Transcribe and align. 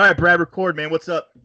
All 0.00 0.06
right, 0.06 0.16
Brad, 0.16 0.40
record, 0.40 0.76
man. 0.76 0.88
What's 0.88 1.10
up? 1.10 1.36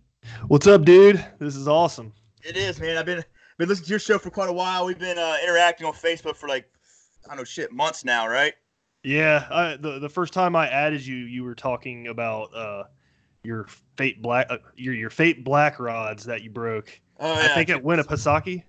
What's 0.48 0.66
up, 0.66 0.86
dude? 0.86 1.22
This 1.40 1.58
is 1.58 1.68
awesome. 1.68 2.14
It 2.42 2.56
is, 2.56 2.80
man. 2.80 2.96
I've 2.96 3.06
been 3.06 3.22
been 3.58 3.68
listening 3.68 3.88
to 3.88 3.90
your 3.90 4.00
show 4.00 4.18
for 4.18 4.30
quite 4.30 4.48
a 4.48 4.54
while. 4.54 4.86
We've 4.86 4.98
been 4.98 5.18
uh, 5.18 5.36
interacting 5.44 5.86
on 5.86 5.92
Facebook 5.92 6.38
for 6.38 6.48
like 6.48 6.66
I 7.26 7.28
don't 7.28 7.36
know 7.36 7.44
shit 7.44 7.74
months 7.74 8.06
now, 8.06 8.30
right? 8.30 8.54
Yeah, 9.04 9.46
I, 9.52 9.76
the 9.76 10.00
the 10.00 10.08
first 10.08 10.32
time 10.32 10.56
I 10.56 10.70
added 10.70 11.06
you, 11.06 11.18
you 11.18 11.44
were 11.44 11.54
talking 11.54 12.08
about 12.08 12.56
uh, 12.56 12.84
your 13.44 13.68
fate 13.98 14.22
black 14.22 14.48
uh, 14.50 14.60
your 14.78 14.94
your 14.94 15.10
fate 15.10 15.44
black 15.44 15.78
rods 15.78 16.24
that 16.24 16.42
you 16.42 16.50
broke. 16.50 16.98
Oh 17.20 17.34
yeah. 17.34 17.48
I 17.52 17.56
think 17.56 17.70
at 17.70 17.84
Winnipesaukee. 17.84 18.64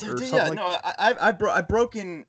Dude, 0.00 0.10
or 0.10 0.14
dude, 0.16 0.28
yeah, 0.28 0.48
like- 0.48 0.52
no, 0.52 0.66
I 0.66 0.92
I 0.98 1.28
I, 1.28 1.32
bro- 1.32 1.52
I 1.52 1.62
broken 1.62 2.26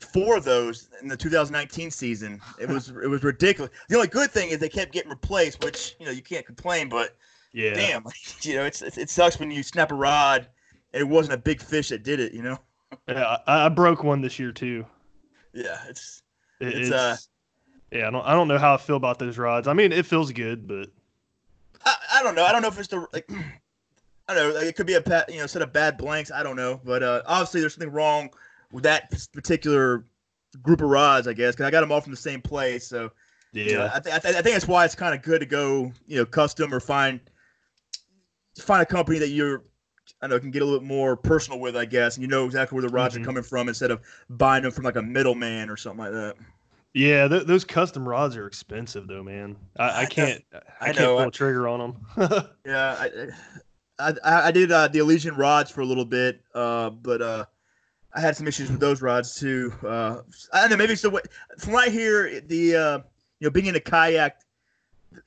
four 0.00 0.36
of 0.36 0.44
those 0.44 0.88
in 1.02 1.08
the 1.08 1.16
2019 1.16 1.90
season. 1.90 2.40
It 2.58 2.68
was 2.68 2.88
it 2.90 3.08
was 3.08 3.22
ridiculous. 3.22 3.70
The 3.88 3.96
only 3.96 4.08
good 4.08 4.30
thing 4.30 4.50
is 4.50 4.58
they 4.58 4.68
kept 4.68 4.92
getting 4.92 5.10
replaced, 5.10 5.62
which 5.64 5.96
you 5.98 6.06
know 6.06 6.12
you 6.12 6.22
can't 6.22 6.46
complain. 6.46 6.88
But 6.88 7.16
Yeah. 7.52 7.74
damn, 7.74 8.04
you 8.42 8.56
know 8.56 8.64
it's, 8.64 8.82
it 8.82 9.10
sucks 9.10 9.38
when 9.38 9.50
you 9.50 9.62
snap 9.62 9.90
a 9.92 9.94
rod 9.94 10.48
and 10.92 11.00
it 11.00 11.08
wasn't 11.08 11.34
a 11.34 11.38
big 11.38 11.60
fish 11.60 11.88
that 11.90 12.02
did 12.02 12.20
it. 12.20 12.32
You 12.32 12.42
know? 12.42 12.58
Yeah, 13.08 13.36
I, 13.46 13.66
I 13.66 13.68
broke 13.68 14.02
one 14.04 14.20
this 14.20 14.38
year 14.38 14.52
too. 14.52 14.84
Yeah, 15.52 15.78
it's 15.88 16.22
It- 16.60 16.68
It's, 16.68 16.78
it's, 16.88 16.90
uh, 16.90 17.16
yeah, 17.90 18.08
I 18.08 18.10
don't 18.10 18.24
I 18.26 18.32
don't 18.32 18.48
know 18.48 18.58
how 18.58 18.74
I 18.74 18.78
feel 18.78 18.96
about 18.96 19.18
those 19.18 19.36
rods. 19.38 19.68
I 19.68 19.72
mean, 19.74 19.92
it 19.92 20.06
feels 20.06 20.32
good, 20.32 20.66
but 20.66 20.88
I, 21.84 21.96
I 22.14 22.22
don't 22.22 22.34
know. 22.34 22.44
I 22.44 22.52
don't 22.52 22.62
know 22.62 22.68
if 22.68 22.78
it's 22.78 22.88
the 22.88 23.06
like. 23.12 23.28
I 24.28 24.34
don't 24.34 24.48
know. 24.50 24.54
Like, 24.54 24.66
it 24.68 24.76
could 24.76 24.86
be 24.86 24.94
a 24.94 25.24
you 25.28 25.38
know 25.40 25.46
set 25.46 25.62
of 25.62 25.72
bad 25.72 25.98
blanks. 25.98 26.30
I 26.30 26.42
don't 26.44 26.54
know, 26.56 26.80
but 26.84 27.02
uh, 27.02 27.22
obviously 27.26 27.60
there's 27.60 27.74
something 27.74 27.90
wrong 27.90 28.30
that 28.80 29.10
particular 29.32 30.04
group 30.62 30.80
of 30.80 30.88
rods. 30.88 31.28
I 31.28 31.32
guess 31.32 31.54
because 31.54 31.66
I 31.66 31.70
got 31.70 31.80
them 31.82 31.92
all 31.92 32.00
from 32.00 32.12
the 32.12 32.16
same 32.16 32.40
place. 32.40 32.86
So 32.86 33.10
yeah, 33.52 33.64
you 33.64 33.72
know, 33.74 33.90
I, 33.92 34.00
th- 34.00 34.14
I, 34.14 34.18
th- 34.18 34.34
I 34.36 34.42
think 34.42 34.54
that's 34.54 34.68
why 34.68 34.84
it's 34.84 34.94
kind 34.94 35.14
of 35.14 35.22
good 35.22 35.40
to 35.40 35.46
go 35.46 35.92
you 36.06 36.16
know 36.18 36.24
custom 36.26 36.72
or 36.72 36.80
find 36.80 37.20
find 38.58 38.82
a 38.82 38.86
company 38.86 39.18
that 39.18 39.28
you're 39.28 39.64
I 40.20 40.26
know 40.26 40.38
can 40.38 40.50
get 40.50 40.62
a 40.62 40.64
little 40.64 40.80
bit 40.80 40.86
more 40.86 41.16
personal 41.16 41.58
with. 41.60 41.76
I 41.76 41.84
guess 41.84 42.16
and 42.16 42.22
you 42.22 42.28
know 42.28 42.44
exactly 42.44 42.76
where 42.76 42.82
the 42.82 42.92
rods 42.92 43.16
Mhm. 43.16 43.22
are 43.22 43.24
coming 43.24 43.42
from 43.42 43.68
instead 43.68 43.90
of 43.90 44.00
buying 44.30 44.62
them 44.62 44.72
from 44.72 44.84
like 44.84 44.96
a 44.96 45.02
middleman 45.02 45.68
or 45.70 45.76
something 45.76 45.98
like 46.04 46.12
that. 46.12 46.36
yeah. 46.94 47.26
Th- 47.28 47.44
those 47.44 47.64
custom 47.64 48.06
rods 48.08 48.36
are 48.36 48.46
expensive 48.46 49.06
though, 49.06 49.22
man. 49.22 49.56
I, 49.78 50.02
I 50.02 50.06
can't 50.06 50.42
I, 50.52 50.58
I 50.80 50.84
can't 50.86 50.98
know, 50.98 51.16
pull 51.16 51.28
a 51.28 51.30
trigger 51.30 51.68
on 51.68 51.78
them. 52.16 52.48
Yeah, 52.66 52.96
I 52.98 53.28
I, 53.98 54.14
I, 54.24 54.46
I 54.48 54.50
did 54.50 54.72
uh, 54.72 54.88
the 54.88 54.98
Elysian 55.00 55.36
rods 55.36 55.70
for 55.70 55.80
a 55.82 55.84
little 55.86 56.04
bit, 56.04 56.40
uh, 56.54 56.90
but 56.90 57.22
uh, 57.22 57.44
I 58.14 58.20
had 58.20 58.36
some 58.36 58.46
issues 58.46 58.70
with 58.70 58.80
those 58.80 59.00
rods 59.02 59.34
too. 59.34 59.72
Uh, 59.82 60.22
I 60.52 60.60
don't 60.62 60.70
know, 60.70 60.76
maybe 60.76 60.92
it's 60.92 61.02
the 61.02 61.10
way. 61.10 61.22
From 61.58 61.76
I 61.76 61.88
hear, 61.88 62.40
the 62.40 62.76
uh, 62.76 62.98
you 63.40 63.46
know 63.46 63.50
being 63.50 63.66
in 63.66 63.76
a 63.76 63.80
kayak, 63.80 64.36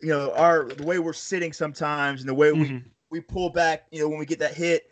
you 0.01 0.09
know 0.09 0.31
our 0.33 0.65
the 0.65 0.83
way 0.83 0.99
we're 0.99 1.13
sitting 1.13 1.53
sometimes 1.53 2.21
and 2.21 2.29
the 2.29 2.33
way 2.33 2.51
we, 2.51 2.65
Mhm. 2.69 2.83
we 3.09 3.21
pull 3.21 3.49
back, 3.49 3.85
you 3.91 3.99
know 4.01 4.09
when 4.09 4.19
we 4.19 4.25
get 4.25 4.39
that 4.39 4.53
hit. 4.53 4.83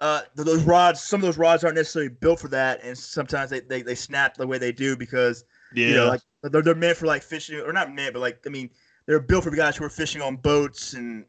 Uh, 0.00 0.22
those 0.34 0.64
rods, 0.64 1.00
some 1.00 1.20
of 1.20 1.24
those 1.24 1.38
rods 1.38 1.64
aren't 1.64 1.76
necessarily 1.76 2.10
built 2.10 2.38
for 2.40 2.48
that, 2.48 2.80
and 2.82 2.98
sometimes 2.98 3.48
they, 3.48 3.60
they, 3.60 3.80
they 3.80 3.94
snap 3.94 4.36
the 4.36 4.46
way 4.46 4.58
they 4.58 4.72
do 4.72 4.96
because 4.96 5.44
Yeah, 5.72 5.86
you 5.88 5.94
know, 5.94 6.08
like 6.08 6.20
they're, 6.42 6.62
they're 6.62 6.74
meant 6.74 6.98
for 6.98 7.06
like 7.06 7.22
fishing, 7.22 7.60
or 7.60 7.72
not 7.72 7.94
meant, 7.94 8.12
but 8.12 8.20
like 8.20 8.40
I 8.44 8.50
mean, 8.50 8.68
they're 9.06 9.20
built 9.20 9.44
for 9.44 9.50
guys 9.50 9.76
who 9.76 9.84
are 9.84 9.88
fishing 9.90 10.20
on 10.20 10.36
boats 10.36 10.92
and 10.92 11.24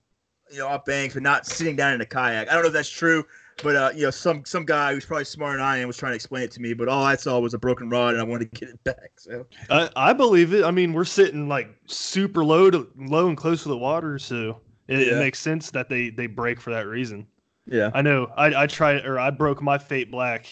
you 0.52 0.58
know 0.60 0.68
off 0.68 0.84
banks, 0.84 1.14
but 1.14 1.24
not 1.24 1.46
sitting 1.46 1.76
down 1.76 1.94
in 1.94 2.02
a 2.02 2.06
kayak. 2.06 2.50
I 2.50 2.54
don't 2.54 2.64
know 2.64 2.68
if 2.68 2.74
that's 2.74 2.90
true, 2.90 3.24
but 3.64 3.76
uh, 3.76 3.92
you 3.96 4.04
know, 4.04 4.10
some 4.12 4.44
some 4.46 4.66
guy 4.66 4.94
who's 4.94 5.06
probably 5.06 5.26
smarter 5.26 5.58
than 5.58 5.66
I 5.66 5.78
am 5.78 5.88
was 5.88 5.98
trying 5.98 6.12
to 6.12 6.16
explain 6.16 6.44
it 6.44 6.52
to 6.52 6.62
me, 6.62 6.74
but 6.74 6.88
all 6.88 7.04
I 7.04 7.16
saw 7.16 7.40
was 7.40 7.54
a 7.54 7.58
broken 7.60 7.90
rod, 7.90 8.14
and 8.14 8.22
I 8.22 8.24
wanted 8.24 8.54
to 8.54 8.60
get 8.60 8.70
it 8.70 8.84
back. 8.84 9.12
So 9.18 9.46
I, 9.70 9.90
I 9.96 10.14
believe 10.14 10.54
it. 10.54 10.64
I 10.64 10.72
mean, 10.72 10.94
we're 10.94 11.06
sitting 11.06 11.48
like 11.48 11.70
super 11.88 12.44
low 12.44 12.70
to 12.72 12.90
low 12.98 13.28
and 13.28 13.38
close 13.38 13.64
to 13.64 13.70
the 13.70 13.78
water, 13.78 14.20
so 14.20 14.62
it, 14.88 15.00
it 15.00 15.18
makes 15.18 15.40
sense 15.40 15.72
that 15.72 15.90
they 15.90 16.10
they 16.10 16.28
break 16.28 16.60
for 16.60 16.72
that 16.72 16.88
reason. 16.88 17.28
yeah, 17.66 17.92
I 17.94 18.02
know. 18.02 18.32
I 18.36 18.64
I 18.64 18.68
tried 18.68 19.06
or 19.06 19.20
I 19.20 19.30
broke 19.30 19.62
my 19.62 19.78
fate 19.78 20.12
black 20.12 20.48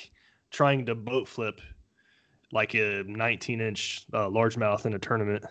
trying 0.52 0.86
to 0.86 0.96
boat 0.96 1.28
flip 1.28 1.59
like 2.52 2.75
a 2.75 3.03
19 3.08 3.59
inch 3.62 4.06
uh, 4.13 4.28
largemouth 4.28 4.86
in 4.86 4.94
a 4.94 5.00
tournament, 5.00 5.44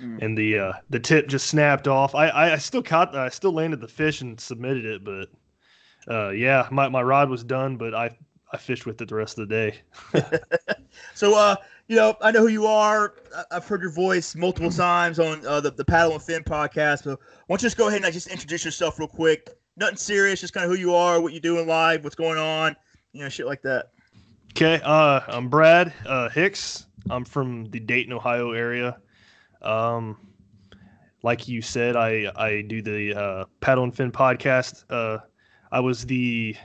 Mm. 0.00 0.22
and 0.22 0.36
the 0.36 0.58
uh, 0.58 0.72
the 0.90 1.00
tip 1.00 1.26
just 1.26 1.46
snapped 1.46 1.88
off. 1.88 2.14
I 2.14 2.52
I 2.52 2.58
still 2.58 2.82
caught 2.82 3.16
I 3.16 3.30
still 3.30 3.52
landed 3.52 3.80
the 3.80 3.88
fish 3.88 4.20
and 4.20 4.38
submitted 4.38 4.84
it, 4.84 5.02
but 5.02 5.30
uh, 6.10 6.30
yeah, 6.30 6.68
my 6.70 6.88
my 6.88 7.02
rod 7.02 7.30
was 7.30 7.44
done, 7.44 7.76
but 7.76 7.94
I 7.94 8.16
I 8.52 8.56
fished 8.56 8.86
with 8.86 9.00
it 9.00 9.08
the 9.08 9.14
rest 9.14 9.38
of 9.38 9.48
the 9.48 9.54
day. 9.54 9.80
So, 11.14 11.36
uh, 11.36 11.56
you 11.88 11.96
know, 11.96 12.16
I 12.20 12.30
know 12.30 12.40
who 12.40 12.48
you 12.48 12.66
are. 12.66 13.14
I've 13.50 13.66
heard 13.66 13.80
your 13.80 13.90
voice 13.90 14.34
multiple 14.34 14.70
times 14.70 15.18
on 15.18 15.46
uh, 15.46 15.60
the, 15.60 15.70
the 15.70 15.84
Paddle 15.84 16.12
and 16.14 16.22
Fin 16.22 16.42
podcast. 16.42 17.04
So, 17.04 17.10
why 17.10 17.18
don't 17.48 17.62
you 17.62 17.66
just 17.66 17.76
go 17.76 17.88
ahead 17.88 17.96
and 17.96 18.04
like, 18.04 18.14
just 18.14 18.28
introduce 18.28 18.64
yourself 18.64 18.98
real 18.98 19.08
quick? 19.08 19.50
Nothing 19.76 19.96
serious, 19.96 20.40
just 20.40 20.52
kind 20.52 20.64
of 20.64 20.70
who 20.70 20.78
you 20.78 20.94
are, 20.94 21.20
what 21.20 21.32
you 21.32 21.40
do 21.40 21.58
in 21.58 21.66
life, 21.66 22.02
what's 22.02 22.16
going 22.16 22.38
on, 22.38 22.74
you 23.12 23.22
know, 23.22 23.28
shit 23.28 23.46
like 23.46 23.62
that. 23.62 23.92
Okay, 24.52 24.80
uh, 24.84 25.20
I'm 25.28 25.48
Brad 25.48 25.92
uh, 26.06 26.28
Hicks. 26.30 26.86
I'm 27.10 27.24
from 27.24 27.66
the 27.66 27.78
Dayton, 27.78 28.12
Ohio 28.12 28.52
area. 28.52 28.98
Um, 29.62 30.16
like 31.22 31.46
you 31.46 31.60
said, 31.60 31.94
I 31.94 32.32
I 32.36 32.62
do 32.62 32.82
the 32.82 33.14
uh, 33.14 33.44
Paddle 33.60 33.84
and 33.84 33.94
Fin 33.94 34.10
podcast. 34.10 34.84
Uh, 34.88 35.18
I 35.72 35.80
was 35.80 36.06
the 36.06 36.56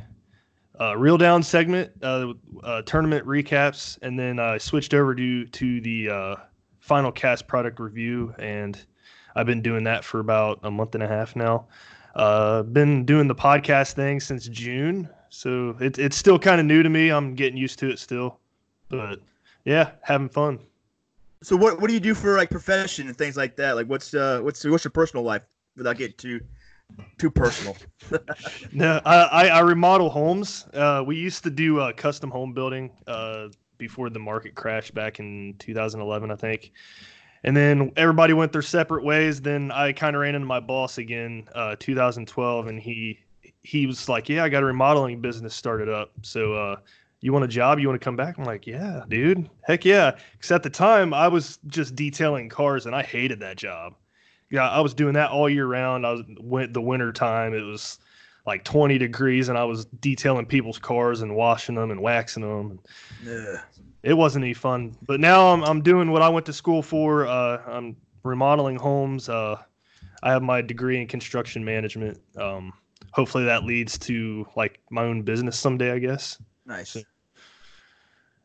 uh, 0.79 0.97
reel 0.97 1.17
down 1.17 1.43
segment, 1.43 1.91
uh, 2.01 2.33
uh, 2.63 2.81
tournament 2.83 3.25
recaps, 3.25 3.97
and 4.01 4.17
then 4.17 4.39
I 4.39 4.57
switched 4.57 4.93
over 4.93 5.13
to 5.15 5.45
to 5.45 5.81
the 5.81 6.09
uh, 6.09 6.35
final 6.79 7.11
cast 7.11 7.47
product 7.47 7.79
review, 7.79 8.33
and 8.39 8.81
I've 9.35 9.45
been 9.45 9.61
doing 9.61 9.83
that 9.85 10.03
for 10.03 10.19
about 10.19 10.59
a 10.63 10.71
month 10.71 10.95
and 10.95 11.03
a 11.03 11.07
half 11.07 11.35
now. 11.35 11.67
Uh, 12.15 12.63
been 12.63 13.05
doing 13.05 13.27
the 13.27 13.35
podcast 13.35 13.93
thing 13.93 14.19
since 14.19 14.47
June, 14.47 15.09
so 15.29 15.75
it, 15.79 15.97
it's 15.97 16.17
still 16.17 16.37
kind 16.39 16.59
of 16.59 16.65
new 16.65 16.83
to 16.83 16.89
me. 16.89 17.09
I'm 17.09 17.35
getting 17.35 17.57
used 17.57 17.79
to 17.79 17.89
it 17.89 17.99
still, 17.99 18.39
but 18.89 19.19
yeah, 19.65 19.91
having 20.01 20.29
fun. 20.29 20.59
So, 21.43 21.55
what 21.55 21.79
what 21.79 21.87
do 21.87 21.93
you 21.93 21.99
do 21.99 22.13
for 22.13 22.37
like 22.37 22.49
profession 22.49 23.07
and 23.07 23.17
things 23.17 23.37
like 23.37 23.55
that? 23.55 23.75
Like, 23.75 23.87
what's 23.87 24.13
uh, 24.13 24.41
what's 24.41 24.63
what's 24.65 24.83
your 24.83 24.91
personal 24.91 25.23
life 25.23 25.43
without 25.75 25.97
getting 25.97 26.17
too 26.17 26.41
too 27.17 27.31
personal? 27.31 27.75
No, 28.73 28.99
I, 29.05 29.47
I, 29.47 29.59
remodel 29.59 30.09
homes. 30.09 30.65
Uh, 30.73 31.03
we 31.05 31.15
used 31.15 31.43
to 31.43 31.49
do 31.49 31.79
uh, 31.79 31.93
custom 31.93 32.29
home 32.29 32.53
building 32.53 32.91
uh, 33.07 33.47
before 33.77 34.09
the 34.09 34.19
market 34.19 34.55
crashed 34.55 34.93
back 34.93 35.19
in 35.19 35.55
2011, 35.59 36.31
I 36.31 36.35
think. 36.35 36.71
And 37.43 37.55
then 37.55 37.91
everybody 37.95 38.33
went 38.33 38.51
their 38.51 38.61
separate 38.61 39.03
ways. 39.03 39.41
Then 39.41 39.71
I 39.71 39.93
kind 39.93 40.15
of 40.15 40.21
ran 40.21 40.35
into 40.35 40.47
my 40.47 40.59
boss 40.59 40.97
again, 40.97 41.47
uh, 41.55 41.75
2012, 41.79 42.67
and 42.67 42.79
he 42.79 43.19
he 43.63 43.85
was 43.87 44.07
like, 44.07 44.29
"Yeah, 44.29 44.43
I 44.43 44.49
got 44.49 44.63
a 44.63 44.65
remodeling 44.65 45.21
business 45.21 45.55
started 45.55 45.89
up. 45.89 46.11
So 46.21 46.53
uh, 46.53 46.75
you 47.19 47.33
want 47.33 47.45
a 47.45 47.47
job? 47.47 47.79
You 47.79 47.87
want 47.87 47.99
to 47.99 48.03
come 48.03 48.15
back?" 48.15 48.37
I'm 48.37 48.45
like, 48.45 48.67
"Yeah, 48.67 49.03
dude, 49.07 49.49
heck 49.63 49.85
yeah." 49.85 50.11
Because 50.33 50.51
at 50.51 50.63
the 50.63 50.69
time 50.69 51.13
I 51.13 51.27
was 51.27 51.59
just 51.67 51.95
detailing 51.95 52.49
cars, 52.49 52.85
and 52.85 52.95
I 52.95 53.03
hated 53.03 53.39
that 53.39 53.57
job. 53.57 53.95
Yeah, 54.51 54.69
I 54.69 54.81
was 54.81 54.93
doing 54.93 55.13
that 55.13 55.31
all 55.31 55.49
year 55.49 55.65
round. 55.65 56.05
I 56.05 56.11
was 56.11 56.23
went 56.39 56.73
the 56.73 56.81
winter 56.81 57.11
time. 57.13 57.53
It 57.53 57.61
was 57.61 57.99
like 58.45 58.63
20 58.65 58.97
degrees, 58.97 59.49
and 59.49 59.57
I 59.57 59.63
was 59.63 59.85
detailing 59.85 60.45
people's 60.45 60.77
cars 60.77 61.21
and 61.21 61.35
washing 61.35 61.75
them 61.75 61.89
and 61.89 62.01
waxing 62.01 62.43
them. 62.43 62.79
Yeah. 63.25 63.61
It 64.03 64.13
wasn't 64.13 64.43
any 64.43 64.53
fun. 64.53 64.95
But 65.03 65.19
now 65.19 65.47
I'm 65.53 65.63
I'm 65.63 65.81
doing 65.81 66.11
what 66.11 66.21
I 66.21 66.29
went 66.29 66.45
to 66.47 66.53
school 66.53 66.81
for. 66.81 67.25
Uh, 67.27 67.61
I'm 67.65 67.95
remodeling 68.23 68.75
homes. 68.75 69.29
Uh, 69.29 69.57
I 70.23 70.31
have 70.31 70.43
my 70.43 70.61
degree 70.61 70.99
in 70.99 71.07
construction 71.07 71.63
management. 71.63 72.19
Um, 72.37 72.73
hopefully 73.11 73.45
that 73.45 73.63
leads 73.63 73.97
to 73.99 74.45
like 74.55 74.79
my 74.89 75.03
own 75.03 75.21
business 75.21 75.57
someday. 75.57 75.91
I 75.91 75.99
guess. 75.99 76.41
Nice. 76.65 76.97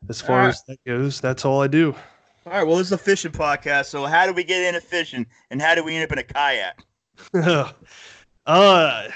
As 0.09 0.21
far 0.21 0.37
Alright. 0.37 0.53
as 0.53 0.63
that 0.67 0.83
goes, 0.85 1.19
that's 1.19 1.43
all 1.43 1.61
I 1.61 1.67
do. 1.67 1.95
All 2.47 2.53
right. 2.53 2.63
Well, 2.65 2.77
this 2.77 2.87
is 2.87 2.93
a 2.93 2.97
fishing 2.97 3.33
podcast. 3.33 3.87
So, 3.87 4.05
how 4.05 4.25
do 4.25 4.31
we 4.31 4.41
get 4.41 4.63
into 4.63 4.79
fishing, 4.79 5.25
and 5.51 5.61
how 5.61 5.75
do 5.75 5.83
we 5.83 5.95
end 5.95 6.05
up 6.05 6.13
in 6.13 6.19
a 6.19 6.23
kayak? 6.23 6.81
uh, 8.45 9.09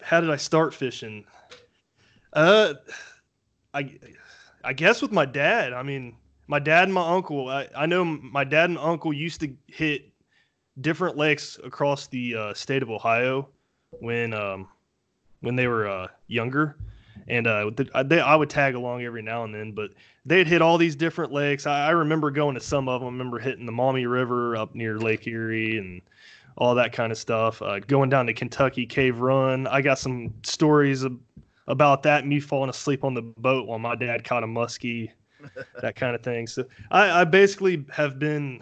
how 0.00 0.20
did 0.20 0.30
I 0.30 0.36
start 0.36 0.72
fishing? 0.72 1.24
Uh, 2.34 2.74
I, 3.74 3.98
I 4.62 4.72
guess 4.74 5.02
with 5.02 5.10
my 5.10 5.26
dad. 5.26 5.72
I 5.72 5.82
mean, 5.82 6.14
my 6.46 6.60
dad 6.60 6.84
and 6.84 6.94
my 6.94 7.16
uncle. 7.16 7.48
I, 7.48 7.66
I 7.76 7.86
know 7.86 8.04
my 8.04 8.44
dad 8.44 8.70
and 8.70 8.78
uncle 8.78 9.12
used 9.12 9.40
to 9.40 9.52
hit 9.66 10.12
different 10.80 11.16
lakes 11.16 11.58
across 11.64 12.06
the 12.06 12.36
uh, 12.36 12.54
state 12.54 12.84
of 12.84 12.90
Ohio 12.90 13.48
when 13.98 14.32
um 14.32 14.68
when 15.40 15.56
they 15.56 15.66
were 15.66 15.88
uh, 15.88 16.06
younger, 16.28 16.76
and 17.28 17.46
uh, 17.46 17.70
I- 17.94 18.02
they, 18.02 18.20
I 18.20 18.34
would 18.36 18.50
tag 18.50 18.74
along 18.74 19.02
every 19.02 19.22
now 19.22 19.44
and 19.44 19.54
then. 19.54 19.72
But 19.72 19.90
they'd 20.26 20.46
hit 20.46 20.62
all 20.62 20.78
these 20.78 20.96
different 20.96 21.32
lakes. 21.32 21.66
I, 21.66 21.86
I 21.86 21.90
remember 21.90 22.30
going 22.30 22.54
to 22.54 22.60
some 22.60 22.88
of 22.88 23.00
them. 23.00 23.08
I 23.08 23.12
remember 23.12 23.38
hitting 23.38 23.66
the 23.66 23.72
Maumee 23.72 24.06
River 24.06 24.56
up 24.56 24.74
near 24.74 24.98
Lake 24.98 25.26
Erie 25.26 25.78
and 25.78 26.02
all 26.56 26.74
that 26.74 26.92
kind 26.92 27.12
of 27.12 27.18
stuff. 27.18 27.62
Uh, 27.62 27.78
going 27.80 28.10
down 28.10 28.26
to 28.26 28.34
Kentucky 28.34 28.84
Cave 28.86 29.20
Run. 29.20 29.66
I 29.68 29.80
got 29.80 29.98
some 29.98 30.34
stories 30.42 31.04
ab- 31.04 31.20
about 31.68 32.02
that. 32.04 32.26
Me 32.26 32.40
falling 32.40 32.70
asleep 32.70 33.04
on 33.04 33.14
the 33.14 33.22
boat 33.22 33.66
while 33.66 33.78
my 33.78 33.94
dad 33.94 34.24
caught 34.24 34.42
a 34.42 34.46
muskie, 34.46 35.10
that 35.82 35.94
kind 35.96 36.14
of 36.16 36.22
thing. 36.22 36.46
So 36.46 36.64
I, 36.90 37.20
I 37.20 37.24
basically 37.24 37.84
have 37.92 38.18
been 38.18 38.58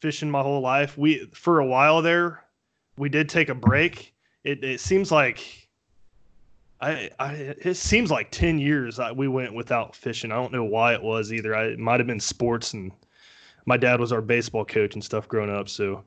fishing 0.00 0.30
my 0.30 0.42
whole 0.42 0.60
life. 0.60 0.96
We 0.96 1.26
for 1.34 1.58
a 1.58 1.66
while 1.66 2.00
there, 2.00 2.44
we 2.96 3.08
did 3.08 3.28
take 3.28 3.48
a 3.48 3.54
break. 3.54 4.14
It 4.44 4.62
it 4.64 4.80
seems 4.80 5.10
like 5.10 5.59
I, 6.80 7.10
I 7.18 7.32
it 7.32 7.76
seems 7.76 8.10
like 8.10 8.30
10 8.30 8.58
years 8.58 8.98
I, 8.98 9.12
we 9.12 9.28
went 9.28 9.54
without 9.54 9.94
fishing. 9.94 10.32
I 10.32 10.36
don't 10.36 10.52
know 10.52 10.64
why 10.64 10.94
it 10.94 11.02
was 11.02 11.32
either. 11.32 11.54
I, 11.54 11.64
it 11.66 11.78
might 11.78 12.00
have 12.00 12.06
been 12.06 12.20
sports 12.20 12.72
and 12.72 12.90
my 13.66 13.76
dad 13.76 14.00
was 14.00 14.12
our 14.12 14.22
baseball 14.22 14.64
coach 14.64 14.94
and 14.94 15.04
stuff 15.04 15.28
growing 15.28 15.50
up. 15.50 15.68
So 15.68 16.02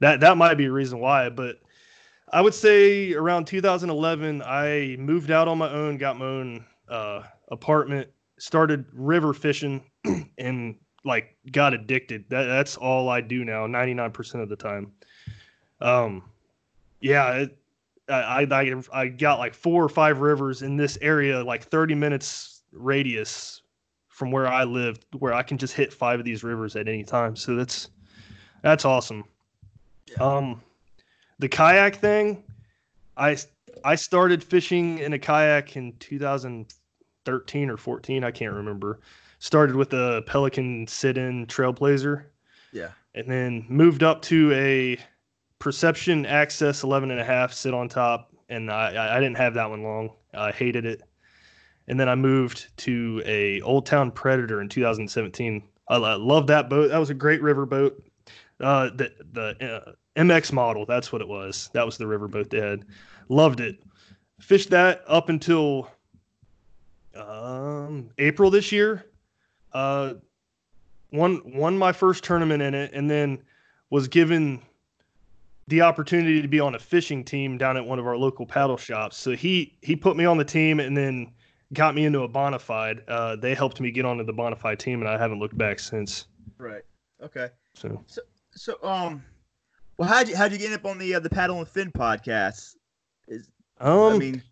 that, 0.00 0.20
that 0.20 0.36
might 0.36 0.54
be 0.54 0.66
a 0.66 0.72
reason 0.72 0.98
why, 0.98 1.28
but 1.28 1.60
I 2.32 2.40
would 2.40 2.54
say 2.54 3.12
around 3.14 3.46
2011, 3.46 4.42
I 4.42 4.96
moved 4.98 5.30
out 5.30 5.46
on 5.46 5.58
my 5.58 5.70
own, 5.70 5.96
got 5.96 6.18
my 6.18 6.24
own 6.24 6.64
uh, 6.88 7.22
apartment, 7.48 8.08
started 8.38 8.84
river 8.92 9.32
fishing 9.32 9.84
and 10.38 10.74
like 11.04 11.36
got 11.52 11.72
addicted. 11.72 12.24
That, 12.28 12.46
that's 12.46 12.76
all 12.76 13.08
I 13.08 13.20
do 13.20 13.44
now, 13.44 13.66
99% 13.66 14.42
of 14.42 14.48
the 14.48 14.56
time. 14.56 14.92
Um, 15.80 16.24
yeah, 17.00 17.32
it, 17.32 17.58
I, 18.08 18.46
I 18.50 18.82
I 18.92 19.08
got 19.08 19.38
like 19.38 19.54
four 19.54 19.82
or 19.82 19.88
five 19.88 20.20
rivers 20.20 20.62
in 20.62 20.76
this 20.76 20.96
area, 21.00 21.42
like 21.42 21.64
30 21.64 21.94
minutes 21.94 22.62
radius 22.72 23.62
from 24.08 24.30
where 24.30 24.46
I 24.46 24.64
live, 24.64 24.98
where 25.18 25.34
I 25.34 25.42
can 25.42 25.58
just 25.58 25.74
hit 25.74 25.92
five 25.92 26.18
of 26.18 26.24
these 26.24 26.44
rivers 26.44 26.76
at 26.76 26.88
any 26.88 27.04
time. 27.04 27.36
So 27.36 27.54
that's 27.54 27.90
that's 28.62 28.84
awesome. 28.84 29.24
Yeah. 30.06 30.16
Um, 30.24 30.62
the 31.38 31.48
kayak 31.48 31.96
thing, 31.96 32.42
I 33.16 33.36
I 33.84 33.94
started 33.94 34.42
fishing 34.42 34.98
in 34.98 35.12
a 35.12 35.18
kayak 35.18 35.76
in 35.76 35.92
2013 35.98 37.70
or 37.70 37.76
14, 37.76 38.24
I 38.24 38.30
can't 38.30 38.54
remember. 38.54 39.00
Started 39.38 39.76
with 39.76 39.92
a 39.92 40.22
Pelican 40.26 40.86
sit-in 40.86 41.46
Trailblazer. 41.46 42.24
Yeah. 42.72 42.88
And 43.14 43.28
then 43.28 43.66
moved 43.68 44.02
up 44.02 44.22
to 44.22 44.52
a 44.52 44.98
Perception 45.58 46.26
Access 46.26 46.82
11 46.82 47.10
and 47.10 47.20
a 47.20 47.24
half 47.24 47.52
sit 47.52 47.74
on 47.74 47.88
top, 47.88 48.32
and 48.48 48.70
I, 48.70 49.16
I 49.16 49.20
didn't 49.20 49.36
have 49.36 49.54
that 49.54 49.70
one 49.70 49.82
long. 49.82 50.10
I 50.34 50.52
hated 50.52 50.84
it. 50.84 51.02
And 51.88 51.98
then 51.98 52.08
I 52.08 52.14
moved 52.14 52.66
to 52.78 53.22
a 53.24 53.60
Old 53.62 53.86
Town 53.86 54.10
Predator 54.10 54.60
in 54.60 54.68
2017. 54.68 55.62
I, 55.88 55.96
love 55.96 56.48
that 56.48 56.68
boat. 56.68 56.88
That 56.88 56.98
was 56.98 57.10
a 57.10 57.14
great 57.14 57.40
river 57.42 57.64
boat. 57.64 58.02
Uh, 58.58 58.90
the 58.94 59.12
the 59.32 59.84
uh, 59.86 59.92
MX 60.16 60.52
model, 60.52 60.84
that's 60.86 61.12
what 61.12 61.20
it 61.20 61.28
was. 61.28 61.70
That 61.74 61.86
was 61.86 61.96
the 61.96 62.06
river 62.06 62.26
boat 62.26 62.50
they 62.50 62.60
had. 62.60 62.84
Loved 63.28 63.60
it. 63.60 63.82
Fished 64.40 64.70
that 64.70 65.04
up 65.06 65.28
until 65.28 65.90
um, 67.14 68.10
April 68.18 68.50
this 68.50 68.72
year. 68.72 69.06
Uh, 69.72 70.14
won 71.12 71.40
won 71.44 71.76
my 71.78 71.92
first 71.92 72.24
tournament 72.24 72.62
in 72.62 72.74
it, 72.74 72.92
and 72.92 73.10
then 73.10 73.42
was 73.90 74.08
given 74.08 74.60
the 75.68 75.80
opportunity 75.82 76.40
to 76.40 76.48
be 76.48 76.60
on 76.60 76.74
a 76.74 76.78
fishing 76.78 77.24
team 77.24 77.58
down 77.58 77.76
at 77.76 77.84
one 77.84 77.98
of 77.98 78.06
our 78.06 78.16
local 78.16 78.46
paddle 78.46 78.76
shops. 78.76 79.16
So 79.16 79.32
he 79.32 79.76
he 79.82 79.96
put 79.96 80.16
me 80.16 80.24
on 80.24 80.36
the 80.36 80.44
team 80.44 80.80
and 80.80 80.96
then 80.96 81.32
got 81.72 81.94
me 81.94 82.04
into 82.04 82.22
a 82.22 82.28
bonafide. 82.28 83.02
Uh, 83.08 83.36
they 83.36 83.54
helped 83.54 83.80
me 83.80 83.90
get 83.90 84.04
onto 84.04 84.24
the 84.24 84.34
bonafide 84.34 84.78
team, 84.78 85.00
and 85.00 85.08
I 85.08 85.18
haven't 85.18 85.38
looked 85.38 85.58
back 85.58 85.78
since. 85.78 86.26
Right. 86.58 86.82
Okay. 87.22 87.48
So 87.74 88.02
so, 88.06 88.22
so 88.52 88.78
um, 88.82 89.24
well, 89.98 90.08
how'd 90.08 90.28
you 90.28 90.36
how'd 90.36 90.52
you 90.52 90.58
get 90.58 90.72
up 90.72 90.84
on 90.84 90.98
the 90.98 91.14
uh, 91.14 91.20
the 91.20 91.30
paddle 91.30 91.58
and 91.58 91.68
fin 91.68 91.90
podcast? 91.90 92.74
Is 93.28 93.50
um, 93.80 94.14
I 94.14 94.18
mean, 94.18 94.42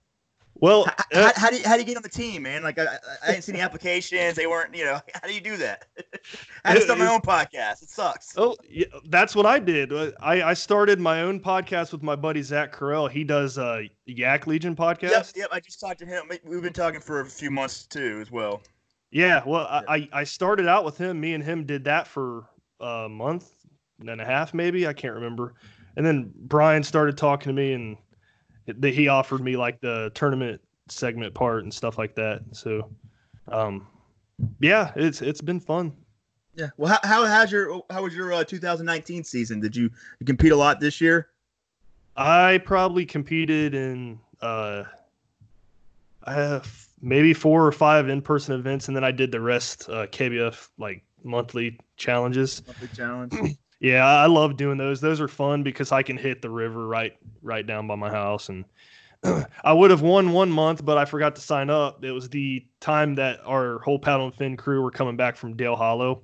well, 0.64 0.86
how, 1.12 1.20
uh, 1.20 1.32
how, 1.36 1.50
do 1.50 1.58
you, 1.58 1.62
how 1.66 1.74
do 1.74 1.80
you 1.80 1.84
get 1.84 1.98
on 1.98 2.02
the 2.02 2.08
team, 2.08 2.44
man? 2.44 2.62
Like 2.62 2.78
I, 2.78 2.96
I 3.22 3.32
didn't 3.32 3.44
see 3.44 3.52
any 3.52 3.60
applications. 3.60 4.34
They 4.34 4.46
weren't, 4.46 4.74
you 4.74 4.86
know. 4.86 4.98
How 5.14 5.28
do 5.28 5.34
you 5.34 5.40
do 5.42 5.58
that? 5.58 5.88
I 6.64 6.72
just 6.72 6.86
start 6.86 6.98
my 6.98 7.12
own 7.12 7.20
podcast. 7.20 7.82
It 7.82 7.90
sucks. 7.90 8.32
Oh, 8.38 8.56
yeah, 8.66 8.86
that's 9.10 9.36
what 9.36 9.44
I 9.44 9.58
did. 9.58 9.92
Uh, 9.92 10.12
I, 10.20 10.42
I 10.42 10.54
started 10.54 10.98
my 10.98 11.20
own 11.20 11.38
podcast 11.38 11.92
with 11.92 12.02
my 12.02 12.16
buddy 12.16 12.40
Zach 12.40 12.74
Carell. 12.74 13.10
He 13.10 13.24
does 13.24 13.58
a 13.58 13.62
uh, 13.62 13.80
Yak 14.06 14.46
Legion 14.46 14.74
podcast. 14.74 15.10
Yep, 15.10 15.26
yep. 15.36 15.48
I 15.52 15.60
just 15.60 15.80
talked 15.80 15.98
to 15.98 16.06
him. 16.06 16.30
We've 16.46 16.62
been 16.62 16.72
talking 16.72 17.00
for 17.00 17.20
a 17.20 17.26
few 17.26 17.50
months 17.50 17.84
too, 17.84 18.20
as 18.22 18.30
well. 18.30 18.62
Yeah, 19.10 19.42
well, 19.44 19.68
yeah. 19.70 19.82
I 19.86 20.08
I 20.14 20.24
started 20.24 20.66
out 20.66 20.86
with 20.86 20.96
him. 20.96 21.20
Me 21.20 21.34
and 21.34 21.44
him 21.44 21.66
did 21.66 21.84
that 21.84 22.08
for 22.08 22.46
a 22.80 23.06
month 23.06 23.50
and 24.00 24.18
a 24.18 24.24
half, 24.24 24.54
maybe. 24.54 24.86
I 24.86 24.94
can't 24.94 25.14
remember. 25.14 25.56
And 25.96 26.06
then 26.06 26.32
Brian 26.34 26.82
started 26.82 27.18
talking 27.18 27.50
to 27.50 27.52
me 27.52 27.74
and 27.74 27.98
that 28.66 28.94
he 28.94 29.08
offered 29.08 29.40
me 29.40 29.56
like 29.56 29.80
the 29.80 30.10
tournament 30.14 30.60
segment 30.88 31.34
part 31.34 31.64
and 31.64 31.72
stuff 31.72 31.98
like 31.98 32.14
that. 32.14 32.42
So, 32.52 32.90
um, 33.48 33.86
yeah, 34.60 34.92
it's 34.96 35.22
it's 35.22 35.40
been 35.40 35.60
fun. 35.60 35.92
Yeah. 36.54 36.68
Well, 36.76 36.92
how 36.92 37.08
how 37.08 37.24
has 37.24 37.50
your 37.50 37.82
how 37.90 38.02
was 38.02 38.14
your 38.14 38.32
uh, 38.32 38.44
2019 38.44 39.24
season? 39.24 39.60
Did 39.60 39.74
you, 39.74 39.90
you 40.20 40.26
compete 40.26 40.52
a 40.52 40.56
lot 40.56 40.80
this 40.80 41.00
year? 41.00 41.28
I 42.16 42.58
probably 42.58 43.04
competed 43.04 43.74
in 43.74 44.20
uh, 44.40 44.84
I 46.24 46.34
have 46.34 46.88
maybe 47.00 47.34
four 47.34 47.66
or 47.66 47.72
five 47.72 48.08
in 48.08 48.22
person 48.22 48.54
events, 48.54 48.88
and 48.88 48.96
then 48.96 49.04
I 49.04 49.10
did 49.10 49.32
the 49.32 49.40
rest 49.40 49.88
uh, 49.88 50.06
KBF 50.06 50.68
like 50.78 51.04
monthly 51.22 51.78
challenges. 51.96 52.62
Monthly 52.66 52.88
challenge. 52.88 53.58
Yeah, 53.80 54.06
I 54.06 54.26
love 54.26 54.56
doing 54.56 54.78
those. 54.78 55.00
Those 55.00 55.20
are 55.20 55.28
fun 55.28 55.62
because 55.62 55.92
I 55.92 56.02
can 56.02 56.16
hit 56.16 56.42
the 56.42 56.50
river 56.50 56.86
right 56.86 57.16
right 57.42 57.66
down 57.66 57.86
by 57.86 57.96
my 57.96 58.10
house 58.10 58.48
and 58.48 58.64
I 59.64 59.72
would 59.72 59.90
have 59.90 60.02
won 60.02 60.32
one 60.32 60.50
month, 60.50 60.84
but 60.84 60.98
I 60.98 61.04
forgot 61.04 61.34
to 61.36 61.40
sign 61.40 61.70
up. 61.70 62.04
It 62.04 62.12
was 62.12 62.28
the 62.28 62.64
time 62.80 63.14
that 63.14 63.40
our 63.44 63.78
whole 63.80 63.98
paddle 63.98 64.26
and 64.26 64.34
fin 64.34 64.56
crew 64.56 64.82
were 64.82 64.90
coming 64.90 65.16
back 65.16 65.36
from 65.36 65.56
Dale 65.56 65.76
Hollow. 65.76 66.22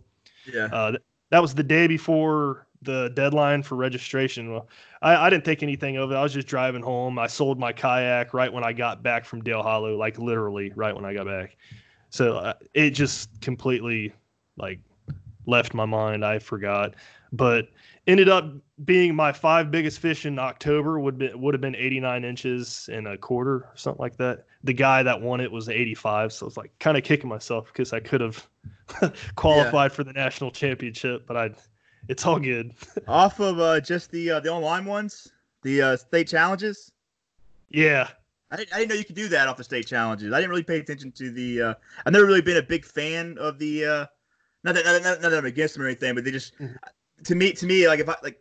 Yeah. 0.52 0.66
Uh, 0.66 0.96
that 1.30 1.40
was 1.40 1.54
the 1.54 1.62
day 1.62 1.86
before 1.86 2.66
the 2.82 3.10
deadline 3.14 3.62
for 3.62 3.76
registration. 3.76 4.52
Well, 4.52 4.68
I, 5.02 5.26
I 5.26 5.30
didn't 5.30 5.44
think 5.44 5.62
anything 5.62 5.96
of 5.96 6.10
it. 6.10 6.14
I 6.14 6.22
was 6.22 6.32
just 6.32 6.48
driving 6.48 6.82
home. 6.82 7.18
I 7.18 7.26
sold 7.26 7.58
my 7.58 7.72
kayak 7.72 8.34
right 8.34 8.52
when 8.52 8.64
I 8.64 8.72
got 8.72 9.02
back 9.02 9.24
from 9.24 9.42
Dale 9.42 9.62
Hollow, 9.62 9.96
like 9.96 10.18
literally 10.18 10.72
right 10.74 10.94
when 10.94 11.04
I 11.04 11.14
got 11.14 11.26
back. 11.26 11.56
So 12.10 12.38
uh, 12.38 12.54
it 12.74 12.90
just 12.90 13.40
completely 13.40 14.12
like 14.56 14.80
left 15.46 15.74
my 15.74 15.84
mind. 15.84 16.24
I 16.24 16.38
forgot 16.38 16.94
but 17.32 17.68
ended 18.06 18.28
up 18.28 18.52
being 18.84 19.14
my 19.14 19.32
five 19.32 19.70
biggest 19.70 19.98
fish 19.98 20.26
in 20.26 20.38
October 20.38 20.98
would 20.98 21.18
be, 21.18 21.32
would 21.34 21.54
have 21.54 21.60
been 21.60 21.76
89 21.76 22.24
inches 22.24 22.88
and 22.92 23.06
a 23.06 23.16
quarter 23.16 23.56
or 23.56 23.72
something 23.74 24.00
like 24.00 24.16
that. 24.16 24.46
The 24.64 24.72
guy 24.72 25.02
that 25.02 25.20
won 25.20 25.40
it 25.40 25.50
was 25.50 25.68
85, 25.68 26.32
so 26.32 26.46
it's 26.46 26.56
like 26.56 26.72
kind 26.78 26.96
of 26.96 27.04
kicking 27.04 27.28
myself 27.28 27.68
because 27.68 27.92
I 27.92 28.00
could 28.00 28.20
have 28.20 28.46
qualified 29.36 29.90
yeah. 29.90 29.94
for 29.94 30.04
the 30.04 30.12
national 30.12 30.50
championship, 30.50 31.26
but 31.26 31.36
I 31.36 31.50
it's 32.08 32.24
all 32.26 32.38
good. 32.38 32.72
Off 33.08 33.38
of 33.40 33.60
uh, 33.60 33.80
just 33.80 34.10
the 34.10 34.30
uh, 34.30 34.40
the 34.40 34.50
online 34.50 34.84
ones, 34.84 35.30
the 35.62 35.82
uh, 35.82 35.96
state 35.96 36.28
challenges. 36.28 36.90
Yeah, 37.68 38.08
I 38.50 38.56
didn't, 38.56 38.74
I 38.74 38.78
didn't 38.78 38.88
know 38.90 38.96
you 38.96 39.04
could 39.04 39.14
do 39.14 39.28
that 39.28 39.46
off 39.46 39.56
the 39.56 39.62
state 39.62 39.86
challenges. 39.86 40.32
I 40.32 40.38
didn't 40.38 40.50
really 40.50 40.64
pay 40.64 40.78
attention 40.78 41.12
to 41.12 41.30
the. 41.30 41.62
Uh, 41.62 41.74
I've 42.04 42.12
never 42.12 42.26
really 42.26 42.40
been 42.40 42.56
a 42.56 42.62
big 42.62 42.84
fan 42.84 43.36
of 43.38 43.58
the. 43.58 43.84
Uh, 43.84 44.06
not 44.64 44.74
that, 44.74 44.84
not, 44.84 45.02
not, 45.02 45.20
not 45.22 45.30
that 45.30 45.38
I'm 45.38 45.44
against 45.44 45.74
them 45.74 45.84
or 45.84 45.86
anything, 45.86 46.14
but 46.14 46.24
they 46.24 46.32
just 46.32 46.54
mm-hmm 46.58 46.74
to 47.24 47.34
me, 47.34 47.52
to 47.52 47.66
me, 47.66 47.86
like 47.86 48.00
if 48.00 48.08
I 48.08 48.16
like 48.22 48.40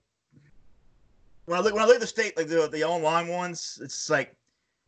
when 1.45 1.59
I 1.59 1.61
look 1.61 1.73
when 1.73 1.83
I 1.83 1.85
look 1.85 1.95
at 1.95 2.01
the 2.01 2.07
state 2.07 2.37
like 2.37 2.47
the 2.47 2.67
the 2.71 2.83
online 2.83 3.27
ones, 3.27 3.79
it's 3.81 4.09
like 4.09 4.35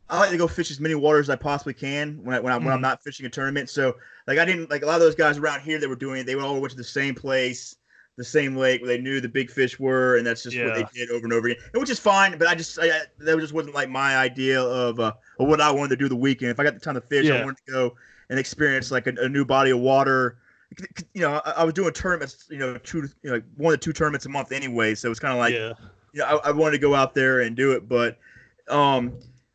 I 0.10 0.20
like 0.20 0.30
to 0.32 0.38
go 0.38 0.48
fish 0.48 0.70
as 0.72 0.80
many 0.80 0.94
waters 0.94 1.30
as 1.30 1.34
I 1.34 1.36
possibly 1.38 1.74
can 1.74 2.20
when 2.24 2.36
I, 2.36 2.40
when, 2.40 2.52
I, 2.52 2.58
mm 2.58 2.60
when 2.60 2.68
I'm 2.68 2.78
mm-hmm. 2.78 2.82
not 2.82 3.04
fishing 3.04 3.26
a 3.26 3.30
tournament. 3.30 3.70
So 3.70 3.96
like 4.28 4.38
I 4.38 4.46
didn't 4.46 4.70
like 4.70 4.84
a 4.84 4.86
lot 4.86 4.96
of 4.96 5.02
those 5.02 5.16
guys 5.16 5.38
around 5.38 5.62
here 5.62 5.80
that 5.80 5.90
were 5.90 5.96
doing 5.96 6.22
it. 6.22 6.26
They 6.26 6.36
all 6.36 6.60
went 6.60 6.72
to 6.72 6.78
the 6.78 6.84
same 6.84 7.16
place, 7.16 7.78
the 8.18 8.24
same 8.24 8.56
lake 8.56 8.82
where 8.82 8.90
they 8.90 9.02
knew 9.02 9.22
the 9.22 9.30
big 9.30 9.50
fish 9.50 9.80
were, 9.80 10.18
and 10.18 10.28
that's 10.28 10.44
just 10.44 10.56
yeah. 10.56 10.66
what 10.66 10.76
they 10.76 10.86
did 10.94 11.10
over 11.10 11.24
and 11.24 11.34
over 11.34 11.48
again, 11.48 11.64
and 11.74 11.80
which 11.80 11.90
is 11.90 12.00
fine. 12.00 12.38
But 12.38 12.48
I 12.48 12.56
just 12.56 12.78
I, 12.80 12.90
that 13.20 13.40
just 13.40 13.54
wasn't 13.54 13.74
like 13.74 13.90
my 13.90 14.18
idea 14.18 14.62
of 14.62 15.00
uh 15.00 15.14
of 15.40 15.48
what 15.48 15.62
I 15.62 15.72
wanted 15.72 15.90
to 15.90 15.96
do 15.96 16.10
the 16.10 16.16
weekend. 16.16 16.52
If 16.52 16.60
I 16.60 16.64
got 16.64 16.74
the 16.74 16.80
time 16.80 16.96
to 16.96 17.02
fish, 17.02 17.26
yeah. 17.26 17.36
I 17.36 17.46
wanted 17.46 17.66
to 17.66 17.72
go 17.72 17.96
and 18.30 18.38
experience 18.38 18.92
like 18.92 19.08
a, 19.08 19.14
a 19.20 19.30
new 19.30 19.46
body 19.46 19.72
of 19.72 19.80
water 19.80 20.38
you 21.14 21.22
know, 21.22 21.42
I, 21.46 21.52
I, 21.52 21.64
was 21.64 21.74
doing 21.74 21.92
tournaments, 21.94 22.46
you 22.50 22.58
know, 22.58 22.78
two, 22.78 23.10
you 23.24 23.30
know, 23.30 23.34
like 23.34 23.44
one 23.58 23.72
to 23.72 23.78
two 23.78 23.94
tournaments 23.94 24.26
a 24.26 24.30
month 24.30 24.52
anyway. 24.52 24.96
So 24.96 25.12
it's 25.12 25.20
kind 25.20 25.34
of 25.34 25.40
like, 25.40 25.54
yeah, 25.54 25.74
you 26.14 26.20
know, 26.20 26.26
I, 26.26 26.50
I, 26.50 26.52
wanted 26.52 26.72
to 26.72 26.78
go 26.78 26.96
out 26.96 27.14
there 27.14 27.42
and 27.42 27.56
do 27.56 27.72
it, 27.74 27.88
but 27.90 28.18
um, 28.70 29.14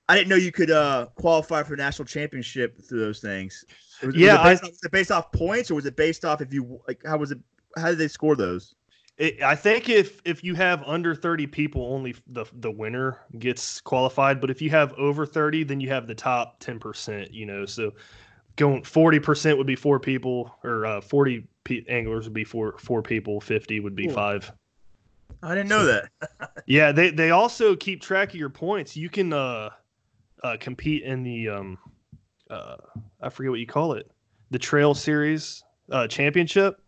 I 0.08 0.16
didn't 0.16 0.28
know 0.28 0.36
you 0.36 0.52
could 0.52 0.70
uh, 0.70 1.06
qualify 1.16 1.62
for 1.62 1.76
national 1.76 2.06
championship 2.06 2.80
through 2.82 3.00
those 3.00 3.20
things. 3.20 3.64
Was, 4.02 4.14
yeah, 4.14 4.44
was 4.44 4.60
it, 4.60 4.62
based 4.62 4.62
I, 4.62 4.66
off, 4.66 4.70
was 4.70 4.84
it 4.84 4.92
based 4.92 5.10
off 5.10 5.32
points 5.32 5.70
or 5.70 5.74
was 5.74 5.86
it 5.86 5.96
based 5.96 6.24
off 6.24 6.40
if 6.40 6.52
you 6.52 6.80
like? 6.86 7.00
How 7.04 7.16
was 7.16 7.30
it? 7.30 7.38
How 7.76 7.88
did 7.88 7.98
they 7.98 8.08
score 8.08 8.36
those? 8.36 8.74
It, 9.18 9.42
I 9.42 9.54
think 9.54 9.88
if 9.88 10.20
if 10.26 10.44
you 10.44 10.54
have 10.54 10.82
under 10.84 11.14
30 11.14 11.46
people, 11.46 11.92
only 11.92 12.14
the 12.26 12.44
the 12.52 12.70
winner 12.70 13.20
gets 13.38 13.80
qualified. 13.80 14.40
But 14.40 14.50
if 14.50 14.60
you 14.60 14.68
have 14.70 14.92
over 14.94 15.24
30, 15.24 15.64
then 15.64 15.80
you 15.80 15.88
have 15.88 16.06
the 16.06 16.14
top 16.14 16.60
10 16.60 16.78
percent. 16.78 17.32
You 17.32 17.46
know, 17.46 17.64
so 17.64 17.94
going 18.56 18.82
40% 18.82 19.56
would 19.56 19.66
be 19.66 19.76
four 19.76 20.00
people 20.00 20.54
or 20.64 20.86
uh, 20.86 21.00
40 21.00 21.46
p- 21.64 21.84
anglers 21.88 22.24
would 22.24 22.34
be 22.34 22.44
four 22.44 22.76
four 22.78 23.02
people 23.02 23.40
50 23.40 23.80
would 23.80 23.94
be 23.94 24.06
cool. 24.06 24.14
five 24.14 24.52
i 25.42 25.54
didn't 25.54 25.68
know 25.68 25.84
so, 25.84 25.86
that 25.86 26.62
yeah 26.66 26.92
they 26.92 27.10
they 27.10 27.30
also 27.30 27.74
keep 27.76 28.00
track 28.00 28.30
of 28.30 28.36
your 28.36 28.48
points 28.48 28.96
you 28.96 29.10
can 29.10 29.32
uh, 29.32 29.70
uh 30.44 30.56
compete 30.60 31.02
in 31.02 31.22
the 31.22 31.48
um 31.48 31.78
uh 32.50 32.76
i 33.20 33.28
forget 33.28 33.50
what 33.50 33.60
you 33.60 33.66
call 33.66 33.92
it 33.92 34.10
the 34.52 34.58
trail 34.58 34.94
series 34.94 35.64
uh 35.90 36.06
championship 36.06 36.80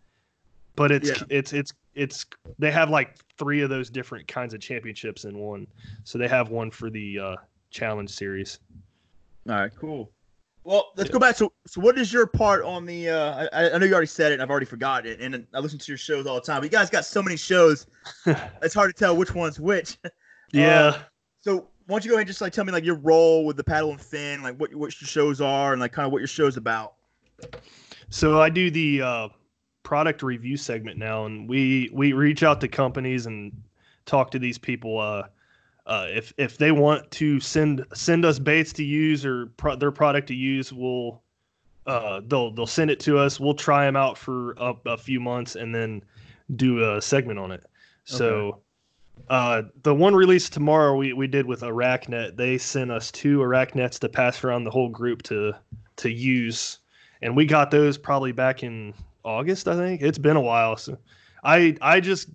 but 0.78 0.92
it's 0.92 1.08
yeah. 1.08 1.24
it's 1.28 1.52
it's 1.52 1.72
it's 1.96 2.24
they 2.60 2.70
have 2.70 2.88
like 2.88 3.18
three 3.36 3.62
of 3.62 3.68
those 3.68 3.90
different 3.90 4.28
kinds 4.28 4.54
of 4.54 4.60
championships 4.60 5.24
in 5.24 5.36
one. 5.36 5.66
So 6.04 6.18
they 6.18 6.28
have 6.28 6.50
one 6.50 6.70
for 6.70 6.88
the 6.88 7.18
uh, 7.18 7.36
challenge 7.70 8.10
series. 8.10 8.60
All 9.48 9.56
right, 9.56 9.72
cool. 9.78 10.12
Well, 10.68 10.92
let's 10.96 11.08
go 11.08 11.18
back. 11.18 11.34
So, 11.34 11.50
so 11.66 11.80
what 11.80 11.96
is 11.96 12.12
your 12.12 12.26
part 12.26 12.62
on 12.62 12.84
the? 12.84 13.08
Uh, 13.08 13.48
I, 13.54 13.70
I 13.70 13.78
know 13.78 13.86
you 13.86 13.92
already 13.92 14.06
said 14.06 14.32
it, 14.32 14.34
and 14.34 14.42
I've 14.42 14.50
already 14.50 14.66
forgotten 14.66 15.10
it. 15.10 15.18
And 15.18 15.46
I 15.54 15.60
listen 15.60 15.78
to 15.78 15.90
your 15.90 15.96
shows 15.96 16.26
all 16.26 16.34
the 16.34 16.42
time. 16.42 16.60
But 16.60 16.64
you 16.64 16.68
guys 16.68 16.90
got 16.90 17.06
so 17.06 17.22
many 17.22 17.38
shows, 17.38 17.86
it's 18.62 18.74
hard 18.74 18.94
to 18.94 18.98
tell 18.98 19.16
which 19.16 19.34
one's 19.34 19.58
which. 19.58 19.96
yeah. 20.52 20.78
Uh, 20.78 20.98
so, 21.40 21.68
why 21.86 21.94
don't 21.94 22.04
you 22.04 22.10
go 22.10 22.16
ahead 22.16 22.24
and 22.24 22.28
just 22.28 22.42
like 22.42 22.52
tell 22.52 22.66
me 22.66 22.72
like 22.72 22.84
your 22.84 22.96
role 22.96 23.46
with 23.46 23.56
the 23.56 23.64
paddle 23.64 23.92
and 23.92 24.00
fin, 24.00 24.42
like 24.42 24.58
what 24.58 24.74
what 24.74 25.00
your 25.00 25.08
shows 25.08 25.40
are, 25.40 25.72
and 25.72 25.80
like 25.80 25.92
kind 25.92 26.04
of 26.04 26.12
what 26.12 26.18
your 26.18 26.28
show's 26.28 26.58
about. 26.58 26.96
So 28.10 28.38
I 28.38 28.50
do 28.50 28.70
the 28.70 29.00
uh, 29.00 29.28
product 29.84 30.22
review 30.22 30.58
segment 30.58 30.98
now, 30.98 31.24
and 31.24 31.48
we 31.48 31.88
we 31.94 32.12
reach 32.12 32.42
out 32.42 32.60
to 32.60 32.68
companies 32.68 33.24
and 33.24 33.58
talk 34.04 34.30
to 34.32 34.38
these 34.38 34.58
people. 34.58 34.98
Uh, 34.98 35.22
uh, 35.88 36.06
if 36.10 36.34
if 36.36 36.58
they 36.58 36.70
want 36.70 37.10
to 37.10 37.40
send 37.40 37.84
send 37.94 38.24
us 38.24 38.38
baits 38.38 38.72
to 38.74 38.84
use 38.84 39.24
or 39.24 39.46
pro- 39.56 39.74
their 39.74 39.90
product 39.90 40.28
to 40.28 40.34
use, 40.34 40.70
we'll 40.72 41.22
uh, 41.86 42.20
they'll 42.28 42.52
they'll 42.52 42.66
send 42.66 42.90
it 42.90 43.00
to 43.00 43.18
us. 43.18 43.40
We'll 43.40 43.54
try 43.54 43.86
them 43.86 43.96
out 43.96 44.18
for 44.18 44.52
a, 44.58 44.74
a 44.84 44.96
few 44.98 45.18
months 45.18 45.56
and 45.56 45.74
then 45.74 46.04
do 46.54 46.94
a 46.94 47.02
segment 47.02 47.38
on 47.38 47.50
it. 47.50 47.64
So. 48.04 48.28
Okay. 48.28 48.58
Uh, 49.30 49.62
the 49.82 49.92
one 49.92 50.14
release 50.14 50.48
tomorrow 50.48 50.94
we, 50.96 51.12
we 51.12 51.26
did 51.26 51.44
with 51.44 51.62
Arachnet. 51.62 52.36
They 52.36 52.56
sent 52.56 52.92
us 52.92 53.10
two 53.10 53.40
Arachnets 53.40 53.98
to 53.98 54.08
pass 54.08 54.44
around 54.44 54.62
the 54.62 54.70
whole 54.70 54.88
group 54.88 55.22
to 55.24 55.52
to 55.96 56.08
use, 56.08 56.78
and 57.20 57.36
we 57.36 57.44
got 57.44 57.72
those 57.72 57.98
probably 57.98 58.30
back 58.30 58.62
in 58.62 58.94
August. 59.24 59.66
I 59.66 59.74
think 59.74 60.02
it's 60.02 60.18
been 60.18 60.36
a 60.36 60.40
while. 60.40 60.76
So 60.76 60.96
I 61.42 61.76
I 61.82 61.98
just 61.98 62.30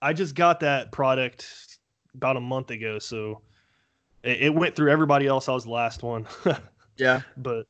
I 0.00 0.12
just 0.12 0.36
got 0.36 0.60
that 0.60 0.92
product 0.92 1.77
about 2.18 2.36
a 2.36 2.40
month 2.40 2.70
ago, 2.70 2.98
so 2.98 3.40
it, 4.22 4.42
it 4.42 4.54
went 4.54 4.74
through 4.74 4.90
everybody 4.90 5.26
else. 5.26 5.48
I 5.48 5.52
was 5.52 5.64
the 5.64 5.70
last 5.70 6.02
one. 6.02 6.26
yeah, 6.96 7.22
but 7.36 7.66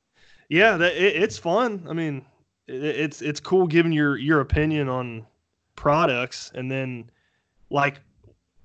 yeah, 0.49 0.77
that, 0.77 0.95
it, 0.95 1.23
it's 1.23 1.39
fun. 1.39 1.87
I 1.89 1.93
mean, 1.93 2.25
it, 2.67 2.83
it's 2.83 3.23
it's 3.23 3.41
cool 3.41 3.67
giving 3.67 3.93
your 3.93 4.17
your 4.17 4.41
opinion 4.41 4.89
on 4.89 5.27
products, 5.77 6.51
and 6.55 6.71
then 6.71 7.11
like 7.71 8.01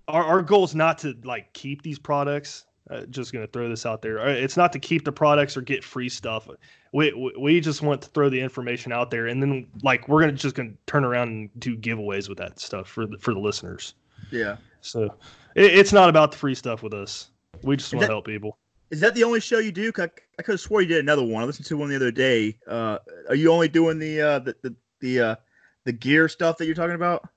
our 0.07 0.23
our 0.23 0.41
goal 0.41 0.63
is 0.63 0.73
not 0.73 0.97
to 0.99 1.15
like 1.23 1.53
keep 1.53 1.81
these 1.81 1.99
products. 1.99 2.65
Uh, 2.89 3.05
just 3.05 3.31
gonna 3.31 3.47
throw 3.47 3.69
this 3.69 3.85
out 3.85 4.01
there. 4.01 4.19
Uh, 4.19 4.29
it's 4.29 4.57
not 4.57 4.73
to 4.73 4.79
keep 4.79 5.05
the 5.05 5.11
products 5.11 5.55
or 5.55 5.61
get 5.61 5.83
free 5.83 6.09
stuff. 6.09 6.49
We, 6.93 7.13
we 7.13 7.33
we 7.39 7.59
just 7.61 7.81
want 7.81 8.01
to 8.01 8.09
throw 8.09 8.29
the 8.29 8.39
information 8.39 8.91
out 8.91 9.09
there, 9.09 9.27
and 9.27 9.41
then 9.41 9.67
like 9.83 10.07
we're 10.07 10.19
gonna 10.19 10.33
just 10.33 10.55
gonna 10.55 10.73
turn 10.85 11.05
around 11.05 11.29
and 11.29 11.49
do 11.59 11.77
giveaways 11.77 12.27
with 12.27 12.37
that 12.39 12.59
stuff 12.59 12.87
for 12.87 13.05
the, 13.05 13.17
for 13.17 13.33
the 13.33 13.39
listeners. 13.39 13.95
Yeah. 14.31 14.57
So 14.81 15.15
it, 15.55 15.65
it's 15.65 15.93
not 15.93 16.09
about 16.09 16.31
the 16.31 16.37
free 16.37 16.55
stuff 16.55 16.83
with 16.83 16.93
us. 16.93 17.29
We 17.61 17.77
just 17.77 17.93
want 17.93 18.05
to 18.05 18.11
help 18.11 18.25
people. 18.25 18.57
Is 18.89 18.99
that 18.99 19.15
the 19.15 19.23
only 19.23 19.39
show 19.39 19.59
you 19.59 19.71
do? 19.71 19.91
I, 19.97 20.03
I 20.03 20.43
could 20.43 20.53
have 20.53 20.59
swore 20.59 20.81
you 20.81 20.87
did 20.87 20.99
another 20.99 21.23
one. 21.23 21.41
I 21.41 21.45
listened 21.45 21.65
to 21.67 21.77
one 21.77 21.89
the 21.89 21.95
other 21.95 22.11
day. 22.11 22.57
Uh, 22.67 22.99
are 23.29 23.35
you 23.35 23.51
only 23.51 23.67
doing 23.67 23.97
the 23.97 24.21
uh, 24.21 24.39
the 24.39 24.55
the 24.61 24.75
the, 24.99 25.19
uh, 25.19 25.35
the 25.83 25.91
gear 25.91 26.29
stuff 26.29 26.57
that 26.57 26.65
you're 26.65 26.75
talking 26.75 26.95
about? 26.95 27.27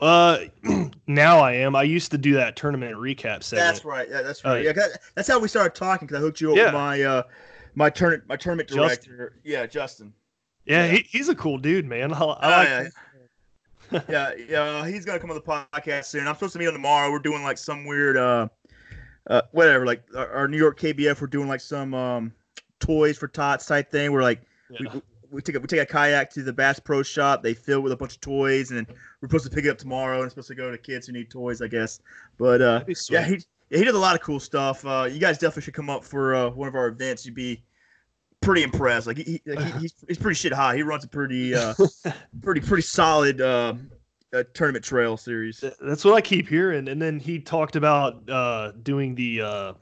Uh, 0.00 0.40
now 1.06 1.40
I 1.40 1.52
am. 1.52 1.74
I 1.74 1.82
used 1.82 2.10
to 2.10 2.18
do 2.18 2.34
that 2.34 2.56
tournament 2.56 2.96
recap 2.96 3.42
segment. 3.42 3.66
That's 3.66 3.84
right. 3.84 4.08
Yeah, 4.10 4.22
that's 4.22 4.44
right. 4.44 4.66
Uh, 4.66 4.72
yeah, 4.72 4.86
that's 5.14 5.28
how 5.28 5.38
we 5.38 5.48
started 5.48 5.74
talking 5.74 6.06
because 6.06 6.20
I 6.20 6.24
hooked 6.24 6.40
you 6.40 6.50
up 6.50 6.56
yeah. 6.56 6.64
with 6.66 6.74
my 6.74 7.02
uh 7.02 7.22
my 7.74 7.90
tournament 7.90 8.28
my 8.28 8.36
tournament 8.36 8.68
director. 8.68 9.32
Justin. 9.34 9.40
Yeah, 9.44 9.66
Justin. 9.66 10.12
Yeah, 10.66 10.84
yeah. 10.84 10.92
He, 10.92 11.06
he's 11.08 11.28
a 11.28 11.34
cool 11.34 11.58
dude, 11.58 11.86
man. 11.86 12.12
I, 12.12 12.18
I 12.18 12.22
oh, 12.22 12.82
like 12.82 12.92
yeah 13.92 14.00
yeah, 14.08 14.34
yeah, 14.48 14.86
he's 14.86 15.04
gonna 15.04 15.18
come 15.18 15.30
on 15.30 15.36
the 15.36 15.42
podcast 15.42 16.06
soon. 16.06 16.26
I'm 16.26 16.34
supposed 16.34 16.52
to 16.54 16.58
meet 16.58 16.66
him 16.66 16.74
tomorrow. 16.74 17.10
We're 17.10 17.18
doing 17.18 17.42
like 17.42 17.58
some 17.58 17.84
weird, 17.84 18.16
uh, 18.16 18.48
uh, 19.28 19.42
whatever. 19.52 19.86
Like 19.86 20.02
our, 20.16 20.28
our 20.30 20.48
New 20.48 20.58
York 20.58 20.78
KBF, 20.78 21.20
we're 21.20 21.26
doing 21.26 21.48
like 21.48 21.60
some 21.60 21.94
um 21.94 22.32
toys 22.80 23.18
for 23.18 23.28
tots 23.28 23.66
type 23.66 23.90
thing. 23.90 24.12
We're 24.12 24.22
like, 24.22 24.42
yeah. 24.70 24.92
we, 24.92 25.02
we 25.30 25.42
take 25.42 25.56
a, 25.56 25.60
we 25.60 25.66
take 25.66 25.80
a 25.80 25.86
kayak 25.86 26.30
to 26.30 26.42
the 26.42 26.52
Bass 26.52 26.78
Pro 26.78 27.02
Shop. 27.02 27.42
They 27.42 27.54
fill 27.54 27.78
it 27.78 27.82
with 27.82 27.92
a 27.92 27.96
bunch 27.96 28.14
of 28.14 28.20
toys, 28.20 28.70
and 28.70 28.86
we're 29.20 29.28
supposed 29.28 29.44
to 29.44 29.50
pick 29.50 29.64
it 29.64 29.70
up 29.70 29.78
tomorrow. 29.78 30.16
And 30.16 30.24
it's 30.24 30.32
supposed 30.32 30.48
to 30.48 30.54
go 30.54 30.70
to 30.70 30.78
kids 30.78 31.06
who 31.06 31.12
need 31.12 31.30
toys, 31.30 31.62
I 31.62 31.68
guess. 31.68 32.00
But 32.38 32.62
uh, 32.62 32.84
yeah, 33.10 33.24
he 33.24 33.42
he 33.70 33.84
does 33.84 33.94
a 33.94 33.98
lot 33.98 34.14
of 34.14 34.22
cool 34.22 34.40
stuff. 34.40 34.84
Uh, 34.84 35.08
you 35.10 35.18
guys 35.18 35.38
definitely 35.38 35.62
should 35.62 35.74
come 35.74 35.90
up 35.90 36.04
for 36.04 36.34
uh, 36.34 36.50
one 36.50 36.68
of 36.68 36.74
our 36.74 36.88
events. 36.88 37.26
You'd 37.26 37.34
be 37.34 37.62
pretty 38.46 38.62
impressed. 38.62 39.06
Like 39.06 39.18
he, 39.18 39.42
he 39.44 39.62
he's, 39.80 39.94
he's 40.06 40.18
pretty 40.18 40.36
shit 40.36 40.52
high. 40.52 40.76
He 40.76 40.82
runs 40.82 41.04
a 41.04 41.08
pretty 41.08 41.54
uh, 41.54 41.74
pretty 42.42 42.60
pretty 42.60 42.82
solid 42.82 43.40
uh, 43.40 43.74
uh, 44.32 44.44
tournament 44.54 44.84
trail 44.84 45.16
series. 45.16 45.62
That's 45.80 46.04
what 46.04 46.14
I 46.14 46.20
keep 46.20 46.48
hearing. 46.48 46.88
And 46.88 47.02
then 47.02 47.18
he 47.18 47.40
talked 47.40 47.76
about 47.76 48.28
uh, 48.30 48.70
doing 48.82 49.16
the 49.16 49.42
uh, 49.42 49.72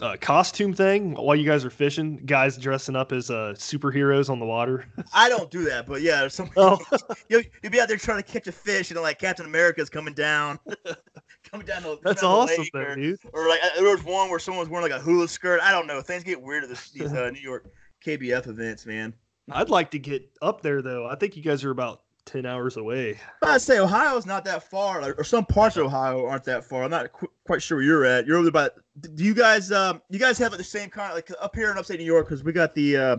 uh, 0.00 0.16
costume 0.20 0.72
thing 0.72 1.14
while 1.14 1.34
you 1.34 1.44
guys 1.44 1.64
are 1.64 1.70
fishing. 1.70 2.22
Guys 2.24 2.56
dressing 2.56 2.94
up 2.94 3.10
as 3.10 3.28
uh, 3.28 3.54
superheroes 3.56 4.30
on 4.30 4.38
the 4.38 4.46
water. 4.46 4.86
I 5.12 5.28
don't 5.28 5.50
do 5.50 5.64
that, 5.64 5.86
but 5.86 6.00
yeah, 6.00 6.28
some 6.28 6.48
oh. 6.56 6.78
you'll, 7.28 7.42
you'll 7.62 7.72
be 7.72 7.80
out 7.80 7.88
there 7.88 7.96
trying 7.96 8.22
to 8.22 8.32
catch 8.32 8.46
a 8.46 8.52
fish, 8.52 8.92
and 8.92 9.00
like 9.00 9.18
Captain 9.18 9.46
America's 9.46 9.90
coming 9.90 10.14
down. 10.14 10.60
coming 11.50 11.66
down 11.66 11.82
the, 11.82 11.98
That's 12.04 12.22
down 12.22 12.30
awesome, 12.30 12.66
though, 12.72 12.80
or, 12.80 12.94
dude. 12.94 13.18
Or 13.32 13.48
like 13.48 13.60
there 13.76 13.90
was 13.90 14.04
one 14.04 14.30
where 14.30 14.38
someone 14.38 14.60
was 14.60 14.68
wearing 14.68 14.88
like 14.88 15.00
a 15.00 15.02
hula 15.02 15.26
skirt. 15.26 15.60
I 15.60 15.72
don't 15.72 15.88
know. 15.88 16.00
Things 16.00 16.22
get 16.22 16.40
weird 16.40 16.62
at 16.62 16.68
this, 16.68 16.90
these 16.90 17.12
uh, 17.12 17.30
New 17.30 17.40
York 17.40 17.66
KBF 18.04 18.48
events, 18.48 18.86
man. 18.86 19.14
I'd 19.50 19.70
like 19.70 19.90
to 19.92 19.98
get 19.98 20.28
up 20.40 20.62
there 20.62 20.82
though. 20.82 21.06
I 21.06 21.16
think 21.16 21.36
you 21.36 21.42
guys 21.42 21.64
are 21.64 21.70
about 21.70 22.02
ten 22.24 22.46
hours 22.46 22.76
away. 22.76 23.18
I'd 23.42 23.60
say 23.60 23.78
Ohio's 23.78 24.26
not 24.26 24.44
that 24.44 24.62
far, 24.62 25.14
or 25.18 25.24
some 25.24 25.44
parts 25.44 25.76
of 25.76 25.86
Ohio 25.86 26.24
aren't 26.26 26.44
that 26.44 26.64
far. 26.64 26.84
I'm 26.84 26.90
not 26.90 27.12
qu- 27.12 27.30
quite 27.44 27.62
sure 27.62 27.78
where 27.78 27.84
you're 27.84 28.04
at. 28.04 28.26
You're 28.26 28.38
over 28.38 28.50
by. 28.50 28.70
Do 29.00 29.24
you 29.24 29.34
guys, 29.34 29.72
um, 29.72 30.00
you 30.10 30.18
guys 30.18 30.38
have 30.38 30.56
the 30.56 30.64
same 30.64 30.90
kind 30.90 31.10
of 31.10 31.16
like 31.16 31.30
up 31.40 31.54
here 31.54 31.70
in 31.70 31.78
upstate 31.78 31.98
New 31.98 32.06
York? 32.06 32.26
Because 32.26 32.44
we 32.44 32.52
got 32.52 32.74
the, 32.74 32.96
uh, 32.96 33.16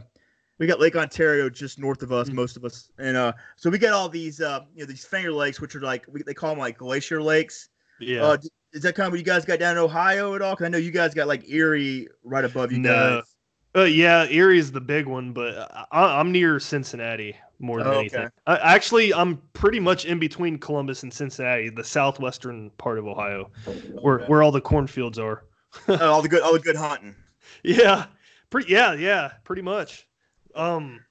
we 0.59 0.67
got 0.67 0.79
Lake 0.79 0.95
Ontario 0.95 1.49
just 1.49 1.79
north 1.79 2.01
of 2.03 2.11
us, 2.11 2.27
mm-hmm. 2.27 2.37
most 2.37 2.57
of 2.57 2.63
us, 2.63 2.91
and 2.97 3.17
uh, 3.17 3.33
so 3.55 3.69
we 3.69 3.77
got 3.77 3.93
all 3.93 4.09
these, 4.09 4.39
uh, 4.39 4.61
you 4.73 4.83
know, 4.83 4.87
these 4.87 5.05
Finger 5.05 5.33
Lakes, 5.33 5.59
which 5.59 5.75
are 5.75 5.81
like 5.81 6.05
we, 6.09 6.23
they 6.23 6.33
call 6.33 6.51
them 6.51 6.59
like 6.59 6.77
glacier 6.77 7.21
lakes. 7.21 7.69
Yeah. 7.99 8.23
Uh, 8.23 8.37
is 8.73 8.81
that 8.81 8.95
kind 8.95 9.05
of 9.05 9.13
what 9.13 9.19
you 9.19 9.25
guys 9.25 9.45
got 9.45 9.59
down 9.59 9.77
in 9.77 9.83
Ohio 9.83 10.33
at 10.33 10.41
all? 10.41 10.53
Because 10.53 10.65
I 10.65 10.69
know 10.69 10.79
you 10.79 10.91
guys 10.91 11.13
got 11.13 11.27
like 11.27 11.47
Erie 11.49 12.07
right 12.23 12.43
above 12.43 12.71
you 12.71 12.79
no. 12.79 12.89
guys. 12.91 13.32
Uh, 13.75 13.83
yeah, 13.83 14.27
Erie 14.29 14.59
is 14.59 14.71
the 14.71 14.81
big 14.81 15.07
one, 15.07 15.33
but 15.33 15.87
I, 15.91 16.19
am 16.19 16.31
near 16.31 16.59
Cincinnati 16.59 17.35
more 17.59 17.79
than 17.83 17.93
oh, 17.93 17.99
anything. 17.99 18.29
I, 18.45 18.57
actually, 18.57 19.13
I'm 19.13 19.41
pretty 19.53 19.79
much 19.79 20.05
in 20.05 20.19
between 20.19 20.59
Columbus 20.59 21.01
and 21.01 21.11
Cincinnati, 21.11 21.69
the 21.69 21.83
southwestern 21.83 22.69
part 22.71 22.99
of 22.99 23.07
Ohio, 23.07 23.49
okay. 23.67 23.79
where 24.01 24.19
where 24.25 24.43
all 24.43 24.51
the 24.51 24.61
cornfields 24.61 25.17
are. 25.17 25.45
uh, 25.87 25.97
all 26.01 26.21
the 26.21 26.29
good, 26.29 26.43
all 26.43 26.53
the 26.53 26.59
good 26.59 26.75
hunting. 26.75 27.15
Yeah, 27.61 28.07
pretty. 28.49 28.71
Yeah, 28.71 28.93
yeah, 28.93 29.33
pretty 29.43 29.61
much. 29.61 30.07
Um, 30.55 31.01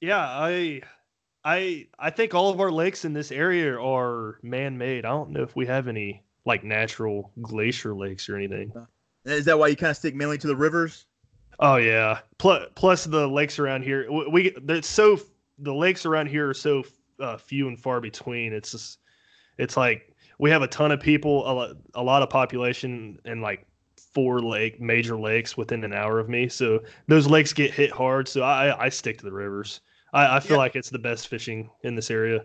yeah, 0.00 0.20
I, 0.20 0.82
I, 1.44 1.86
I 1.98 2.10
think 2.10 2.34
all 2.34 2.50
of 2.50 2.60
our 2.60 2.70
lakes 2.70 3.04
in 3.04 3.14
this 3.14 3.32
area 3.32 3.80
are 3.80 4.38
man-made. 4.42 5.04
I 5.04 5.10
don't 5.10 5.30
know 5.30 5.42
if 5.42 5.56
we 5.56 5.66
have 5.66 5.88
any 5.88 6.22
like 6.44 6.62
natural 6.62 7.32
glacier 7.40 7.94
lakes 7.94 8.28
or 8.28 8.36
anything. 8.36 8.72
Is 9.24 9.46
that 9.46 9.58
why 9.58 9.68
you 9.68 9.76
kind 9.76 9.90
of 9.90 9.96
stick 9.96 10.14
mainly 10.14 10.38
to 10.38 10.46
the 10.46 10.56
rivers? 10.56 11.06
Oh 11.60 11.76
yeah. 11.76 12.20
Plus, 12.38 12.68
plus 12.74 13.04
the 13.04 13.26
lakes 13.26 13.58
around 13.58 13.82
here, 13.82 14.10
we 14.10 14.54
it's 14.68 14.88
so 14.88 15.18
the 15.58 15.74
lakes 15.74 16.06
around 16.06 16.26
here 16.26 16.48
are 16.48 16.54
so 16.54 16.84
uh, 17.20 17.36
few 17.36 17.68
and 17.68 17.78
far 17.78 18.00
between. 18.00 18.52
It's 18.52 18.72
just, 18.72 18.98
it's 19.58 19.76
like 19.76 20.14
we 20.38 20.50
have 20.50 20.62
a 20.62 20.66
ton 20.66 20.90
of 20.90 21.00
people, 21.00 21.50
a 21.50 21.52
lot, 21.52 21.76
a 21.94 22.02
lot 22.02 22.22
of 22.22 22.30
population, 22.30 23.18
and 23.24 23.40
like 23.40 23.66
four 24.12 24.40
lake 24.40 24.80
major 24.80 25.18
lakes 25.18 25.56
within 25.56 25.84
an 25.84 25.92
hour 25.92 26.18
of 26.18 26.28
me. 26.28 26.48
So 26.48 26.80
those 27.08 27.26
lakes 27.26 27.52
get 27.52 27.72
hit 27.72 27.90
hard. 27.90 28.28
So 28.28 28.42
I 28.42 28.86
I 28.86 28.88
stick 28.88 29.18
to 29.18 29.24
the 29.24 29.32
rivers. 29.32 29.80
I, 30.12 30.36
I 30.36 30.40
feel 30.40 30.52
yeah. 30.52 30.58
like 30.58 30.76
it's 30.76 30.90
the 30.90 30.98
best 30.98 31.28
fishing 31.28 31.70
in 31.82 31.94
this 31.94 32.10
area. 32.10 32.44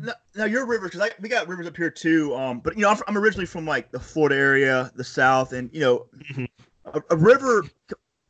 Now, 0.00 0.12
now 0.34 0.44
your 0.44 0.66
rivers, 0.66 0.90
because 0.90 1.10
we 1.20 1.28
got 1.28 1.46
rivers 1.46 1.66
up 1.66 1.76
here 1.76 1.90
too. 1.90 2.34
Um, 2.34 2.60
but 2.60 2.76
you 2.76 2.82
know, 2.82 2.90
I'm, 2.90 2.98
I'm 3.06 3.18
originally 3.18 3.46
from 3.46 3.66
like 3.66 3.90
the 3.90 4.00
Florida 4.00 4.36
area, 4.36 4.90
the 4.96 5.04
South, 5.04 5.52
and 5.52 5.70
you 5.72 5.80
know, 5.80 6.06
mm-hmm. 6.30 6.44
a, 6.86 7.00
a, 7.10 7.16
river 7.16 7.64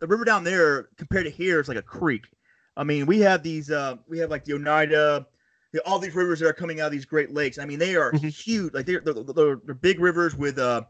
the 0.03 0.09
river 0.09 0.25
down 0.25 0.43
there 0.43 0.89
compared 0.97 1.27
to 1.27 1.31
here 1.31 1.61
is 1.61 1.69
like 1.69 1.77
a 1.77 1.83
creek. 1.83 2.25
I 2.77 2.83
mean, 2.83 3.07
we 3.07 3.21
have 3.21 3.45
these, 3.45 3.71
uh, 3.71 3.99
we 4.09 4.19
have 4.19 4.31
like 4.31 4.45
the 4.45 4.55
Oneida, 4.55 5.25
all 5.87 6.01
these 6.01 6.13
rivers 6.17 6.41
that 6.41 6.49
are 6.49 6.53
coming 6.53 6.81
out 6.81 6.87
of 6.87 6.93
these 6.93 7.05
Great 7.05 7.33
Lakes. 7.33 7.57
I 7.57 7.67
mean, 7.67 7.79
they 7.79 7.95
are 7.95 8.11
mm-hmm. 8.11 8.27
huge. 8.27 8.75
Like 8.75 8.85
they're, 8.85 8.99
they're, 8.99 9.15
they're, 9.15 9.61
they're, 9.65 9.75
big 9.77 10.01
rivers 10.01 10.35
with 10.35 10.59
uh, 10.59 10.83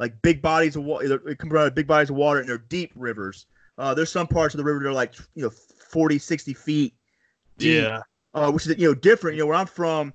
like 0.00 0.20
big 0.20 0.42
bodies 0.42 0.74
of 0.74 0.82
water. 0.82 1.16
They 1.24 1.36
come 1.36 1.52
out 1.52 1.68
of 1.68 1.76
big 1.76 1.86
bodies 1.86 2.10
of 2.10 2.16
water, 2.16 2.40
and 2.40 2.48
they're 2.48 2.58
deep 2.58 2.90
rivers. 2.96 3.46
Uh, 3.78 3.94
there's 3.94 4.10
some 4.10 4.26
parts 4.26 4.52
of 4.52 4.58
the 4.58 4.64
river 4.64 4.80
that 4.80 4.88
are 4.88 4.92
like 4.92 5.14
you 5.36 5.44
know 5.44 5.50
40, 5.50 6.18
60 6.18 6.52
feet 6.52 6.94
deep. 7.58 7.84
Yeah. 7.84 8.02
Uh, 8.34 8.50
which 8.50 8.66
is 8.66 8.76
you 8.76 8.88
know 8.88 8.94
different. 8.94 9.36
You 9.36 9.44
know 9.44 9.46
where 9.46 9.56
I'm 9.56 9.68
from, 9.68 10.12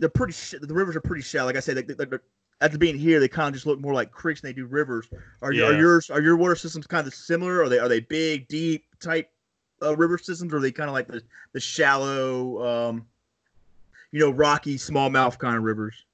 they're 0.00 0.08
pretty. 0.08 0.32
Sh- 0.32 0.56
the 0.60 0.74
rivers 0.74 0.96
are 0.96 1.00
pretty 1.00 1.22
shallow. 1.22 1.46
Like 1.46 1.56
I 1.56 1.60
said, 1.60 1.76
they, 1.76 1.94
they're, 1.94 2.22
after 2.60 2.78
being 2.78 2.98
here, 2.98 3.20
they 3.20 3.28
kind 3.28 3.48
of 3.48 3.54
just 3.54 3.66
look 3.66 3.80
more 3.80 3.92
like 3.92 4.10
creeks 4.10 4.40
than 4.40 4.50
they 4.50 4.54
do 4.54 4.66
rivers. 4.66 5.06
Are, 5.42 5.52
yeah. 5.52 5.66
are 5.66 5.78
yours 5.78 6.10
are 6.10 6.20
your 6.20 6.36
water 6.36 6.56
systems 6.56 6.86
kind 6.86 7.06
of 7.06 7.14
similar? 7.14 7.62
Are 7.62 7.68
they 7.68 7.78
are 7.78 7.88
they 7.88 8.00
big, 8.00 8.48
deep, 8.48 8.84
type 9.00 9.30
uh, 9.82 9.96
river 9.96 10.18
systems, 10.18 10.52
or 10.52 10.58
are 10.58 10.60
they 10.60 10.72
kind 10.72 10.88
of 10.88 10.94
like 10.94 11.08
the 11.08 11.22
the 11.52 11.60
shallow, 11.60 12.88
um, 12.88 13.06
you 14.12 14.20
know 14.20 14.30
rocky 14.30 14.76
smallmouth 14.76 15.38
kind 15.38 15.56
of 15.56 15.62
rivers? 15.62 16.04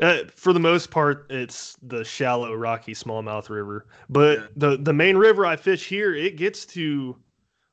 Uh, 0.00 0.24
for 0.34 0.52
the 0.52 0.60
most 0.60 0.90
part, 0.90 1.26
it's 1.30 1.76
the 1.82 2.04
shallow, 2.04 2.52
rocky 2.54 2.94
smallmouth 2.94 3.48
river. 3.48 3.86
But 4.08 4.38
Yeah. 4.38 4.46
the 4.56 4.76
the 4.78 4.92
main 4.92 5.16
river 5.16 5.46
I 5.46 5.56
fish 5.56 5.86
here, 5.86 6.14
it 6.14 6.36
gets 6.36 6.66
to 6.66 7.16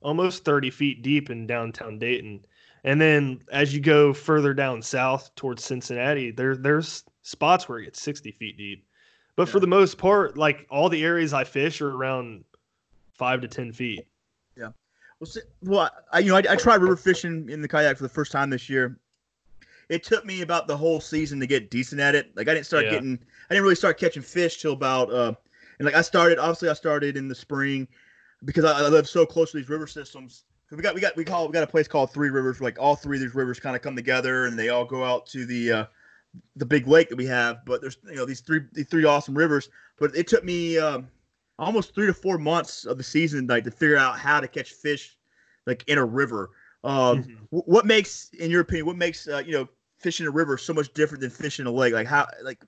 almost 0.01 0.43
thirty 0.43 0.69
feet 0.69 1.01
deep 1.01 1.29
in 1.29 1.47
downtown 1.47 1.97
Dayton. 1.97 2.45
And 2.83 2.99
then 2.99 3.41
as 3.51 3.73
you 3.73 3.79
go 3.79 4.13
further 4.13 4.53
down 4.53 4.81
south 4.81 5.33
towards 5.35 5.63
Cincinnati, 5.63 6.31
there 6.31 6.55
there's 6.55 7.03
spots 7.23 7.67
where 7.69 7.79
it 7.79 7.85
gets 7.85 8.01
sixty 8.01 8.31
feet 8.31 8.57
deep. 8.57 8.85
But 9.35 9.47
for 9.49 9.59
the 9.59 9.67
most 9.67 9.97
part, 9.97 10.37
like 10.37 10.67
all 10.69 10.89
the 10.89 11.03
areas 11.03 11.33
I 11.33 11.43
fish 11.43 11.81
are 11.81 11.91
around 11.91 12.43
five 13.13 13.41
to 13.41 13.47
ten 13.47 13.71
feet. 13.71 14.05
Yeah. 14.57 14.69
Well, 15.19 15.27
see, 15.27 15.41
well, 15.63 15.89
I 16.11 16.19
you 16.19 16.29
know 16.29 16.35
I, 16.35 16.43
I 16.49 16.55
tried 16.55 16.81
river 16.81 16.95
fishing 16.95 17.49
in 17.49 17.61
the 17.61 17.67
kayak 17.67 17.97
for 17.97 18.03
the 18.03 18.09
first 18.09 18.31
time 18.31 18.49
this 18.49 18.69
year. 18.69 18.99
It 19.89 20.03
took 20.03 20.25
me 20.25 20.41
about 20.41 20.67
the 20.67 20.77
whole 20.77 21.01
season 21.01 21.39
to 21.41 21.47
get 21.47 21.69
decent 21.69 21.99
at 21.99 22.15
it. 22.15 22.35
Like 22.35 22.47
I 22.47 22.53
didn't 22.53 22.65
start 22.65 22.85
Yeah. 22.85 22.91
getting, 22.91 23.19
I 23.49 23.53
didn't 23.53 23.63
really 23.63 23.75
start 23.75 23.99
catching 23.99 24.21
fish 24.23 24.61
till 24.61 24.71
about, 24.71 25.11
uh, 25.11 25.33
and 25.79 25.85
like 25.85 25.95
I 25.95 26.01
started. 26.01 26.39
Obviously, 26.39 26.69
I 26.69 26.73
started 26.73 27.17
in 27.17 27.27
the 27.27 27.35
spring 27.35 27.87
because 28.45 28.63
I, 28.63 28.79
I 28.79 28.87
live 28.87 29.07
so 29.09 29.25
close 29.25 29.51
to 29.51 29.57
these 29.57 29.69
river 29.69 29.87
systems. 29.87 30.45
we 30.71 30.77
got 30.77 30.95
we 30.95 31.01
got 31.01 31.15
we 31.17 31.25
call 31.25 31.47
we 31.47 31.53
got 31.53 31.63
a 31.63 31.67
place 31.67 31.87
called 31.87 32.13
Three 32.13 32.29
Rivers. 32.29 32.59
Where 32.59 32.69
like 32.69 32.79
all 32.79 32.95
three 32.95 33.17
of 33.17 33.21
these 33.21 33.35
rivers 33.35 33.59
kind 33.59 33.75
of 33.75 33.81
come 33.81 33.95
together 33.95 34.45
and 34.45 34.57
they 34.57 34.69
all 34.69 34.85
go 34.85 35.03
out 35.03 35.25
to 35.27 35.45
the 35.45 35.71
uh, 35.71 35.85
the 36.55 36.65
big 36.65 36.87
lake 36.87 37.09
that 37.09 37.17
we 37.17 37.25
have. 37.25 37.65
But 37.65 37.81
there's 37.81 37.97
you 38.07 38.15
know 38.15 38.25
these 38.25 38.41
three 38.41 38.61
these 38.73 38.87
three 38.87 39.05
awesome 39.05 39.37
rivers. 39.37 39.69
But 39.99 40.15
it 40.15 40.27
took 40.27 40.43
me 40.43 40.77
um, 40.77 41.07
almost 41.59 41.93
three 41.93 42.07
to 42.07 42.13
four 42.13 42.37
months 42.37 42.85
of 42.85 42.97
the 42.97 43.03
season 43.03 43.47
like 43.47 43.63
to 43.65 43.71
figure 43.71 43.97
out 43.97 44.17
how 44.17 44.39
to 44.39 44.47
catch 44.47 44.71
fish 44.71 45.17
like 45.65 45.83
in 45.87 45.97
a 45.97 46.05
river. 46.05 46.49
Um, 46.83 47.23
Mhm. 47.23 47.37
wh- 47.49 47.67
what 47.67 47.85
makes, 47.85 48.29
in 48.39 48.49
your 48.49 48.61
opinion, 48.61 48.85
what 48.87 48.95
makes 48.97 49.27
uh, 49.27 49.43
you 49.45 49.51
know 49.53 49.67
fishing 49.99 50.25
a 50.25 50.31
river 50.31 50.57
so 50.57 50.73
much 50.73 50.93
different 50.93 51.21
than 51.21 51.29
fishing 51.29 51.65
a 51.67 51.71
lake? 51.71 51.93
Like 51.93 52.07
how 52.07 52.27
like 52.43 52.63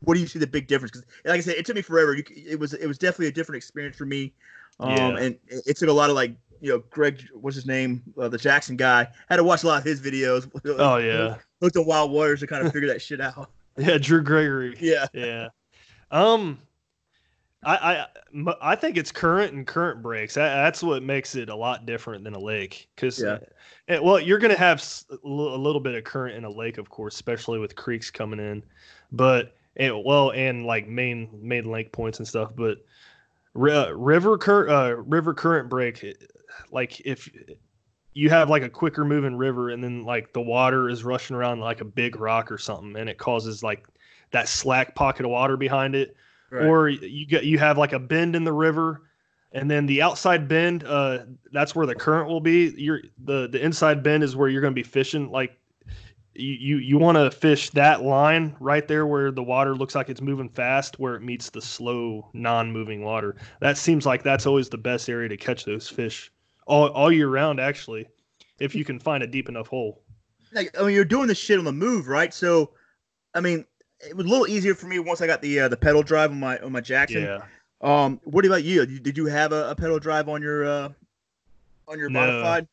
what 0.00 0.14
do 0.14 0.20
you 0.20 0.26
see 0.26 0.38
the 0.38 0.46
big 0.46 0.66
difference? 0.68 0.92
Because 0.92 1.06
like 1.24 1.38
I 1.38 1.40
said, 1.40 1.56
it 1.56 1.66
took 1.66 1.76
me 1.76 1.82
forever. 1.82 2.14
You, 2.14 2.22
it 2.34 2.58
was 2.58 2.72
it 2.74 2.86
was 2.86 2.98
definitely 2.98 3.28
a 3.28 3.32
different 3.32 3.56
experience 3.56 3.96
for 3.96 4.06
me. 4.06 4.32
Um, 4.80 5.16
Yeah. 5.16 5.16
and 5.16 5.38
it, 5.48 5.62
it 5.66 5.76
took 5.76 5.88
a 5.88 5.92
lot 5.92 6.10
of 6.10 6.16
like 6.16 6.34
you 6.60 6.70
know 6.70 6.82
Greg, 6.90 7.24
what's 7.34 7.56
his 7.56 7.66
name, 7.66 8.02
uh, 8.20 8.28
the 8.28 8.38
Jackson 8.38 8.76
guy. 8.76 9.06
had 9.28 9.36
to 9.36 9.44
watch 9.44 9.62
a 9.62 9.66
lot 9.66 9.78
of 9.78 9.84
his 9.84 10.00
videos. 10.00 10.50
Oh 10.78 10.96
yeah, 10.98 11.36
looked 11.60 11.76
at 11.76 11.84
Wild 11.86 12.10
Waters 12.10 12.40
to 12.40 12.46
kind 12.46 12.66
of 12.66 12.72
figure 12.74 12.88
that 12.88 13.02
shit 13.02 13.20
out. 13.20 13.50
yeah, 13.76 13.98
Drew 13.98 14.22
Gregory. 14.22 14.76
Yeah, 14.80 15.06
yeah. 15.12 15.48
Um, 16.10 16.58
I 17.64 18.06
I 18.36 18.54
I 18.60 18.76
think 18.76 18.96
it's 18.96 19.10
current 19.10 19.52
and 19.52 19.66
current 19.66 20.02
breaks. 20.02 20.34
That, 20.34 20.54
that's 20.54 20.82
what 20.82 21.02
makes 21.02 21.34
it 21.34 21.48
a 21.48 21.54
lot 21.56 21.86
different 21.86 22.22
than 22.24 22.34
a 22.34 22.38
lake. 22.38 22.88
Because, 22.94 23.20
Yeah. 23.20 23.38
well, 24.00 24.20
you're 24.20 24.38
gonna 24.38 24.56
have 24.56 24.78
a 25.10 25.14
li- 25.26 25.54
a 25.54 25.58
little 25.58 25.80
bit 25.80 25.94
of 25.96 26.04
current 26.04 26.36
in 26.36 26.44
a 26.44 26.50
lake, 26.50 26.78
of 26.78 26.88
course, 26.88 27.14
especially 27.14 27.58
with 27.58 27.74
creeks 27.74 28.10
coming 28.10 28.38
in. 28.38 28.62
But 29.10 29.56
and, 29.76 30.04
well, 30.04 30.30
and 30.32 30.66
like 30.66 30.88
main 30.88 31.28
main 31.42 31.64
lake 31.70 31.90
points 31.92 32.18
and 32.18 32.28
stuff. 32.28 32.52
But 32.54 32.78
uh, 33.56 33.92
river 33.96 34.38
current 34.38 34.70
uh, 34.70 34.96
river 35.02 35.34
current 35.34 35.68
break, 35.68 36.04
like 36.70 37.00
if 37.00 37.28
you 38.18 38.28
have 38.30 38.50
like 38.50 38.64
a 38.64 38.68
quicker 38.68 39.04
moving 39.04 39.36
river 39.36 39.70
and 39.70 39.82
then 39.82 40.02
like 40.02 40.32
the 40.32 40.40
water 40.40 40.88
is 40.88 41.04
rushing 41.04 41.36
around 41.36 41.60
like 41.60 41.80
a 41.80 41.84
big 41.84 42.18
rock 42.18 42.50
or 42.50 42.58
something 42.58 42.96
and 42.96 43.08
it 43.08 43.16
causes 43.16 43.62
like 43.62 43.86
that 44.32 44.48
slack 44.48 44.96
pocket 44.96 45.24
of 45.24 45.30
water 45.30 45.56
behind 45.56 45.94
it. 45.94 46.16
Right. 46.50 46.66
or 46.66 46.88
you 46.88 47.26
get 47.26 47.44
you 47.44 47.58
have 47.58 47.76
like 47.76 47.92
a 47.92 47.98
bend 47.98 48.34
in 48.34 48.42
the 48.42 48.52
river 48.52 49.02
and 49.52 49.70
then 49.70 49.84
the 49.84 50.00
outside 50.00 50.48
bend 50.48 50.82
uh 50.82 51.26
that's 51.52 51.76
where 51.76 51.86
the 51.86 51.94
current 51.94 52.28
will 52.28 52.40
be. 52.40 52.74
You're 52.76 53.02
the 53.22 53.48
the 53.48 53.64
inside 53.64 54.02
bend 54.02 54.24
is 54.24 54.34
where 54.34 54.48
you're 54.48 54.62
going 54.62 54.74
to 54.74 54.82
be 54.82 54.82
fishing 54.82 55.30
like 55.30 55.56
you 56.34 56.54
you, 56.54 56.76
you 56.78 56.98
want 56.98 57.18
to 57.18 57.30
fish 57.30 57.70
that 57.70 58.02
line 58.02 58.56
right 58.58 58.88
there 58.88 59.06
where 59.06 59.30
the 59.30 59.42
water 59.44 59.76
looks 59.76 59.94
like 59.94 60.08
it's 60.08 60.22
moving 60.22 60.48
fast 60.48 60.98
where 60.98 61.14
it 61.14 61.22
meets 61.22 61.50
the 61.50 61.62
slow 61.62 62.28
non-moving 62.32 63.04
water. 63.04 63.36
That 63.60 63.78
seems 63.78 64.06
like 64.06 64.24
that's 64.24 64.46
always 64.46 64.68
the 64.68 64.78
best 64.78 65.08
area 65.08 65.28
to 65.28 65.36
catch 65.36 65.64
those 65.64 65.88
fish 65.88 66.32
all, 66.68 66.88
all 66.88 67.10
year 67.12 67.28
round 67.28 67.58
actually 67.60 68.06
if 68.60 68.74
you 68.74 68.84
can 68.84 68.98
find 69.00 69.22
a 69.22 69.26
deep 69.26 69.48
enough 69.48 69.66
hole 69.68 70.02
like 70.52 70.74
I 70.78 70.82
mean, 70.84 70.94
you're 70.94 71.04
doing 71.04 71.26
this 71.28 71.36
shit 71.38 71.58
on 71.58 71.64
the 71.66 71.72
move, 71.72 72.08
right? 72.08 72.32
So, 72.32 72.70
I 73.34 73.40
mean, 73.40 73.66
it 74.00 74.16
was 74.16 74.24
a 74.24 74.28
little 74.30 74.46
easier 74.48 74.74
for 74.74 74.86
me 74.86 74.98
once 74.98 75.20
I 75.20 75.26
got 75.26 75.42
the 75.42 75.60
uh, 75.60 75.68
the 75.68 75.76
pedal 75.76 76.02
drive 76.02 76.30
on 76.30 76.40
my 76.40 76.58
on 76.60 76.72
my 76.72 76.80
Jackson. 76.80 77.22
yeah 77.22 77.42
Um, 77.82 78.18
what 78.24 78.46
about 78.46 78.64
you? 78.64 78.86
Did 78.86 79.18
you 79.18 79.26
have 79.26 79.52
a, 79.52 79.68
a 79.70 79.74
pedal 79.74 79.98
drive 79.98 80.26
on 80.28 80.40
your 80.40 80.64
uh 80.64 80.88
on 81.86 81.98
your 81.98 82.08
No. 82.08 82.20
modified? 82.20 82.68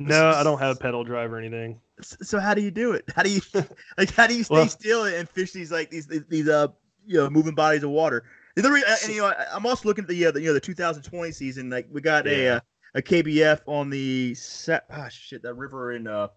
no 0.00 0.30
i 0.30 0.44
don't 0.44 0.60
have 0.60 0.76
a 0.76 0.78
pedal 0.78 1.02
drive 1.02 1.32
or 1.32 1.38
anything 1.38 1.80
So 2.02 2.38
how 2.38 2.54
do 2.54 2.60
you 2.62 2.70
do 2.70 2.92
it? 2.92 3.04
How 3.16 3.22
do 3.24 3.30
you 3.30 3.40
like 3.98 4.12
how 4.14 4.26
do 4.28 4.36
you 4.36 4.44
stay 4.44 4.54
Well- 4.54 4.68
still 4.68 5.04
and 5.04 5.28
fish 5.28 5.52
these 5.52 5.72
like 5.72 5.90
these 5.90 6.06
these, 6.06 6.24
these 6.28 6.48
uh 6.48 6.68
you 7.06 7.16
know 7.16 7.28
moving 7.30 7.54
bodies 7.54 7.82
of 7.84 7.90
water? 7.90 8.24
The 8.54 8.62
other 8.62 8.72
re- 8.72 8.84
uh, 8.86 8.96
and 9.02 9.12
you 9.14 9.22
know 9.22 9.28
I, 9.28 9.46
I'm 9.52 9.64
also 9.66 9.88
looking 9.88 10.04
at 10.04 10.08
the, 10.08 10.26
uh, 10.26 10.30
the 10.30 10.40
you 10.42 10.46
know 10.48 10.52
the 10.54 10.60
2020 10.60 11.32
season. 11.32 11.70
Like 11.70 11.88
we 11.90 12.00
got 12.00 12.26
a 12.28 12.48
uh, 12.56 12.60
a 12.98 13.02
KBF 13.02 13.60
on 13.66 13.88
the 13.90 14.34
Sa- 14.34 14.80
ah 14.90 15.08
shit 15.08 15.40
that 15.42 15.54
river 15.54 15.92
in 15.92 16.06
uh 16.08 16.28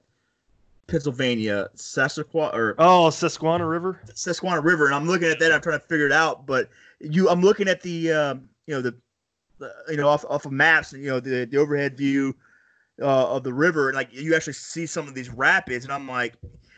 Pennsylvania, 0.88 1.70
Sasquatch 1.76 2.54
or 2.54 2.76
oh 2.78 3.10
susquehanna 3.10 3.66
river 3.66 4.00
Susquehanna 4.14 4.62
River, 4.62 4.86
and 4.86 4.94
I'm 4.96 5.08
looking 5.08 5.30
at 5.30 5.40
that. 5.40 5.52
I'm 5.52 5.62
trying 5.62 5.80
to 5.80 5.86
figure 5.86 6.06
it 6.06 6.12
out, 6.12 6.46
but 6.46 6.70
you, 7.00 7.30
I'm 7.30 7.42
looking 7.42 7.68
at 7.68 7.82
the, 7.82 8.12
um, 8.12 8.50
you 8.68 8.76
know, 8.76 8.82
the, 8.82 8.94
the, 9.58 9.74
you 9.90 9.98
know, 9.98 10.08
off 10.08 10.24
off 10.30 10.46
of 10.46 10.52
maps, 10.52 10.94
you 10.94 11.10
know, 11.10 11.20
the 11.20 11.46
the 11.46 11.58
overhead 11.58 11.98
view 11.98 12.36
uh, 13.02 13.36
of 13.36 13.44
the 13.44 13.54
river, 13.54 13.90
and 13.90 13.96
like 13.96 14.10
you 14.12 14.36
actually 14.36 14.54
see 14.54 14.86
some 14.86 15.08
of 15.08 15.14
these 15.16 15.30
rapids, 15.30 15.86
and 15.86 15.94
I'm 15.94 16.08
like, 16.08 16.34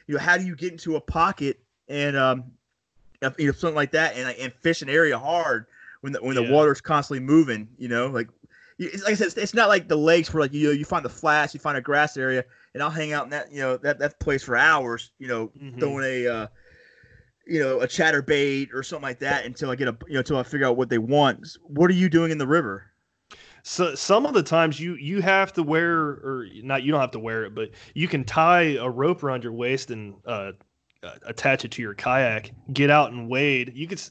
you 0.08 0.16
know, 0.16 0.20
how 0.22 0.38
do 0.38 0.46
you 0.46 0.56
get 0.56 0.72
into 0.72 0.96
a 0.96 1.02
pocket 1.02 1.60
and 1.90 2.16
um, 2.16 2.44
you 3.38 3.48
know, 3.48 3.52
something 3.52 3.76
like 3.76 3.92
that, 3.92 4.16
and 4.16 4.30
and 4.38 4.54
fish 4.54 4.82
an 4.82 4.90
area 4.90 5.18
hard 5.20 5.66
when 6.02 6.14
the 6.14 6.20
when 6.24 6.36
the 6.36 6.44
Yeah. 6.44 6.52
water's 6.52 6.82
constantly 6.82 7.20
moving, 7.26 7.68
you 7.78 7.90
know, 7.90 8.08
like. 8.08 8.30
Like 9.04 9.12
I 9.12 9.16
said, 9.16 9.28
it's, 9.28 9.38
it's 9.38 9.54
not 9.54 9.70
like 9.70 9.88
the 9.88 9.96
lakes 9.96 10.34
where 10.34 10.42
like 10.42 10.54
you 10.54 10.68
know 10.68 10.74
you 10.74 10.86
find 10.86 11.04
the 11.04 11.10
flats, 11.10 11.54
you 11.54 11.60
find 11.60 11.78
a 11.78 11.82
grass 11.82 12.18
area, 12.18 12.44
and 12.74 12.82
I'll 12.84 12.90
hang 12.90 13.14
out 13.14 13.26
in 13.26 13.30
that 13.32 13.52
you 13.52 13.60
know 13.60 13.78
that 13.78 14.00
that 14.00 14.20
place 14.20 14.44
for 14.44 14.56
hours, 14.56 15.12
you 15.20 15.28
know, 15.28 15.52
Mhm. 15.62 15.80
throwing 15.80 16.06
a 16.06 16.28
uh, 16.28 16.48
you 17.46 17.60
know 17.60 17.82
a 17.82 17.88
chatterbait 17.88 18.74
or 18.74 18.84
something 18.84 19.04
like 19.04 19.20
that 19.20 19.46
until 19.46 19.70
I 19.70 19.76
get 19.76 19.88
a 19.88 19.98
you 20.08 20.14
know 20.14 20.20
until 20.20 20.38
I 20.38 20.44
figure 20.44 20.68
out 20.68 20.78
what 20.78 20.90
they 20.90 20.98
want. 20.98 21.48
What 21.64 21.90
are 21.90 21.94
you 21.96 22.10
doing 22.10 22.32
in 22.32 22.38
the 22.38 22.48
river? 22.48 22.86
So 23.64 23.96
some 23.96 24.26
of 24.26 24.34
the 24.34 24.44
times 24.44 24.80
you 24.80 24.96
you 24.96 25.22
have 25.22 25.54
to 25.54 25.64
wear 25.64 26.00
or 26.00 26.48
not 26.64 26.84
you 26.84 26.92
don't 26.92 27.02
have 27.02 27.12
to 27.12 27.20
wear 27.20 27.46
it, 27.46 27.56
but 27.56 27.70
you 27.94 28.08
can 28.08 28.24
tie 28.24 28.76
a 28.76 28.90
rope 28.90 29.24
around 29.24 29.44
your 29.44 29.54
waist 29.54 29.90
and 29.92 30.16
uh, 30.26 30.52
attach 31.26 31.64
it 31.66 31.72
to 31.72 31.82
your 31.82 31.94
kayak. 31.94 32.52
Get 32.74 32.90
out 32.90 33.12
and 33.12 33.30
wade. 33.30 33.72
You 33.76 33.88
could 33.88 34.02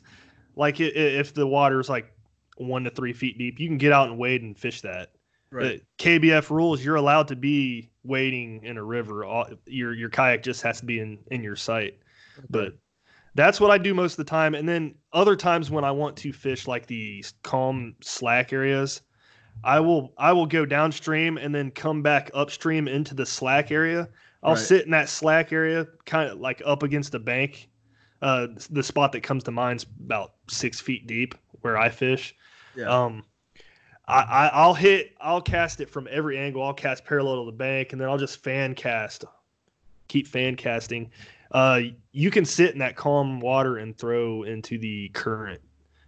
like 0.57 0.81
if 0.81 1.35
the 1.35 1.47
water's 1.47 1.89
like 1.89 2.13
one 2.63 2.85
to 2.85 2.91
three 2.91 3.13
feet 3.13 3.39
deep, 3.39 3.59
you 3.61 3.69
can 3.69 3.79
get 3.79 3.93
out 3.93 4.09
and 4.09 4.19
wade 4.19 4.43
and 4.43 4.57
fish 4.59 4.81
that. 4.83 5.11
Uh, 5.53 5.79
KBF 5.99 6.51
rules: 6.51 6.85
you're 6.85 6.97
allowed 6.97 7.29
to 7.29 7.37
be 7.37 7.91
wading 8.05 8.63
in 8.65 8.79
a 8.79 8.83
river. 8.83 9.25
All, 9.25 9.47
your 9.67 9.95
your 9.95 10.09
kayak 10.09 10.43
just 10.43 10.63
has 10.63 10.81
to 10.81 10.87
be 10.87 11.01
in 11.01 11.19
in 11.31 11.43
your 11.43 11.57
sight. 11.57 11.99
But 12.49 12.73
that's 13.35 13.61
what 13.61 13.71
I 13.71 13.79
do 13.79 13.95
most 13.95 14.13
of 14.13 14.19
the 14.19 14.31
time. 14.31 14.55
And 14.55 14.69
then 14.69 14.95
other 15.13 15.37
times 15.37 15.71
when 15.71 15.85
I 15.85 15.91
want 15.91 16.17
to 16.19 16.33
fish 16.33 16.67
like 16.67 16.87
the 16.87 17.25
calm 17.43 17.95
slack 18.03 18.53
areas, 18.53 19.03
I 19.65 19.81
will 19.81 20.13
I 20.19 20.33
will 20.33 20.47
go 20.47 20.65
downstream 20.67 21.37
and 21.39 21.55
then 21.55 21.71
come 21.71 22.03
back 22.03 22.31
upstream 22.35 22.89
into 22.89 23.15
the 23.15 23.27
slack 23.27 23.71
area. 23.71 24.09
I'll 24.43 24.55
Right. 24.55 24.59
sit 24.59 24.85
in 24.85 24.91
that 24.91 25.09
slack 25.09 25.53
area, 25.53 25.87
kind 26.05 26.31
of 26.31 26.41
like 26.41 26.63
up 26.65 26.83
against 26.83 27.13
the 27.13 27.21
bank. 27.21 27.69
Uh, 28.23 28.49
the 28.71 28.83
spot 28.83 29.13
that 29.13 29.23
comes 29.23 29.43
to 29.45 29.51
mind's 29.51 29.85
about 30.05 30.35
six 30.49 30.81
feet 30.81 31.07
deep 31.07 31.35
where 31.61 31.77
I 31.77 31.89
fish. 31.89 32.35
Yeah. 32.77 32.87
Um, 32.87 33.25
I, 34.09 34.21
I 34.23 34.47
I'll 34.53 34.75
hit 34.75 35.15
I'll 35.21 35.41
cast 35.41 35.81
it 35.81 35.89
from 35.89 36.09
every 36.11 36.39
angle. 36.39 36.63
I'll 36.63 36.75
cast 36.75 37.05
parallel 37.05 37.45
to 37.45 37.51
the 37.51 37.57
bank, 37.57 37.93
and 37.93 38.01
then 38.01 38.09
I'll 38.09 38.19
just 38.19 38.43
fan 38.43 38.75
cast. 38.75 39.25
Keep 40.09 40.27
fan 40.27 40.57
casting. 40.57 41.11
Uh, 41.53 41.81
you 42.13 42.31
can 42.31 42.45
sit 42.45 42.73
in 42.73 42.79
that 42.79 42.97
calm 42.97 43.41
water 43.41 43.79
and 43.79 43.97
throw 43.97 44.43
into 44.43 44.79
the 44.79 45.09
current, 45.11 45.61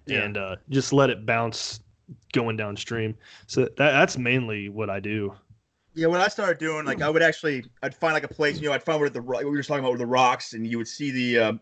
Yeah. 0.06 0.22
and 0.22 0.36
uh, 0.36 0.56
just 0.70 0.92
let 0.92 1.10
it 1.10 1.24
bounce 1.24 1.80
going 2.32 2.56
downstream. 2.56 3.14
So 3.46 3.62
that 3.62 3.76
that's 3.76 4.18
mainly 4.18 4.68
what 4.68 4.90
I 4.90 5.00
do. 5.00 5.34
Yeah, 5.94 6.08
when 6.08 6.20
I 6.20 6.26
started 6.26 6.58
doing, 6.58 6.84
like 6.84 7.02
I 7.02 7.08
would 7.08 7.22
actually, 7.22 7.64
I'd 7.82 7.94
find 7.94 8.14
like 8.14 8.24
a 8.24 8.28
place, 8.28 8.58
you 8.60 8.68
know, 8.68 8.74
I'd 8.74 8.82
find 8.82 8.98
where 8.98 9.08
the 9.08 9.22
we 9.22 9.44
were 9.44 9.56
just 9.56 9.68
talking 9.68 9.84
about 9.84 9.92
with 9.92 10.00
the 10.00 10.06
rocks, 10.06 10.52
and 10.52 10.66
you 10.66 10.76
would 10.76 10.88
see 10.88 11.12
the 11.12 11.38
uh, 11.38 11.52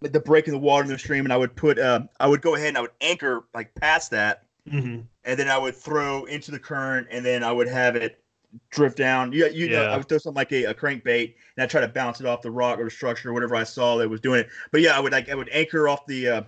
the 0.00 0.20
break 0.20 0.46
in 0.46 0.52
the 0.52 0.58
water 0.58 0.84
in 0.84 0.90
the 0.90 0.98
stream, 0.98 1.24
and 1.24 1.32
I 1.32 1.36
would 1.36 1.54
put, 1.56 1.78
uh, 1.78 2.00
I 2.20 2.28
would 2.28 2.42
go 2.42 2.54
ahead 2.54 2.68
and 2.68 2.78
I 2.78 2.82
would 2.82 2.90
anchor 3.00 3.44
like 3.54 3.74
past 3.74 4.10
that, 4.12 4.44
hmm 4.68 5.00
and 5.24 5.38
then 5.38 5.48
I 5.48 5.58
would 5.58 5.74
throw 5.74 6.24
into 6.24 6.50
the 6.50 6.58
current, 6.58 7.08
and 7.10 7.24
then 7.24 7.42
I 7.42 7.50
would 7.52 7.68
have 7.68 7.96
it 7.96 8.22
drift 8.70 8.96
down. 8.96 9.32
You, 9.32 9.48
you 9.48 9.68
know, 9.68 9.82
I 9.82 9.96
would 9.96 10.08
throw 10.08 10.18
something 10.18 10.36
like 10.36 10.52
a, 10.52 10.64
a 10.64 10.74
crankbait, 10.74 11.34
and 11.56 11.64
I 11.64 11.66
try 11.66 11.80
to 11.80 11.88
bounce 11.88 12.20
it 12.20 12.26
off 12.26 12.42
the 12.42 12.50
rock 12.50 12.78
or 12.78 12.84
the 12.84 12.90
structure 12.90 13.30
or 13.30 13.32
whatever 13.32 13.56
I 13.56 13.64
saw 13.64 13.96
that 13.96 14.08
was 14.08 14.20
doing 14.20 14.40
it. 14.40 14.48
But 14.70 14.82
yeah, 14.82 14.96
I 14.96 15.00
would 15.00 15.12
like 15.12 15.28
I 15.28 15.34
would 15.34 15.48
anchor 15.50 15.88
off 15.88 16.06
the 16.06 16.28
uh, 16.28 16.42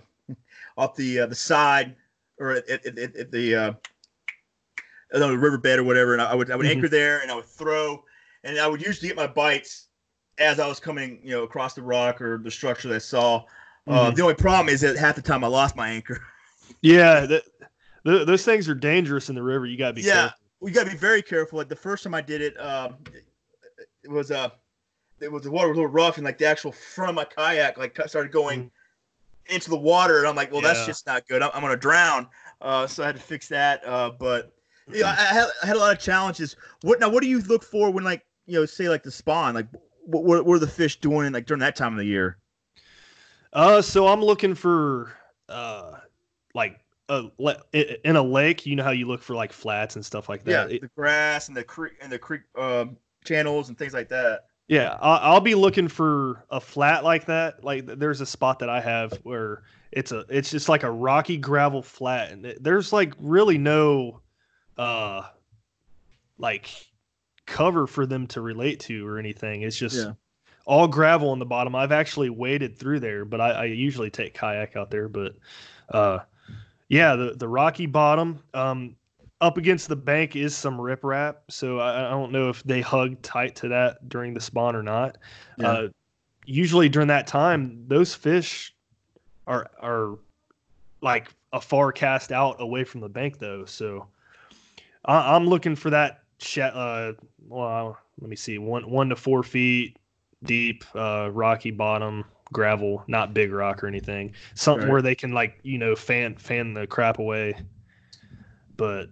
off 0.77 0.95
the 0.95 1.19
uh, 1.19 1.25
the 1.25 1.35
side 1.35 1.95
or 2.39 2.53
at, 2.53 2.69
at, 2.69 2.97
at, 2.97 3.15
at 3.15 3.31
the 3.31 3.55
uh, 3.55 3.73
I 5.13 5.17
riverbed 5.17 5.79
or 5.79 5.83
whatever, 5.83 6.13
and 6.13 6.21
I 6.21 6.33
would 6.35 6.51
I 6.51 6.55
would 6.55 6.65
Mhm. 6.65 6.71
anchor 6.71 6.87
there, 6.89 7.19
and 7.21 7.31
I 7.31 7.35
would 7.35 7.45
throw, 7.45 8.03
and 8.43 8.57
I 8.59 8.67
would 8.67 8.81
usually 8.81 9.09
get 9.09 9.17
my 9.17 9.27
bites 9.27 9.88
as 10.39 10.59
I 10.59 10.67
was 10.67 10.79
coming, 10.79 11.19
you 11.23 11.31
know, 11.31 11.43
across 11.43 11.73
the 11.73 11.81
rock 11.81 12.21
or 12.21 12.37
the 12.37 12.51
structure 12.51 12.87
that 12.89 12.95
I 12.95 12.99
saw. 12.99 13.43
Uh, 13.87 14.07
mm-hmm. 14.07 14.15
The 14.15 14.21
only 14.21 14.35
problem 14.35 14.73
is 14.73 14.81
that 14.81 14.97
half 14.97 15.15
the 15.15 15.21
time 15.21 15.43
I 15.43 15.47
lost 15.47 15.75
my 15.75 15.89
anchor. 15.89 16.21
Yeah, 16.81 17.39
those 18.03 18.45
things 18.45 18.69
are 18.69 18.75
dangerous 18.75 19.27
in 19.27 19.35
the 19.35 19.41
river. 19.41 19.65
You 19.65 19.75
gotta 19.75 19.93
be 19.93 20.01
yeah. 20.01 20.13
Careful. 20.13 20.37
We 20.61 20.71
gotta 20.71 20.91
be 20.91 20.95
very 20.95 21.21
careful. 21.21 21.57
Like 21.57 21.67
the 21.67 21.75
first 21.75 22.03
time 22.03 22.13
I 22.13 22.21
did 22.21 22.41
it, 22.41 22.57
um, 22.61 22.95
it 24.03 24.09
was 24.09 24.31
uh, 24.31 24.49
it 25.19 25.31
was 25.31 25.43
the 25.43 25.51
water 25.51 25.69
was 25.69 25.77
a 25.77 25.81
little 25.81 25.91
rough, 25.91 26.17
and 26.17 26.25
like 26.25 26.37
the 26.37 26.45
actual 26.45 26.71
front 26.71 27.09
of 27.09 27.15
my 27.15 27.25
kayak 27.25 27.77
like 27.77 27.99
started 28.07 28.31
going 28.31 28.59
mm-hmm. 28.59 29.55
into 29.55 29.69
the 29.69 29.77
water, 29.77 30.19
and 30.19 30.27
I'm 30.27 30.35
like, 30.35 30.51
well, 30.51 30.61
yeah. 30.61 30.69
that's 30.69 30.85
just 30.85 31.05
not 31.05 31.27
good. 31.27 31.41
I'm, 31.41 31.49
I'm 31.53 31.61
gonna 31.61 31.75
drown. 31.75 32.27
Uh, 32.61 32.87
so 32.87 33.03
I 33.03 33.07
had 33.07 33.15
to 33.15 33.21
fix 33.21 33.47
that. 33.49 33.85
Uh, 33.85 34.11
but 34.11 34.53
yeah, 34.91 35.07
I, 35.07 35.11
I, 35.11 35.33
had, 35.33 35.47
I 35.63 35.65
had 35.65 35.75
a 35.75 35.79
lot 35.79 35.91
of 35.91 35.99
challenges. 35.99 36.55
What 36.81 36.99
now? 36.99 37.09
What 37.09 37.23
do 37.23 37.29
you 37.29 37.41
look 37.41 37.63
for 37.63 37.91
when 37.91 38.03
like 38.03 38.23
you 38.45 38.59
know, 38.59 38.65
say 38.65 38.89
like 38.89 39.03
the 39.03 39.11
spawn? 39.11 39.53
Like, 39.53 39.67
what, 40.09 40.23
what, 40.23 40.45
what 40.45 40.55
are 40.55 40.59
the 40.59 40.67
fish 40.67 40.99
doing 40.99 41.31
like 41.31 41.45
during 41.45 41.59
that 41.59 41.75
time 41.75 41.93
of 41.93 41.99
the 41.99 42.05
year? 42.05 42.37
Uh, 43.53 43.81
so 43.81 44.07
I'm 44.07 44.21
looking 44.21 44.55
for 44.55 45.11
uh, 45.47 45.93
like 46.53 46.79
a, 47.09 47.29
in 48.07 48.15
a 48.15 48.21
lake. 48.21 48.65
You 48.65 48.75
know 48.75 48.83
how 48.83 48.91
you 48.91 49.07
look 49.07 49.21
for 49.21 49.33
like 49.33 49.51
flats 49.51 49.95
and 49.95 50.05
stuff 50.05 50.29
like 50.29 50.43
that. 50.43 50.71
Yeah, 50.71 50.79
the 50.79 50.89
grass 50.95 51.47
and 51.47 51.57
the 51.57 51.63
creek 51.63 51.93
and 52.01 52.11
the 52.11 52.19
creek 52.19 52.41
um, 52.55 52.97
channels 53.25 53.69
and 53.69 53.77
things 53.77 53.93
like 53.93 54.09
that. 54.09 54.45
Yeah, 54.67 54.99
I'll 55.01 55.41
be 55.41 55.55
looking 55.55 55.87
for 55.87 56.45
a 56.51 56.61
flat 56.61 57.03
like 57.03 57.25
that. 57.25 57.63
Like 57.63 57.87
there's 57.87 58.21
a 58.21 58.25
spot 58.25 58.59
that 58.59 58.69
I 58.69 58.79
have 58.79 59.13
where 59.23 59.63
it's 59.91 60.11
a 60.11 60.25
it's 60.29 60.51
just 60.51 60.69
like 60.69 60.83
a 60.83 60.91
rocky 60.91 61.37
gravel 61.37 61.81
flat, 61.81 62.31
and 62.31 62.55
there's 62.61 62.93
like 62.93 63.13
really 63.19 63.57
no, 63.57 64.21
uh, 64.77 65.23
like 66.37 66.69
cover 67.49 67.87
for 67.87 68.05
them 68.05 68.27
to 68.27 68.41
relate 68.41 68.79
to 68.81 69.05
or 69.05 69.17
anything. 69.17 69.63
It's 69.63 69.77
just 69.77 69.97
yeah. 69.97 70.13
all 70.65 70.87
gravel 70.87 71.29
on 71.31 71.39
the 71.39 71.45
bottom. 71.45 71.75
I've 71.75 71.91
actually 71.91 72.29
waded 72.29 72.77
through 72.77 73.01
there, 73.01 73.25
but 73.25 73.41
I, 73.41 73.49
I 73.51 73.63
usually 73.65 74.09
take 74.09 74.33
kayak 74.33 74.75
out 74.75 74.91
there. 74.91 75.09
But 75.09 75.35
uh, 75.89 76.19
yeah, 76.87 77.15
the 77.15 77.33
the 77.35 77.47
rocky 77.47 77.85
bottom. 77.85 78.39
Um, 78.53 78.95
up 79.41 79.57
against 79.57 79.87
the 79.87 79.95
bank 79.95 80.35
is 80.35 80.55
some 80.55 80.77
riprap, 80.77 81.37
so 81.49 81.79
I, 81.79 82.07
I, 82.07 82.09
don't 82.09 82.33
know 82.33 82.49
if 82.49 82.61
they 82.63 82.81
hug 82.81 83.21
tight 83.21 83.55
to 83.57 83.69
that 83.69 84.09
during 84.09 84.33
the 84.33 84.41
spawn 84.41 84.75
or 84.75 84.83
not. 84.83 85.17
Yeah. 85.57 85.71
Uh, 85.71 85.87
usually 86.45 86.89
during 86.89 87.07
that 87.07 87.25
time, 87.25 87.85
those 87.87 88.13
fish 88.13 88.75
are 89.47 89.69
are 89.81 90.17
like 91.01 91.29
a 91.53 91.61
far 91.61 91.91
cast 91.91 92.31
out 92.31 92.57
away 92.59 92.83
from 92.83 93.01
the 93.01 93.09
bank 93.09 93.39
though. 93.39 93.65
So 93.65 94.07
I, 95.05 95.35
am 95.35 95.47
looking 95.47 95.75
for 95.75 95.89
that. 95.89 96.18
Uh, 96.57 97.13
well, 97.47 97.97
let 98.19 98.29
me 98.29 98.35
see, 98.35 98.57
one 98.57 98.89
one 98.89 99.09
to 99.09 99.15
four 99.15 99.43
feet 99.43 99.97
deep, 100.43 100.83
uh, 100.95 101.29
rocky 101.31 101.71
bottom, 101.71 102.25
gravel, 102.51 103.03
not 103.07 103.33
big 103.33 103.51
rock 103.51 103.83
or 103.83 103.87
anything. 103.87 104.33
Something 104.53 104.85
right. 104.85 104.91
where 104.91 105.01
they 105.01 105.15
can 105.15 105.31
like 105.31 105.59
you 105.63 105.77
know 105.77 105.95
fan 105.95 106.35
fan 106.35 106.73
the 106.73 106.87
crap 106.87 107.19
away. 107.19 107.55
But 108.77 109.09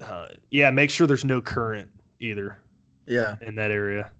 uh, 0.00 0.28
yeah, 0.50 0.70
make 0.70 0.90
sure 0.90 1.06
there's 1.06 1.24
no 1.24 1.40
current 1.40 1.90
either. 2.20 2.58
Yeah, 3.06 3.36
in 3.42 3.54
that 3.56 3.70
area. 3.70 4.10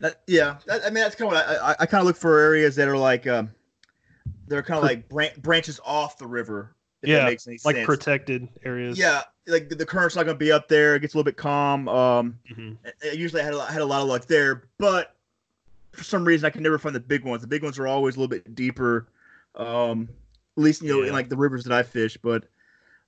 That, 0.00 0.22
yeah, 0.26 0.56
that, 0.66 0.82
I 0.82 0.86
mean 0.86 1.02
that's 1.02 1.14
kind 1.14 1.30
of 1.30 1.36
what 1.36 1.46
I, 1.46 1.70
I, 1.70 1.76
I 1.80 1.86
kind 1.86 2.00
of 2.00 2.06
look 2.06 2.16
for 2.16 2.38
areas 2.38 2.74
that 2.76 2.88
are 2.88 2.96
like 2.96 3.26
um, 3.26 3.50
they're 4.48 4.62
kind 4.62 4.78
of 4.78 4.84
like 4.84 5.08
bran- 5.08 5.38
branches 5.38 5.80
off 5.84 6.18
the 6.18 6.26
river. 6.26 6.74
yeah, 7.02 7.24
like 7.26 7.40
sense. 7.40 7.62
protected 7.84 8.48
areas. 8.64 8.98
Yeah, 8.98 9.22
like 9.46 9.68
the, 9.68 9.74
the 9.74 9.86
current's 9.86 10.16
not 10.16 10.24
going 10.24 10.36
to 10.36 10.44
be 10.44 10.52
up 10.52 10.68
there. 10.68 10.96
It 10.96 11.00
gets 11.00 11.14
a 11.14 11.16
little 11.16 11.24
bit 11.24 11.36
calm. 11.36 11.88
Um, 11.88 12.38
mm-hmm. 12.50 12.72
usually 13.12 13.42
I 13.42 13.44
had 13.44 13.54
a, 13.54 13.60
I 13.60 13.72
had 13.72 13.82
a 13.82 13.86
lot 13.86 14.02
of 14.02 14.08
luck 14.08 14.26
there, 14.26 14.64
but 14.78 15.14
for 15.92 16.04
some 16.04 16.24
reason 16.24 16.46
I 16.46 16.50
can 16.50 16.62
never 16.62 16.78
find 16.78 16.94
the 16.94 17.00
big 17.00 17.24
ones. 17.24 17.42
The 17.42 17.48
big 17.48 17.62
ones 17.62 17.78
are 17.78 17.86
always 17.86 18.16
a 18.16 18.18
little 18.18 18.28
bit 18.28 18.54
deeper. 18.54 19.06
Um, 19.54 20.08
at 20.56 20.62
least 20.62 20.82
you 20.82 20.88
know 20.88 21.02
yeah. 21.02 21.08
in 21.08 21.12
like 21.12 21.28
the 21.28 21.36
rivers 21.36 21.64
that 21.64 21.72
I 21.72 21.82
fish, 21.82 22.16
but 22.16 22.44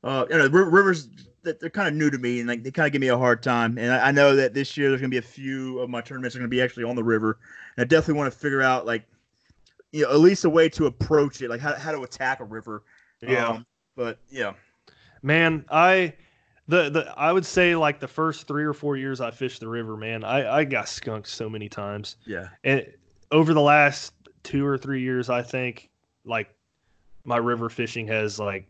uh, 0.05 0.27
you 0.31 0.39
know, 0.39 0.49
rivers 0.49 1.09
that 1.43 1.61
they're 1.61 1.71
kind 1.71 1.89
of 1.89 1.95
new 1.95 2.11
to 2.11 2.19
me 2.19 2.41
and 2.41 2.49
like 2.49 2.63
they 2.63 2.71
kind 2.71 2.87
of 2.87 2.93
give 2.93 3.01
me 3.01 3.09
a 3.09 3.19
hard 3.19 3.43
time. 3.43 3.79
And 3.79 3.93
I, 3.93 4.09
I 4.09 4.11
know 4.11 4.37
that 4.37 4.55
this 4.55 4.77
year 4.77 4.89
there's 4.89 5.01
going 5.01 5.11
to 5.11 5.15
be 5.15 5.19
a 5.19 5.23
few 5.23 5.79
of 5.79 5.91
my 5.91 6.01
tournaments 6.01 6.37
are 6.37 6.39
going 6.39 6.51
to 6.51 6.55
be 6.55 6.63
actually 6.63 6.85
on 6.85 6.97
the 6.97 7.05
river, 7.05 7.39
and 7.77 7.85
I 7.85 7.87
definitely 7.87 8.19
want 8.19 8.33
to 8.33 8.39
figure 8.39 8.63
out 8.63 8.87
like, 8.87 9.05
you 9.93 10.03
know, 10.03 10.11
at 10.11 10.19
least 10.19 10.45
a 10.45 10.51
way 10.51 10.69
to 10.71 10.87
approach 10.87 11.41
it, 11.43 11.51
like 11.51 11.61
how 11.61 11.75
how 11.75 11.93
to 11.93 12.03
attack 12.03 12.41
a 12.41 12.45
river. 12.45 12.83
Yeah. 13.21 13.49
Um, 13.49 13.67
but 13.97 14.19
yeah, 14.31 14.53
man, 15.23 15.65
I. 15.71 16.15
The, 16.69 16.91
the 16.91 17.15
I 17.17 17.33
would 17.33 17.47
say 17.47 17.77
like 17.77 18.01
the 18.01 18.09
first 18.09 18.49
three 18.49 18.65
or 18.65 18.73
four 18.73 18.97
years 18.97 19.21
I 19.21 19.31
fished 19.31 19.61
the 19.61 19.69
river, 19.69 19.97
man, 19.97 20.25
I, 20.25 20.59
I 20.59 20.65
got 20.65 20.89
skunked 20.89 21.29
so 21.29 21.49
many 21.49 21.69
times. 21.69 22.17
Yeah. 22.27 22.49
And 22.65 22.87
over 23.31 23.55
the 23.55 23.61
last 23.61 24.13
two 24.43 24.67
or 24.67 24.77
three 24.77 25.01
years, 25.01 25.31
I 25.31 25.43
think 25.43 25.91
like 26.25 26.53
my 27.25 27.37
river 27.37 27.69
fishing 27.69 28.07
has 28.09 28.39
like 28.39 28.69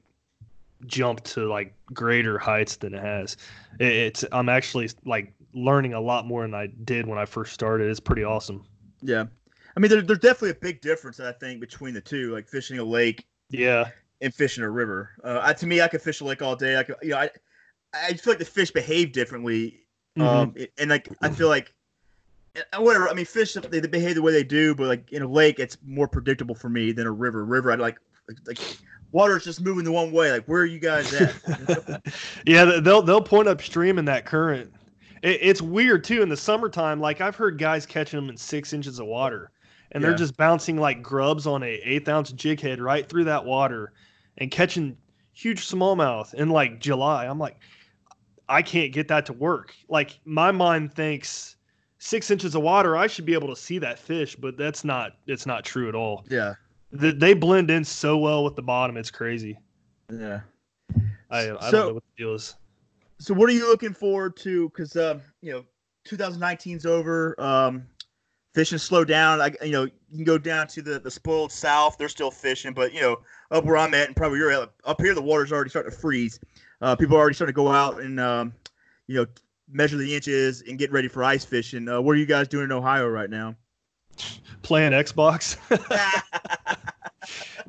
jumped 0.86 1.24
to 1.24 1.48
like 1.48 1.74
greater 1.94 2.38
heights 2.38 2.76
than 2.76 2.94
it 2.94 3.02
has. 3.02 3.36
It's 3.80 4.24
I'm 4.32 4.48
actually 4.48 4.90
like 5.04 5.32
learning 5.54 5.94
a 5.94 6.00
lot 6.00 6.26
more 6.26 6.42
than 6.42 6.54
I 6.54 6.66
did 6.84 7.06
when 7.06 7.18
I 7.18 7.24
first 7.24 7.54
started. 7.54 7.90
It's 7.90 8.00
pretty 8.00 8.24
awesome. 8.24 8.64
Yeah, 9.00 9.24
I 9.76 9.80
mean, 9.80 9.90
there, 9.90 10.02
there's 10.02 10.18
definitely 10.18 10.50
a 10.50 10.54
big 10.54 10.80
difference 10.80 11.20
I 11.20 11.32
think 11.32 11.60
between 11.60 11.94
the 11.94 12.00
two, 12.00 12.32
like 12.32 12.48
fishing 12.48 12.78
a 12.78 12.84
lake. 12.84 13.26
Yeah. 13.50 13.90
And 14.22 14.34
fishing 14.34 14.64
a 14.64 14.70
river. 14.70 15.10
Uh, 15.22 15.40
I, 15.42 15.52
to 15.52 15.66
me, 15.66 15.82
I 15.82 15.88
could 15.88 16.00
fish 16.00 16.22
a 16.22 16.24
lake 16.24 16.40
all 16.40 16.56
day. 16.56 16.78
I 16.78 16.82
could, 16.82 16.96
you 17.02 17.10
know, 17.10 17.18
I, 17.18 17.30
I 18.04 18.14
feel 18.14 18.32
like 18.32 18.38
the 18.38 18.44
fish 18.44 18.70
behave 18.70 19.12
differently. 19.12 19.80
Mm-hmm. 20.18 20.22
Um, 20.22 20.54
and 20.78 20.90
like 20.90 21.08
I 21.22 21.30
feel 21.30 21.48
like 21.48 21.72
whatever. 22.78 23.08
I 23.08 23.14
mean, 23.14 23.24
fish 23.24 23.54
they, 23.54 23.80
they 23.80 23.88
behave 23.88 24.14
the 24.14 24.22
way 24.22 24.32
they 24.32 24.44
do, 24.44 24.74
but 24.74 24.88
like 24.88 25.12
in 25.12 25.22
a 25.22 25.28
lake, 25.28 25.58
it's 25.58 25.76
more 25.84 26.08
predictable 26.08 26.54
for 26.54 26.68
me 26.68 26.92
than 26.92 27.06
a 27.06 27.12
river. 27.12 27.44
River, 27.44 27.72
I 27.72 27.76
like 27.76 27.98
like 28.46 28.58
water's 29.12 29.44
just 29.44 29.60
moving 29.60 29.84
the 29.84 29.92
one 29.92 30.12
way. 30.12 30.32
Like, 30.32 30.46
where 30.46 30.62
are 30.62 30.66
you 30.66 30.78
guys 30.78 31.12
at? 31.14 32.02
yeah, 32.46 32.64
they'll 32.80 33.02
they'll 33.02 33.22
point 33.22 33.48
upstream 33.48 33.98
in 33.98 34.04
that 34.06 34.26
current. 34.26 34.72
It, 35.22 35.38
it's 35.42 35.62
weird 35.62 36.04
too 36.04 36.22
in 36.22 36.28
the 36.28 36.36
summertime. 36.36 37.00
Like 37.00 37.20
I've 37.20 37.36
heard 37.36 37.58
guys 37.58 37.86
catching 37.86 38.18
them 38.18 38.28
in 38.28 38.36
six 38.36 38.72
inches 38.72 38.98
of 38.98 39.06
water, 39.06 39.50
and 39.92 40.02
yeah. 40.02 40.08
they're 40.08 40.18
just 40.18 40.36
bouncing 40.36 40.78
like 40.78 41.02
grubs 41.02 41.46
on 41.46 41.62
a 41.62 41.80
eighth 41.84 42.08
ounce 42.08 42.32
jig 42.32 42.60
head 42.60 42.80
right 42.80 43.08
through 43.08 43.24
that 43.24 43.44
water, 43.44 43.92
and 44.38 44.50
catching 44.50 44.96
huge 45.32 45.68
smallmouth 45.68 46.32
in 46.34 46.48
like 46.50 46.80
July. 46.80 47.26
I'm 47.26 47.38
like, 47.38 47.58
I 48.48 48.62
can't 48.62 48.92
get 48.92 49.08
that 49.08 49.26
to 49.26 49.32
work. 49.32 49.74
Like 49.88 50.18
my 50.24 50.52
mind 50.52 50.94
thinks 50.94 51.56
six 51.98 52.30
inches 52.30 52.54
of 52.54 52.62
water, 52.62 52.96
I 52.96 53.06
should 53.06 53.26
be 53.26 53.34
able 53.34 53.48
to 53.48 53.56
see 53.56 53.78
that 53.78 53.98
fish, 53.98 54.36
but 54.36 54.56
that's 54.56 54.84
not. 54.84 55.16
It's 55.26 55.46
not 55.46 55.64
true 55.64 55.88
at 55.88 55.94
all. 55.94 56.24
Yeah 56.28 56.54
they 56.92 57.34
blend 57.34 57.70
in 57.70 57.84
so 57.84 58.16
well 58.16 58.44
with 58.44 58.56
the 58.56 58.62
bottom. 58.62 58.96
It's 58.96 59.10
crazy. 59.10 59.58
Yeah. 60.12 60.40
I, 61.30 61.50
I 61.50 61.70
so, 61.70 61.70
don't 61.70 61.72
know 61.72 61.94
what 61.94 62.04
the 62.16 62.24
deal 62.24 62.34
is. 62.34 62.54
So 63.18 63.34
what 63.34 63.48
are 63.48 63.52
you 63.52 63.68
looking 63.68 63.92
forward 63.92 64.36
to? 64.38 64.68
Because 64.68 64.96
uh, 64.96 65.18
you 65.40 65.52
know, 65.52 65.64
2019's 66.08 66.86
over. 66.86 67.34
Um, 67.40 67.86
fishing 68.54 68.78
slowed 68.78 69.08
down. 69.08 69.40
I, 69.40 69.52
you 69.62 69.72
know, 69.72 69.84
you 69.84 70.16
can 70.16 70.24
go 70.24 70.38
down 70.38 70.68
to 70.68 70.82
the 70.82 70.98
the 70.98 71.10
spoiled 71.10 71.50
south. 71.50 71.98
They're 71.98 72.08
still 72.08 72.30
fishing, 72.30 72.72
but 72.72 72.92
you 72.92 73.00
know, 73.00 73.18
up 73.50 73.64
where 73.64 73.76
I'm 73.76 73.94
at, 73.94 74.06
and 74.06 74.16
probably 74.16 74.38
you're 74.38 74.52
at, 74.52 74.70
up 74.84 75.00
here, 75.00 75.14
the 75.14 75.22
water's 75.22 75.52
already 75.52 75.70
starting 75.70 75.90
to 75.90 75.96
freeze. 75.96 76.38
Uh, 76.80 76.96
people 76.96 77.16
are 77.16 77.20
already 77.20 77.34
starting 77.34 77.54
to 77.54 77.56
go 77.56 77.68
out 77.68 78.00
and 78.00 78.20
um, 78.20 78.52
you 79.06 79.16
know, 79.16 79.26
measure 79.70 79.96
the 79.96 80.14
inches 80.14 80.62
and 80.62 80.78
get 80.78 80.92
ready 80.92 81.08
for 81.08 81.24
ice 81.24 81.44
fishing. 81.44 81.88
Uh, 81.88 82.00
what 82.00 82.12
are 82.12 82.18
you 82.18 82.26
guys 82.26 82.48
doing 82.48 82.64
in 82.64 82.72
Ohio 82.72 83.08
right 83.08 83.30
now? 83.30 83.54
playing 84.62 84.92
Xbox. 84.92 85.56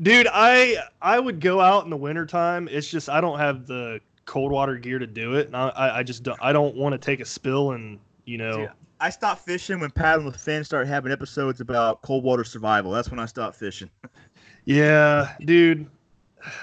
Dude, 0.02 0.28
I 0.32 0.78
I 1.02 1.20
would 1.20 1.40
go 1.40 1.62
out 1.62 1.84
in 1.84 1.90
the 1.90 1.98
wintertime. 1.98 2.68
It's 2.70 2.90
just 2.90 3.10
I 3.10 3.22
don't 3.22 3.40
have 3.40 3.68
the 3.68 4.00
cold 4.26 4.52
water 4.52 4.78
gear 4.78 5.00
to 5.00 5.08
do 5.08 5.36
it. 5.36 5.48
And 5.48 5.56
I, 5.56 5.98
I 5.98 6.04
just 6.04 6.24
don't 6.24 6.40
I 6.42 6.52
don't 6.52 6.76
want 6.76 6.94
to 6.94 6.98
take 6.98 7.20
a 7.20 7.26
spill 7.26 7.72
and 7.72 8.00
you 8.26 8.38
know 8.38 8.58
Dude, 8.58 8.70
I 9.00 9.10
stopped 9.10 9.46
fishing 9.46 9.80
when 9.80 9.92
Paddling 9.92 10.26
with 10.26 10.38
Finn 10.38 10.64
started 10.64 10.88
having 10.88 11.12
episodes 11.12 11.62
about 11.62 12.02
cold 12.02 12.24
water 12.24 12.44
survival. 12.44 12.92
That's 12.92 13.10
when 13.10 13.20
I 13.20 13.26
stopped 13.26 13.56
fishing. 13.56 13.90
yeah, 14.66 15.34
dude. 15.46 15.88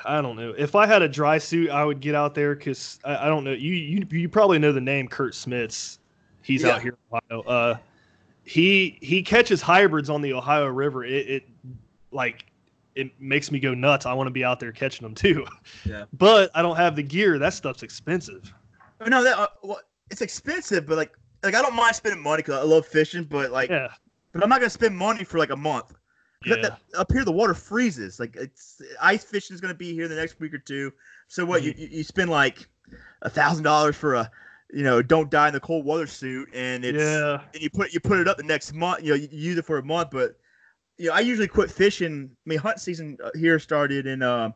I 0.05 0.21
don't 0.21 0.37
know. 0.37 0.55
If 0.57 0.75
I 0.75 0.87
had 0.87 1.03
a 1.03 1.09
dry 1.09 1.39
suit, 1.39 1.71
I 1.71 1.85
would 1.85 2.01
get 2.01 2.15
out 2.15 2.35
there 2.35 2.55
because 2.55 2.99
I, 3.05 3.27
I, 3.27 3.27
don't 3.27 3.45
know. 3.45 3.53
You, 3.53 3.73
you 3.73 4.07
you 4.11 4.29
probably 4.29 4.59
know 4.59 4.73
the 4.73 4.81
name 4.81 5.09
Kurt 5.09 5.33
Smits. 5.33 5.99
He's 6.43 6.63
yeah. 6.63 6.71
out 6.71 6.83
here 6.83 6.97
in 7.13 7.21
Ohio. 7.33 7.43
Uh, 7.49 7.77
he 8.45 8.99
he 9.01 9.23
catches 9.23 9.63
hybrids 9.63 10.11
on 10.11 10.21
the 10.21 10.33
Ohio 10.33 10.67
River. 10.67 11.05
It, 11.05 11.29
it 11.29 11.49
like 12.11 12.47
it 12.95 13.11
makes 13.21 13.51
me 13.51 13.59
go 13.59 13.75
nuts. 13.75 14.07
I 14.07 14.13
want 14.13 14.27
to 14.27 14.33
be 14.33 14.45
out 14.45 14.61
there 14.61 14.73
catching 14.73 15.05
them 15.05 15.15
too. 15.15 15.47
Yeah. 15.85 16.05
But 16.15 16.51
I 16.55 16.63
don't 16.63 16.77
have 16.77 16.97
the 16.97 17.03
gear. 17.03 17.39
That 17.39 17.53
stuff's 17.53 17.83
expensive. 17.83 18.53
No, 19.07 19.23
that 19.23 19.39
uh, 19.39 19.49
well, 19.63 19.81
it's 20.11 20.23
expensive, 20.23 20.87
but 20.87 20.97
like 20.97 21.13
like 21.43 21.55
I 21.55 21.61
don't 21.61 21.75
mind 21.75 21.95
spending 21.95 22.23
money 22.23 22.39
because 22.43 22.55
I 22.55 22.63
love 22.63 22.87
fishing. 22.87 23.25
But 23.25 23.51
like, 23.51 23.69
yeah. 23.71 23.89
But 24.33 24.43
I'm 24.43 24.49
not 24.49 24.61
gonna 24.61 24.71
spend 24.71 24.97
money 24.97 25.25
for 25.25 25.39
like 25.39 25.51
a 25.51 25.57
month. 25.57 25.95
Yeah. 26.47 26.57
That, 26.57 26.63
that, 26.63 26.99
up 26.99 27.13
here, 27.13 27.25
the 27.25 27.33
water 27.33 27.55
freezes. 27.55 28.21
Like 28.21 28.37
it's 28.37 28.81
ice 29.01 29.25
fishing 29.25 29.55
is 29.55 29.61
gonna 29.61 29.75
be 29.75 29.95
here 29.95 30.09
the 30.09 30.17
next 30.17 30.41
week 30.41 30.55
or 30.55 30.59
two. 30.59 30.93
So 31.29 31.45
what? 31.45 31.63
Mm-hmm. 31.63 31.81
You 31.81 31.89
you 31.91 32.05
spend 32.05 32.31
like 32.31 32.67
a 33.23 33.31
thousand 33.31 33.65
dollars 33.65 33.97
for 33.97 34.15
a 34.15 34.31
you 34.75 34.83
know, 34.83 35.01
don't 35.01 35.31
die 35.31 35.49
in 35.49 35.55
the 35.55 35.61
cold 35.61 35.87
weather 35.87 36.07
suit, 36.07 36.49
and 36.53 36.85
it's 36.85 36.99
yeah. 36.99 37.41
and 37.53 37.63
you 37.63 37.71
put 37.71 37.93
you 37.93 38.01
put 38.01 38.19
it 38.19 38.27
up 38.27 38.37
the 38.37 38.43
next 38.43 38.75
month. 38.75 39.05
You 39.05 39.11
know, 39.11 39.15
you, 39.15 39.29
use 39.31 39.57
it 39.57 39.65
for 39.65 39.79
a 39.79 39.85
month, 39.85 40.11
but 40.11 40.37
you 40.99 41.09
know, 41.09 41.15
I 41.15 41.21
usually 41.21 41.47
quit 41.47 41.71
fishing. 41.71 42.31
I 42.33 42.49
mean, 42.49 42.59
hunt 42.59 42.81
season 42.81 43.17
uh, 43.23 43.31
here 43.37 43.59
started 43.61 44.07
in 44.07 44.23
uh, 44.23 44.51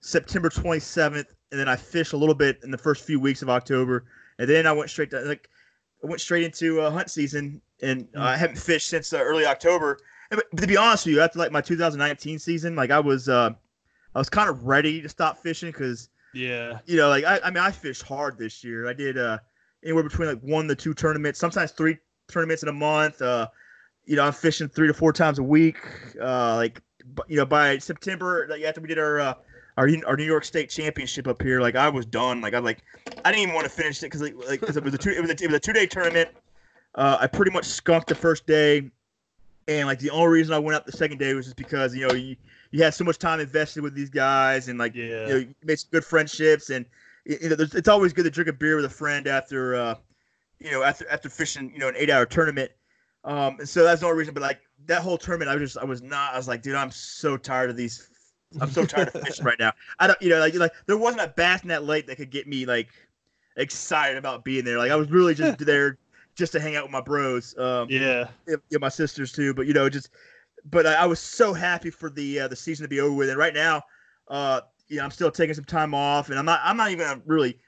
September 0.00 0.48
27th, 0.48 1.26
and 1.52 1.60
then 1.60 1.68
I 1.68 1.76
fished 1.76 2.14
a 2.14 2.16
little 2.16 2.34
bit 2.34 2.58
in 2.64 2.72
the 2.72 2.78
first 2.78 3.04
few 3.04 3.20
weeks 3.20 3.42
of 3.42 3.48
October, 3.48 4.06
and 4.40 4.48
then 4.48 4.66
I 4.66 4.72
went 4.72 4.90
straight 4.90 5.10
to 5.10 5.20
like 5.20 5.48
I 6.02 6.08
went 6.08 6.20
straight 6.20 6.44
into 6.44 6.80
uh, 6.80 6.90
hunt 6.90 7.08
season, 7.08 7.60
and 7.80 8.08
uh, 8.16 8.22
I 8.22 8.36
haven't 8.36 8.58
fished 8.58 8.88
since 8.88 9.12
uh, 9.12 9.18
early 9.18 9.46
October. 9.46 9.98
And, 10.30 10.38
but, 10.38 10.44
but 10.52 10.60
to 10.62 10.66
be 10.66 10.76
honest 10.76 11.06
with 11.06 11.14
you, 11.14 11.20
after 11.20 11.38
like 11.38 11.52
my 11.52 11.60
2019 11.60 12.38
season, 12.38 12.76
like 12.76 12.90
I 12.90 13.00
was 13.00 13.28
uh, 13.28 13.50
I 14.14 14.18
was 14.18 14.28
kind 14.28 14.48
of 14.48 14.64
ready 14.64 15.00
to 15.02 15.08
stop 15.08 15.38
fishing 15.38 15.70
because 15.70 16.08
Yeah. 16.34 16.78
you 16.86 16.96
know, 16.96 17.08
like 17.08 17.24
I, 17.24 17.40
I 17.44 17.50
mean, 17.50 17.62
I 17.62 17.70
fished 17.70 18.02
hard 18.02 18.38
this 18.38 18.62
year. 18.64 18.88
I 18.88 18.92
did 18.92 19.18
uh 19.18 19.38
anywhere 19.84 20.02
between 20.02 20.28
like 20.28 20.40
one 20.40 20.68
to 20.68 20.74
two 20.74 20.94
tournaments, 20.94 21.38
sometimes 21.38 21.70
three 21.72 21.98
tournaments 22.28 22.62
in 22.62 22.68
a 22.68 22.72
month. 22.72 23.22
Uh, 23.22 23.48
you 24.04 24.16
know, 24.16 24.24
I'm 24.24 24.32
fishing 24.32 24.68
three 24.68 24.88
to 24.88 24.94
four 24.94 25.12
times 25.12 25.38
a 25.38 25.42
week. 25.42 25.76
Uh, 26.20 26.56
like 26.56 26.80
you 27.26 27.36
know, 27.36 27.46
by 27.46 27.78
September, 27.78 28.46
like 28.50 28.62
after 28.62 28.80
we 28.80 28.88
did 28.88 28.98
our 28.98 29.20
uh, 29.20 29.34
our 29.76 29.88
our 30.06 30.16
New 30.16 30.24
York 30.24 30.44
State 30.44 30.68
Championship 30.70 31.26
up 31.28 31.40
here, 31.42 31.60
like 31.60 31.74
I 31.76 31.88
was 31.88 32.04
done. 32.06 32.40
Like 32.40 32.54
I 32.54 32.58
like 32.58 32.78
I 33.24 33.30
didn't 33.30 33.42
even 33.44 33.54
want 33.54 33.64
to 33.64 33.70
finish 33.72 33.98
it 34.02 34.06
because 34.06 34.20
like 34.22 34.34
like 34.46 34.60
'cause 34.60 34.76
it 34.76 34.84
was 34.84 34.92
a 34.94 34.98
two 34.98 35.10
it 35.10 35.20
was 35.20 35.30
a, 35.30 35.34
it 35.42 35.46
was 35.46 35.56
a 35.56 35.60
two 35.60 35.72
day 35.72 35.86
tournament. 35.86 36.28
Uh, 36.94 37.18
I 37.20 37.26
pretty 37.26 37.50
much 37.52 37.64
skunked 37.66 38.08
the 38.08 38.14
first 38.14 38.46
day, 38.46 38.90
and 39.68 39.86
like 39.86 39.98
the 40.00 40.10
only 40.10 40.28
reason 40.28 40.54
I 40.54 40.58
went 40.58 40.74
up 40.74 40.86
the 40.86 40.92
second 40.92 41.18
day 41.18 41.34
was 41.34 41.46
just 41.46 41.56
because 41.56 41.94
you 41.94 42.08
know 42.08 42.14
you 42.14 42.34
you 42.72 42.82
had 42.82 42.94
so 42.94 43.04
much 43.04 43.18
time 43.18 43.38
invested 43.38 43.82
with 43.82 43.94
these 43.94 44.10
guys 44.10 44.68
and 44.68 44.78
like 44.78 44.94
Yeah. 44.94 45.26
you 45.26 45.28
know, 45.28 45.36
you 45.36 45.54
made 45.62 45.78
some 45.78 45.90
good 45.92 46.04
friendships, 46.04 46.70
and 46.70 46.84
you 47.24 47.48
know, 47.50 47.56
it's 47.58 47.88
always 47.88 48.12
good 48.12 48.24
to 48.24 48.30
drink 48.30 48.48
a 48.48 48.52
beer 48.52 48.76
with 48.76 48.86
a 48.86 48.90
friend 48.90 49.26
after, 49.26 49.74
uh, 49.74 49.94
you 50.58 50.70
know, 50.70 50.82
after 50.82 51.08
after 51.10 51.28
fishing, 51.28 51.70
you 51.72 51.78
know, 51.78 51.88
an 51.88 51.94
eight-hour 51.96 52.26
tournament. 52.26 52.72
Um, 53.24 53.56
and 53.58 53.68
so 53.68 53.84
that's 53.84 54.00
the 54.00 54.06
only 54.06 54.18
reason. 54.18 54.34
But 54.34 54.42
like 54.42 54.60
that 54.86 55.02
whole 55.02 55.18
tournament, 55.18 55.50
I 55.50 55.54
was 55.54 55.72
just, 55.72 55.78
I 55.78 55.84
was 55.84 56.02
not. 56.02 56.32
I 56.34 56.36
was 56.38 56.48
like, 56.48 56.62
dude, 56.62 56.74
I'm 56.74 56.90
so 56.90 57.36
tired 57.36 57.68
of 57.70 57.76
these. 57.76 58.08
I'm 58.60 58.70
so 58.70 58.84
tired 58.86 59.14
of 59.14 59.22
fishing 59.26 59.44
right 59.44 59.58
now. 59.58 59.72
I 59.98 60.06
don't, 60.06 60.20
you 60.22 60.30
know, 60.30 60.38
like 60.40 60.54
like 60.54 60.72
there 60.86 60.96
wasn't 60.96 61.22
a 61.22 61.28
bass 61.28 61.62
in 61.62 61.68
that 61.68 61.84
lake 61.84 62.06
that 62.06 62.16
could 62.16 62.30
get 62.30 62.46
me 62.46 62.64
like 62.64 62.88
excited 63.56 64.16
about 64.16 64.44
being 64.44 64.64
there. 64.64 64.78
Like 64.78 64.90
I 64.90 64.96
was 64.96 65.10
really 65.10 65.34
just 65.34 65.58
there 65.66 65.98
just 66.38 66.52
to 66.52 66.60
hang 66.60 66.76
out 66.76 66.84
with 66.84 66.92
my 66.92 67.00
bros. 67.00 67.56
Um, 67.58 67.88
yeah. 67.90 68.28
yeah, 68.46 68.56
yeah, 68.70 68.78
my 68.80 68.88
sisters 68.88 69.32
too. 69.32 69.52
But 69.52 69.66
you 69.66 69.74
know, 69.74 69.88
just 69.90 70.10
but 70.70 70.86
I, 70.86 70.94
I 70.94 71.06
was 71.06 71.18
so 71.18 71.52
happy 71.52 71.90
for 71.90 72.08
the 72.08 72.40
uh, 72.40 72.48
the 72.48 72.56
season 72.56 72.84
to 72.84 72.88
be 72.88 73.00
over 73.00 73.14
with. 73.14 73.28
And 73.28 73.36
right 73.36 73.52
now, 73.52 73.82
uh, 74.28 74.60
you 74.86 74.98
know, 74.98 75.04
I'm 75.04 75.10
still 75.10 75.30
taking 75.30 75.54
some 75.54 75.64
time 75.64 75.92
off, 75.92 76.30
and 76.30 76.38
I'm 76.38 76.44
not 76.44 76.60
I'm 76.62 76.76
not 76.76 76.90
even 76.92 77.06
gonna 77.06 77.22
really 77.26 77.58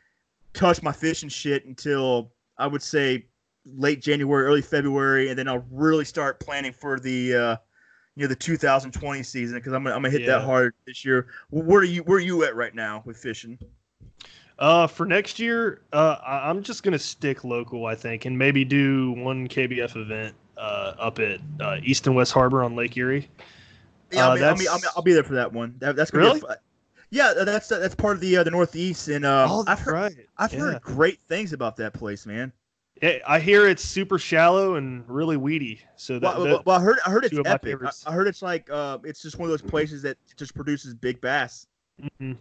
touch 0.54 0.82
my 0.82 0.92
fishing 0.92 1.28
shit 1.28 1.66
until 1.66 2.32
I 2.56 2.68
would 2.68 2.82
say 2.82 3.26
late 3.66 4.00
January, 4.00 4.46
early 4.46 4.62
February, 4.62 5.28
and 5.28 5.38
then 5.38 5.48
I'll 5.48 5.66
really 5.70 6.04
start 6.04 6.40
planning 6.40 6.72
for 6.72 7.00
the 7.00 7.34
uh, 7.34 7.56
you 8.14 8.22
know 8.22 8.28
the 8.28 8.36
2020 8.36 9.22
season 9.24 9.58
because 9.58 9.72
I'm 9.72 9.82
gonna 9.82 9.96
I'm 9.96 10.02
gonna 10.02 10.16
hit 10.16 10.26
that 10.26 10.42
hard 10.42 10.74
this 10.86 11.04
year. 11.04 11.26
Where 11.50 11.80
are 11.80 11.84
you 11.84 12.02
Where 12.04 12.18
are 12.18 12.20
you 12.20 12.44
at 12.44 12.54
right 12.54 12.74
now 12.74 13.02
with 13.04 13.16
fishing? 13.16 13.58
Uh, 14.60 14.86
for 14.86 15.06
next 15.06 15.38
year, 15.38 15.80
uh, 15.92 16.16
I- 16.22 16.50
I'm 16.50 16.62
just 16.62 16.82
gonna 16.82 16.98
stick 16.98 17.44
local, 17.44 17.86
I 17.86 17.94
think, 17.94 18.26
and 18.26 18.36
maybe 18.36 18.64
do 18.64 19.12
one 19.12 19.48
KBF 19.48 19.96
event 19.96 20.34
uh, 20.58 20.92
up 20.98 21.18
at 21.18 21.40
uh, 21.60 21.78
East 21.82 22.06
and 22.06 22.14
West 22.14 22.32
Harbor 22.32 22.62
on 22.62 22.76
Lake 22.76 22.94
Erie. 22.98 23.28
Yeah, 24.12 24.28
I'll, 24.28 24.36
be, 24.36 24.44
I'll, 24.44 24.56
be, 24.58 24.68
I'll, 24.68 24.78
be, 24.80 24.86
I'll 24.96 25.02
be 25.02 25.12
there 25.14 25.22
for 25.24 25.34
that 25.34 25.50
one. 25.52 25.74
That, 25.78 25.96
that's 25.96 26.12
Really? 26.12 26.40
be 26.40 26.46
a 26.48 26.56
yeah, 27.12 27.32
that's 27.44 27.68
that's 27.68 27.94
part 27.94 28.14
of 28.16 28.20
the 28.20 28.36
uh, 28.36 28.44
the 28.44 28.50
Northeast, 28.52 29.08
and 29.08 29.24
uh, 29.24 29.46
oh, 29.50 29.64
I've 29.66 29.80
heard 29.80 29.92
right. 29.94 30.16
I've 30.38 30.52
Yeah. 30.52 30.60
heard 30.60 30.82
great 30.82 31.18
things 31.20 31.52
about 31.52 31.76
that 31.78 31.92
place, 31.94 32.24
man. 32.26 32.52
Yeah, 33.02 33.18
I 33.26 33.40
hear 33.40 33.66
it's 33.66 33.82
super 33.82 34.18
shallow 34.18 34.74
and 34.74 35.02
really 35.08 35.36
weedy. 35.38 35.80
So 35.96 36.18
that, 36.18 36.36
Well, 36.36 36.44
that- 36.44 36.66
well, 36.66 36.78
I 36.78 36.82
heard 36.82 36.98
I 37.06 37.10
heard 37.10 37.24
it's 37.24 37.34
two 37.34 37.40
of 37.40 37.46
my 37.46 37.52
epic. 37.52 37.78
I. 37.82 37.90
I 38.06 38.12
heard 38.12 38.28
it's 38.28 38.42
like 38.42 38.68
uh, 38.70 38.98
it's 39.04 39.22
just 39.22 39.38
one 39.38 39.46
of 39.46 39.50
those 39.50 39.68
places 39.68 40.02
that 40.02 40.18
just 40.36 40.54
produces 40.54 40.92
big 40.94 41.20
bass. 41.20 41.66
Mhm. 42.20 42.36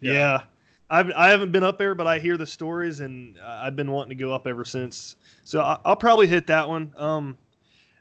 Yeah. 0.00 0.12
yeah. 0.12 0.42
I've, 0.88 1.10
I 1.16 1.28
haven't 1.28 1.50
been 1.52 1.64
up 1.64 1.78
there, 1.78 1.94
but 1.94 2.06
I 2.06 2.18
hear 2.18 2.36
the 2.36 2.46
stories, 2.46 3.00
and 3.00 3.38
I've 3.44 3.74
been 3.74 3.90
wanting 3.90 4.16
to 4.16 4.22
go 4.24 4.32
up 4.32 4.46
ever 4.46 4.64
since. 4.64 5.16
So 5.44 5.60
I, 5.60 5.78
I'll 5.84 5.96
probably 5.96 6.26
hit 6.28 6.46
that 6.46 6.68
one. 6.68 6.92
Um, 6.96 7.36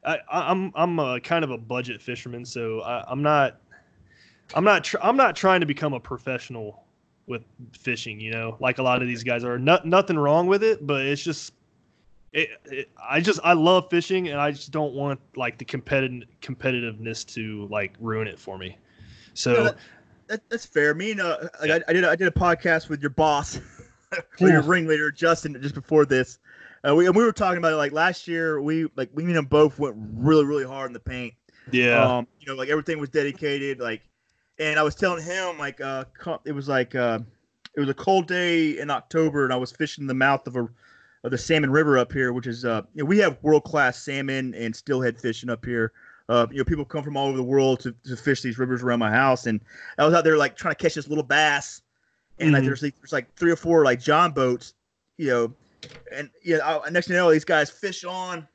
I, 0.04 0.20
I- 0.30 0.52
I'm 0.52 0.72
I'm 0.76 1.00
a 1.00 1.20
kind 1.20 1.44
of 1.44 1.52
a 1.52 1.58
budget 1.58 2.02
fisherman, 2.02 2.46
so 2.46 2.82
I, 2.82 3.04
I'm 3.10 3.24
not 3.24 3.58
I'm 4.54 4.64
not 4.64 4.84
tr- 4.84 4.98
I'm 5.02 5.18
not 5.18 5.36
trying 5.36 5.62
to 5.62 5.66
become 5.66 5.94
a 5.94 6.00
professional 6.00 6.84
with 7.28 7.44
fishing. 7.72 8.20
You 8.20 8.32
know, 8.32 8.58
like 8.60 8.78
a 8.78 8.84
lot 8.84 9.02
of 9.02 9.08
these 9.08 9.24
guys 9.24 9.44
are. 9.44 9.58
No, 9.58 9.80
nothing 9.84 10.18
wrong 10.18 10.48
with 10.48 10.64
it, 10.64 10.86
but 10.86 11.06
it's 11.06 11.24
just. 11.24 11.54
It, 12.34 12.50
it, 12.66 12.90
I 13.02 13.22
just 13.22 13.40
I 13.46 13.54
love 13.54 13.88
fishing 13.90 14.28
and 14.28 14.42
I 14.42 14.52
just 14.52 14.72
don't 14.72 14.94
want 14.94 15.22
like 15.38 15.58
the 15.58 15.64
competitive 15.64 16.28
competitiveness 16.42 17.26
to 17.34 17.66
like 17.72 17.94
ruin 18.00 18.28
it 18.28 18.38
for 18.38 18.58
me. 18.58 18.78
So 19.34 19.74
that- 20.28 20.34
That, 20.42 20.50
that's 20.50 20.66
fair. 20.66 20.94
Me 20.94 21.12
and 21.12 21.22
uh, 21.22 21.38
like, 21.62 21.72
I, 21.72 21.82
I 21.88 21.94
did 21.94 22.04
a, 22.04 22.10
I 22.10 22.16
did 22.16 22.28
a 22.28 22.32
podcast 22.32 22.90
with 22.90 23.02
your 23.02 23.10
boss, 23.12 23.60
or 24.42 24.50
your 24.50 24.64
Ooh. 24.64 24.68
ringleader 24.68 25.12
Justin, 25.12 25.58
just 25.62 25.76
before 25.76 26.06
this. 26.06 26.40
Uh, 26.88 26.94
we 26.96 27.08
and 27.08 27.16
we 27.16 27.24
were 27.24 27.32
talking 27.32 27.58
about 27.58 27.74
it 27.74 27.78
like 27.78 27.92
last 27.92 28.28
year. 28.28 28.62
We 28.62 28.88
like 28.96 29.10
we 29.14 29.24
and 29.24 29.36
him 29.36 29.46
both 29.46 29.80
went 29.80 29.96
really 29.98 30.46
really 30.46 30.66
hard 30.66 30.88
in 30.90 30.94
the 30.94 31.00
paint. 31.00 31.34
yeah, 31.72 32.18
Um, 32.18 32.28
you 32.40 32.48
know, 32.48 32.56
like 32.56 32.70
everything 32.70 33.00
was 33.00 33.10
dedicated. 33.10 33.80
Like, 33.80 34.02
and 34.60 34.78
I 34.80 34.84
was 34.84 34.94
telling 34.96 35.24
him 35.24 35.58
like 35.58 35.82
uh, 35.82 36.06
it 36.46 36.52
was 36.52 36.68
like 36.70 36.94
uh, 36.94 37.20
it 37.76 37.80
was 37.80 37.90
a 37.90 37.94
cold 37.96 38.28
day 38.28 38.78
in 38.80 38.90
October, 38.92 39.44
and 39.46 39.52
I 39.54 39.58
was 39.58 39.72
fishing 39.72 40.06
the 40.06 40.14
mouth 40.14 40.46
of 40.48 40.56
a 40.56 40.68
of 41.24 41.32
the 41.32 41.38
Salmon 41.40 41.72
River 41.72 41.98
up 41.98 42.12
here, 42.14 42.34
which 42.34 42.46
is 42.46 42.66
uh, 42.66 42.84
you 42.94 43.02
know, 43.04 43.06
we 43.08 43.18
have 43.18 43.40
world 43.42 43.64
class 43.64 43.98
salmon 44.04 44.54
and 44.54 44.76
steelhead 44.76 45.20
fishing 45.20 45.50
up 45.50 45.66
here. 45.66 45.92
Uh, 46.28 46.48
you 46.50 46.58
know, 46.58 46.64
people 46.64 46.84
come 46.86 47.04
from 47.04 47.16
all 47.16 47.28
over 47.28 47.38
the 47.38 47.44
world 47.44 47.80
to, 47.82 47.94
to 48.04 48.16
fish 48.16 48.42
these 48.42 48.58
rivers 48.58 48.82
around 48.82 49.00
my 49.00 49.12
house, 49.12 49.46
and 49.46 49.62
I 49.98 50.06
was 50.06 50.14
out 50.16 50.24
there 50.24 50.38
like 50.38 50.56
trying 50.56 50.74
to 50.74 50.82
catch 50.82 50.96
this 50.96 51.08
little 51.08 51.24
bass, 51.24 51.82
and 52.40 52.52
like 52.54 52.64
Mhm. 52.64 52.66
there's 52.66 52.82
like, 52.84 52.96
there's 53.00 53.14
like 53.14 53.34
three 53.36 53.52
or 53.52 53.56
four 53.56 53.84
like 53.86 54.00
John 54.02 54.32
boats, 54.32 54.74
you 55.18 55.28
know, 55.28 55.54
and 56.12 56.30
you 56.42 56.58
know, 56.58 56.82
I, 56.86 56.90
next 56.90 57.08
thing 57.08 57.16
you 57.16 57.22
know, 57.22 57.32
these 57.32 57.46
guys 57.46 57.70
fish 57.70 58.04
on, 58.04 58.48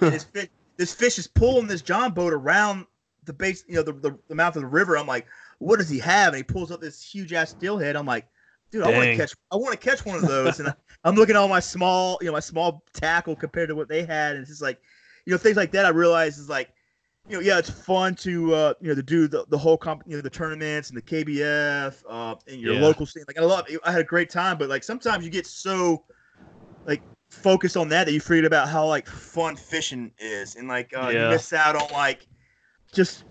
and 0.00 0.12
this 0.12 0.24
fish, 0.32 0.48
this 0.76 0.94
fish 0.94 1.18
is 1.18 1.26
pulling 1.26 1.66
this 1.66 1.82
John 1.82 2.12
boat 2.12 2.32
around 2.32 2.86
the 3.24 3.32
base, 3.32 3.64
you 3.66 3.74
know, 3.74 3.82
the, 3.82 3.92
the, 3.92 4.18
the 4.28 4.34
mouth 4.36 4.54
of 4.54 4.62
the 4.62 4.68
river. 4.68 4.96
I'm 4.96 5.08
like, 5.08 5.26
what 5.58 5.78
does 5.78 5.88
he 5.88 5.98
have? 5.98 6.28
And 6.28 6.36
he 6.36 6.42
pulls 6.44 6.70
up 6.70 6.80
this 6.80 7.02
huge 7.02 7.32
ass 7.32 7.50
steelhead. 7.50 7.96
I'm 7.96 8.06
like, 8.06 8.28
dude, 8.70 8.84
I 8.84 8.90
want 8.90 9.10
to 9.10 9.16
catch, 9.16 9.34
I 9.50 9.56
want 9.56 9.72
to 9.72 9.78
catch 9.78 10.06
one 10.06 10.16
of 10.16 10.26
those. 10.28 10.60
and 10.60 10.68
I, 10.68 10.74
I'm 11.02 11.16
looking 11.16 11.34
at 11.34 11.40
all 11.40 11.48
my 11.48 11.58
small, 11.58 12.18
you 12.20 12.26
know, 12.26 12.32
my 12.32 12.40
small 12.40 12.84
tackle 12.92 13.34
compared 13.34 13.68
to 13.70 13.74
what 13.74 13.88
they 13.88 14.04
had, 14.04 14.36
and 14.36 14.42
it's 14.42 14.50
just 14.50 14.62
like, 14.62 14.80
you 15.24 15.32
know, 15.32 15.38
things 15.38 15.56
like 15.56 15.72
that. 15.72 15.84
I 15.86 15.88
realize 15.88 16.38
is 16.38 16.48
like, 16.48 16.68
you 17.28 17.36
know, 17.36 17.40
yeah, 17.40 17.58
it's 17.58 17.70
fun 17.70 18.14
to, 18.16 18.54
uh, 18.54 18.74
you 18.80 18.88
know, 18.88 18.94
to 18.94 19.02
do 19.02 19.26
the, 19.26 19.44
the 19.48 19.58
whole 19.58 19.76
comp, 19.76 20.02
you 20.06 20.16
know, 20.16 20.22
the 20.22 20.30
tournaments 20.30 20.90
and 20.90 20.96
the 20.96 21.02
KBF, 21.02 22.02
uh, 22.08 22.34
and 22.46 22.60
your 22.60 22.74
Yeah. 22.74 22.80
local 22.80 23.04
scene. 23.06 23.24
Like 23.26 23.38
I 23.38 23.42
love, 23.42 23.66
I 23.84 23.90
had 23.90 24.00
a 24.00 24.04
great 24.04 24.30
time, 24.30 24.58
but 24.58 24.68
like 24.68 24.84
sometimes 24.84 25.24
you 25.24 25.30
get 25.30 25.46
so, 25.46 26.04
like 26.86 27.02
focused 27.30 27.76
on 27.76 27.88
that 27.88 28.06
that 28.06 28.12
you 28.12 28.20
forget 28.20 28.44
about 28.44 28.68
how 28.68 28.86
like 28.86 29.08
fun 29.08 29.56
fishing 29.56 30.12
is 30.18 30.54
and 30.54 30.68
like 30.68 30.92
uh, 30.96 31.08
you 31.08 31.18
miss 31.28 31.52
out 31.52 31.74
on 31.74 31.88
like 31.92 32.26
just 32.92 33.24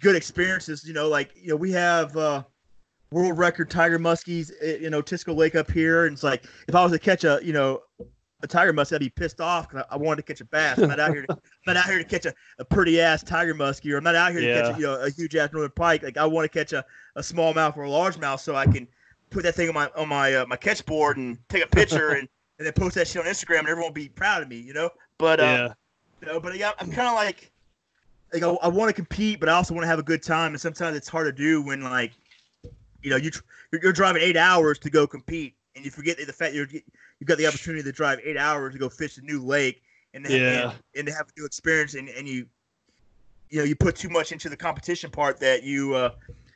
good 0.00 0.16
experiences 0.16 0.84
you 0.84 0.94
know 0.94 1.08
like 1.08 1.30
you 1.36 1.48
know 1.48 1.56
we 1.56 1.70
have 1.70 2.16
uh 2.16 2.42
world 3.12 3.36
record 3.36 3.70
tiger 3.70 3.98
muskies 3.98 4.50
eh, 4.62 4.78
you 4.80 4.88
know 4.88 5.02
Tisco 5.02 5.36
Lake 5.36 5.54
up 5.54 5.70
here 5.70 6.06
and 6.06 6.14
it's 6.14 6.22
like 6.22 6.44
if 6.66 6.74
I 6.74 6.82
was 6.82 6.92
to 6.92 6.98
catch 6.98 7.24
a 7.24 7.40
you 7.42 7.52
know 7.52 7.82
a 8.42 8.46
tiger 8.46 8.72
muskie 8.72 8.94
I'd 8.94 9.00
be 9.00 9.08
pissed 9.10 9.40
off 9.40 9.68
because 9.68 9.84
I, 9.90 9.94
I 9.94 9.96
wanted 9.98 10.22
to 10.26 10.32
catch 10.32 10.40
a 10.40 10.44
bass. 10.44 10.78
I'm 10.78 10.88
not 10.88 11.00
out 11.00 11.10
here 11.12 11.26
to, 11.26 11.32
I'm 11.66 11.74
not 11.74 11.76
out 11.76 11.86
here 11.86 11.98
to 11.98 12.04
catch 12.04 12.26
a, 12.26 12.34
a 12.58 12.64
pretty 12.64 13.00
ass 13.00 13.22
tiger 13.22 13.54
muskie 13.54 13.92
or 13.92 13.98
I'm 13.98 14.04
not 14.04 14.14
out 14.14 14.32
here 14.32 14.40
to 14.40 14.46
catch 14.62 14.76
a, 14.76 14.78
you 14.78 14.86
know 14.86 15.00
a 15.00 15.10
huge 15.10 15.36
ass 15.36 15.50
northern 15.52 15.70
pike. 15.72 16.02
Like 16.02 16.16
I 16.16 16.26
want 16.26 16.50
to 16.50 16.58
catch 16.58 16.72
a, 16.72 16.84
a 17.16 17.22
small 17.22 17.54
mouth 17.54 17.76
or 17.76 17.84
a 17.84 17.90
large 17.90 18.18
mouth 18.18 18.40
so 18.40 18.54
I 18.54 18.66
can 18.66 18.88
put 19.30 19.42
that 19.44 19.54
thing 19.54 19.68
on 19.68 19.74
my 19.74 19.90
on 19.96 20.08
my 20.08 20.34
uh, 20.34 20.46
my 20.46 20.56
catch 20.56 20.84
board 20.86 21.16
and 21.16 21.38
take 21.48 21.64
a 21.64 21.68
picture 21.68 22.10
and 22.10 22.28
and 22.58 22.66
then 22.66 22.72
post 22.74 22.94
that 22.96 23.08
shit 23.08 23.24
on 23.24 23.30
Instagram 23.30 23.60
and 23.60 23.68
everyone 23.68 23.90
will 23.90 23.94
be 23.94 24.08
proud 24.08 24.42
of 24.42 24.48
me 24.48 24.56
you 24.56 24.72
know? 24.72 24.90
But 25.18 25.40
uh 25.40 25.42
yeah, 25.42 25.72
you 26.22 26.28
know, 26.28 26.40
but 26.40 26.56
yeah, 26.56 26.72
I'm 26.78 26.90
kind 26.90 27.08
of 27.08 27.14
like, 27.14 27.50
like 28.32 28.42
I, 28.42 28.48
I 28.48 28.68
want 28.68 28.88
to 28.88 28.92
compete, 28.92 29.40
but 29.40 29.48
I 29.48 29.52
also 29.52 29.74
want 29.74 29.82
to 29.82 29.88
have 29.88 29.98
a 29.98 30.04
good 30.04 30.22
time, 30.22 30.52
and 30.52 30.60
sometimes 30.60 30.96
it's 30.96 31.08
hard 31.08 31.26
to 31.26 31.32
do 31.32 31.60
when 31.62 31.82
like, 31.82 32.12
you 33.02 33.10
know, 33.10 33.16
you 33.16 33.30
tr- 33.30 33.42
you're, 33.72 33.82
you're 33.82 33.92
driving 33.92 34.22
eight 34.22 34.36
hours 34.36 34.78
to 34.80 34.90
go 34.90 35.06
compete, 35.06 35.54
and 35.74 35.84
you 35.84 35.90
forget 35.90 36.16
the 36.24 36.32
fact 36.32 36.54
you're 36.54 36.68
you've 37.22 37.28
got 37.28 37.38
the 37.38 37.46
opportunity 37.46 37.84
to 37.84 37.92
drive 37.92 38.18
eight 38.24 38.36
hours 38.36 38.72
to 38.72 38.80
go 38.80 38.88
fish 38.88 39.16
a 39.16 39.20
new 39.20 39.40
lake, 39.40 39.80
and 40.12 40.26
then, 40.26 40.42
Yeah. 40.44 40.70
and, 40.72 40.82
and 40.96 41.06
to 41.06 41.12
have 41.12 41.28
a 41.28 41.40
new 41.40 41.46
experience, 41.46 41.94
and, 41.94 42.08
and 42.08 42.26
you, 42.26 42.46
you 43.48 43.58
know, 43.58 43.62
you 43.62 43.76
put 43.76 43.94
too 43.94 44.08
much 44.08 44.32
into 44.32 44.48
the 44.48 44.56
competition 44.56 45.08
part 45.08 45.38
that 45.38 45.62
you 45.62 45.94
uh 45.94 46.10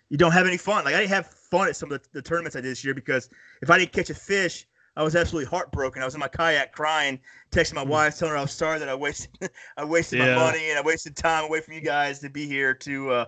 you 0.08 0.16
don't 0.18 0.32
have 0.32 0.44
any 0.44 0.56
fun. 0.56 0.84
Like 0.84 0.96
I 0.96 0.98
didn't 0.98 1.10
have 1.10 1.28
fun 1.28 1.68
at 1.68 1.76
some 1.76 1.92
of 1.92 2.02
the, 2.02 2.08
the 2.14 2.20
tournaments 2.20 2.56
I 2.56 2.62
did 2.62 2.72
this 2.72 2.84
year 2.84 2.94
because 2.94 3.30
if 3.62 3.70
I 3.70 3.78
didn't 3.78 3.92
catch 3.92 4.10
a 4.10 4.14
fish. 4.14 4.66
I 4.98 5.02
was 5.02 5.14
absolutely 5.14 5.50
heartbroken. 5.50 6.00
I 6.00 6.06
was 6.06 6.14
in 6.14 6.20
my 6.20 6.28
kayak 6.28 6.72
crying, 6.72 7.20
texting 7.52 7.74
my 7.74 7.82
Hmm. 7.82 7.90
wife, 7.90 8.16
telling 8.16 8.32
her 8.32 8.38
I 8.38 8.40
was 8.40 8.52
sorry 8.52 8.78
that 8.78 8.88
I 8.88 8.94
wasted 8.94 9.28
I 9.76 9.84
wasted 9.84 10.18
Yeah. 10.18 10.34
my 10.34 10.34
money 10.34 10.70
and 10.70 10.78
I 10.78 10.82
wasted 10.82 11.14
time 11.14 11.44
away 11.44 11.60
from 11.60 11.74
you 11.74 11.82
guys 11.82 12.18
to 12.20 12.30
be 12.30 12.46
here 12.46 12.72
to, 12.72 13.10
uh, 13.10 13.24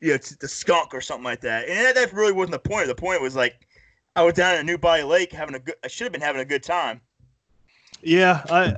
you 0.00 0.12
know, 0.12 0.16
to, 0.16 0.38
to 0.38 0.48
skunk 0.48 0.94
or 0.94 1.02
something 1.02 1.24
like 1.24 1.42
that. 1.42 1.68
And 1.68 1.78
that, 1.78 1.94
that 1.94 2.14
really 2.14 2.32
wasn't 2.32 2.52
the 2.52 2.70
point. 2.70 2.86
The 2.88 2.94
point 2.94 3.20
was 3.20 3.36
like, 3.36 3.67
I 4.18 4.22
was 4.22 4.34
down 4.34 4.56
at 4.56 4.64
New 4.66 4.78
Body 4.78 5.04
Lake 5.04 5.30
having 5.30 5.54
a 5.54 5.60
good. 5.60 5.76
I 5.84 5.86
should 5.86 6.06
have 6.06 6.12
been 6.12 6.20
having 6.20 6.40
a 6.40 6.44
good 6.44 6.64
time. 6.64 7.00
Yeah, 8.02 8.42
I 8.50 8.74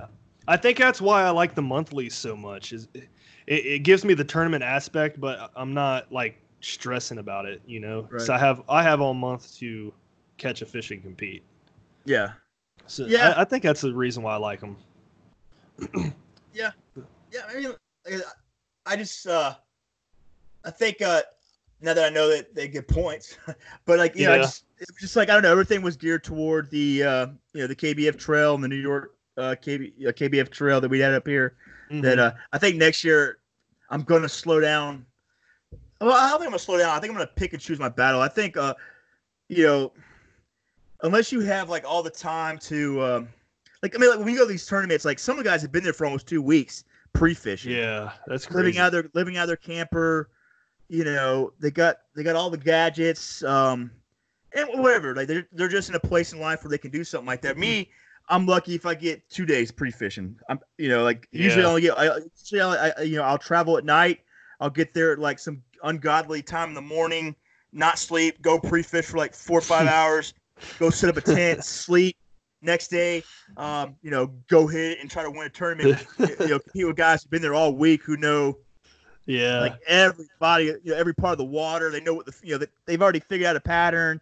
I 0.47 0.59
think 0.59 0.77
that's 0.77 1.01
why 1.01 1.23
I 1.23 1.31
like 1.31 1.55
the 1.55 1.63
monthlies 1.63 2.15
so 2.15 2.37
much. 2.37 2.75
Is 2.75 2.89
it, 2.95 3.09
it 3.47 3.79
gives 3.83 4.05
me 4.05 4.13
the 4.13 4.25
tournament 4.25 4.63
aspect, 4.63 5.19
but 5.19 5.51
I'm 5.57 5.73
not 5.73 6.13
like 6.13 6.39
stressing 6.61 7.17
about 7.17 7.47
it. 7.47 7.63
You 7.67 7.81
know, 7.81 8.07
Right. 8.11 8.21
so 8.21 8.35
I 8.35 8.39
have 8.39 8.63
I 8.69 8.83
have 8.83 9.01
all 9.01 9.15
month 9.15 9.57
to 9.57 9.95
catch 10.37 10.61
a 10.61 10.67
fish 10.67 10.91
and 10.91 11.03
compete. 11.03 11.43
Yeah. 12.05 12.33
So 12.87 13.07
Yeah. 13.07 13.33
I, 13.35 13.41
I 13.41 13.45
think 13.45 13.63
that's 13.63 13.81
the 13.81 13.95
reason 13.95 14.23
why 14.23 14.35
I 14.35 14.37
like 14.37 14.61
them. 14.61 14.77
Yeah, 16.53 16.73
yeah. 17.31 17.41
I 17.49 17.55
mean, 17.55 18.21
I 18.85 18.97
just, 18.97 19.25
uh, 19.29 19.55
I 20.65 20.71
think 20.73 21.01
uh, 21.01 21.23
now 21.81 21.95
that 21.95 22.05
I 22.05 22.13
know 22.13 22.29
that 22.29 22.57
they 22.57 22.67
get 22.67 22.89
points, 22.89 23.39
but 23.85 23.99
like, 24.01 24.19
you 24.19 24.27
know, 24.27 24.35
I 24.35 24.39
just, 24.39 24.65
it 24.81 24.89
was 24.89 25.01
just 25.01 25.17
like 25.17 25.29
I 25.29 25.35
don't 25.35 25.43
know, 25.43 25.53
everything 25.53 25.83
was 25.83 25.97
geared 25.97 26.25
toward 26.25 26.71
the, 26.71 27.03
uh, 27.03 27.27
you 27.53 27.61
know, 27.61 27.67
the 27.67 27.77
KBF 27.77 28.19
trail 28.19 28.55
and 28.55 28.65
the 28.65 28.69
New 28.69 28.77
York 28.77 29.15
uh, 29.37 29.55
KB, 29.63 29.93
uh, 30.07 30.13
KBF 30.13 30.51
trail 30.51 30.81
that 30.81 30.89
we 30.89 31.01
had 31.01 31.13
up 31.13 31.27
here. 31.27 31.57
Mm-hmm. 31.91 32.03
That 32.03 32.19
uh, 32.19 32.33
I 32.53 32.59
think 32.59 32.77
next 32.77 33.05
year 33.05 33.39
I'm 33.91 34.03
going 34.03 34.23
to 34.23 34.29
slow 34.29 34.61
down. 34.61 35.05
Well, 36.01 36.13
I 36.13 36.31
don't 36.31 36.39
think 36.39 36.47
I'm 36.47 36.51
going 36.53 36.59
to 36.59 36.65
slow 36.65 36.79
down. 36.79 36.91
I 36.91 37.01
think 37.01 37.11
I'm 37.11 37.17
going 37.17 37.29
to 37.29 37.35
pick 37.35 37.53
and 37.53 37.61
choose 37.61 37.79
my 37.79 37.91
battle. 37.91 38.23
I 38.23 38.29
think, 38.29 38.57
uh, 38.57 38.75
you 39.49 39.67
know, 39.67 39.93
unless 41.03 41.31
you 41.31 41.41
have 41.41 41.69
like 41.69 41.85
all 41.87 42.03
the 42.03 42.11
time 42.11 42.57
to, 42.59 43.03
um, 43.03 43.29
like, 43.83 43.95
I 43.95 43.99
mean, 43.99 44.09
like 44.11 44.19
when 44.19 44.29
you 44.29 44.37
go 44.37 44.47
to 44.47 44.51
these 44.51 44.67
tournaments, 44.67 45.05
like 45.05 45.19
some 45.19 45.39
of 45.39 45.45
the 45.45 45.51
guys 45.51 45.61
have 45.61 45.73
been 45.73 45.85
there 45.85 45.93
for 45.93 46.07
almost 46.07 46.27
two 46.27 46.41
weeks 46.41 46.85
pre-fishing 47.13 47.73
yeah, 47.73 48.13
that's 48.27 48.47
crazy. 48.47 48.59
living 48.59 48.79
out 48.79 48.93
their 48.93 49.11
living 49.15 49.37
out 49.37 49.47
their 49.47 49.57
camper. 49.57 50.31
You 50.89 51.05
know, 51.05 51.53
they 51.61 51.71
got 51.71 51.97
they 52.15 52.23
got 52.23 52.37
all 52.37 52.51
the 52.51 52.59
gadgets, 52.59 53.43
um, 53.45 53.91
and 54.55 54.69
whatever. 54.83 55.15
Like 55.15 55.29
they're 55.29 55.47
they're 55.53 55.69
just 55.69 55.89
in 55.89 55.95
a 55.95 56.01
place 56.01 56.33
in 56.33 56.41
life 56.41 56.65
where 56.65 56.71
they 56.71 56.79
can 56.79 56.91
do 56.91 57.05
something 57.05 57.27
like 57.27 57.43
that. 57.43 57.57
Me, 57.59 57.91
I'm 58.29 58.47
lucky 58.47 58.75
if 58.75 58.87
I 58.87 58.95
get 58.95 59.29
two 59.31 59.47
days 59.47 59.71
pre 59.71 59.91
fishing. 59.91 60.37
I'm 60.49 60.61
you 60.79 60.89
know 60.89 61.03
like 61.03 61.29
usually 61.33 61.63
Yeah. 61.63 61.69
I 61.69 61.71
only 61.71 61.83
get 61.83 61.99
I 61.99 62.05
usually 62.39 62.61
I, 62.61 62.89
I 62.91 63.03
you 63.03 63.17
know 63.17 63.23
I'll 63.23 63.39
travel 63.39 63.77
at 63.77 63.85
night. 63.85 64.21
I'll 64.61 64.71
get 64.71 64.93
there 64.93 65.13
at 65.13 65.19
like 65.19 65.39
some 65.39 65.63
ungodly 65.83 66.43
time 66.43 66.69
in 66.69 66.75
the 66.75 66.83
morning, 66.83 67.35
not 67.73 67.99
sleep, 67.99 68.41
go 68.43 68.59
pre 68.59 68.83
fish 68.83 69.07
for 69.07 69.17
like 69.17 69.35
four 69.35 69.59
or 69.59 69.63
five 69.63 69.87
hours, 69.89 70.35
go 70.79 70.91
set 70.91 71.11
up 71.11 71.17
a 71.17 71.21
tent, 71.21 71.65
sleep. 71.65 72.17
Next 72.63 72.89
day, 72.89 73.23
um, 73.57 73.97
you 74.03 74.11
know, 74.11 74.27
go 74.49 74.67
hit 74.67 75.01
and 75.01 75.11
try 75.11 75.23
to 75.23 75.31
win 75.31 75.47
a 75.47 75.49
tournament. 75.49 76.05
you 76.19 76.47
know, 76.47 76.59
compete 76.59 76.87
with 76.87 76.97
guys 76.97 77.23
who've 77.23 77.31
been 77.31 77.41
there 77.41 77.55
all 77.55 77.75
week 77.75 78.03
who 78.03 78.19
know 78.19 78.59
yeah, 79.27 79.61
like 79.61 79.81
everybody, 79.87 80.65
you 80.65 80.81
know, 80.85 80.97
every 80.97 81.15
part 81.15 81.33
of 81.33 81.39
the 81.39 81.45
water. 81.45 81.91
They 81.91 82.01
know 82.01 82.15
what 82.15 82.27
the 82.27 82.35
you 82.43 82.53
know 82.53 82.59
they, 82.59 82.67
they've 82.87 83.01
already 83.01 83.21
figured 83.21 83.47
out 83.47 83.57
a 83.57 83.61
pattern. 83.61 84.21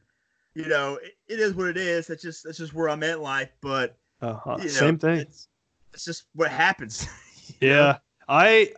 You 0.59 0.67
know, 0.67 0.99
it, 1.01 1.17
it 1.29 1.39
is 1.39 1.55
what 1.55 1.69
it 1.69 1.77
is. 1.77 2.09
That's 2.09 2.21
just 2.21 2.43
that's 2.43 2.59
just 2.59 2.75
where 2.75 2.89
I'm 2.89 3.01
at 3.05 3.15
in 3.15 3.23
life. 3.23 3.51
But 3.61 3.97
uh-huh. 4.21 4.57
you 4.59 4.65
know, 4.65 4.71
same 4.71 4.99
thing. 4.99 5.21
It's, 5.21 5.47
it's 5.95 6.05
just 6.05 6.25
what 6.35 6.51
happens. 6.51 7.07
Yeah, 7.61 7.97
I 8.29 8.75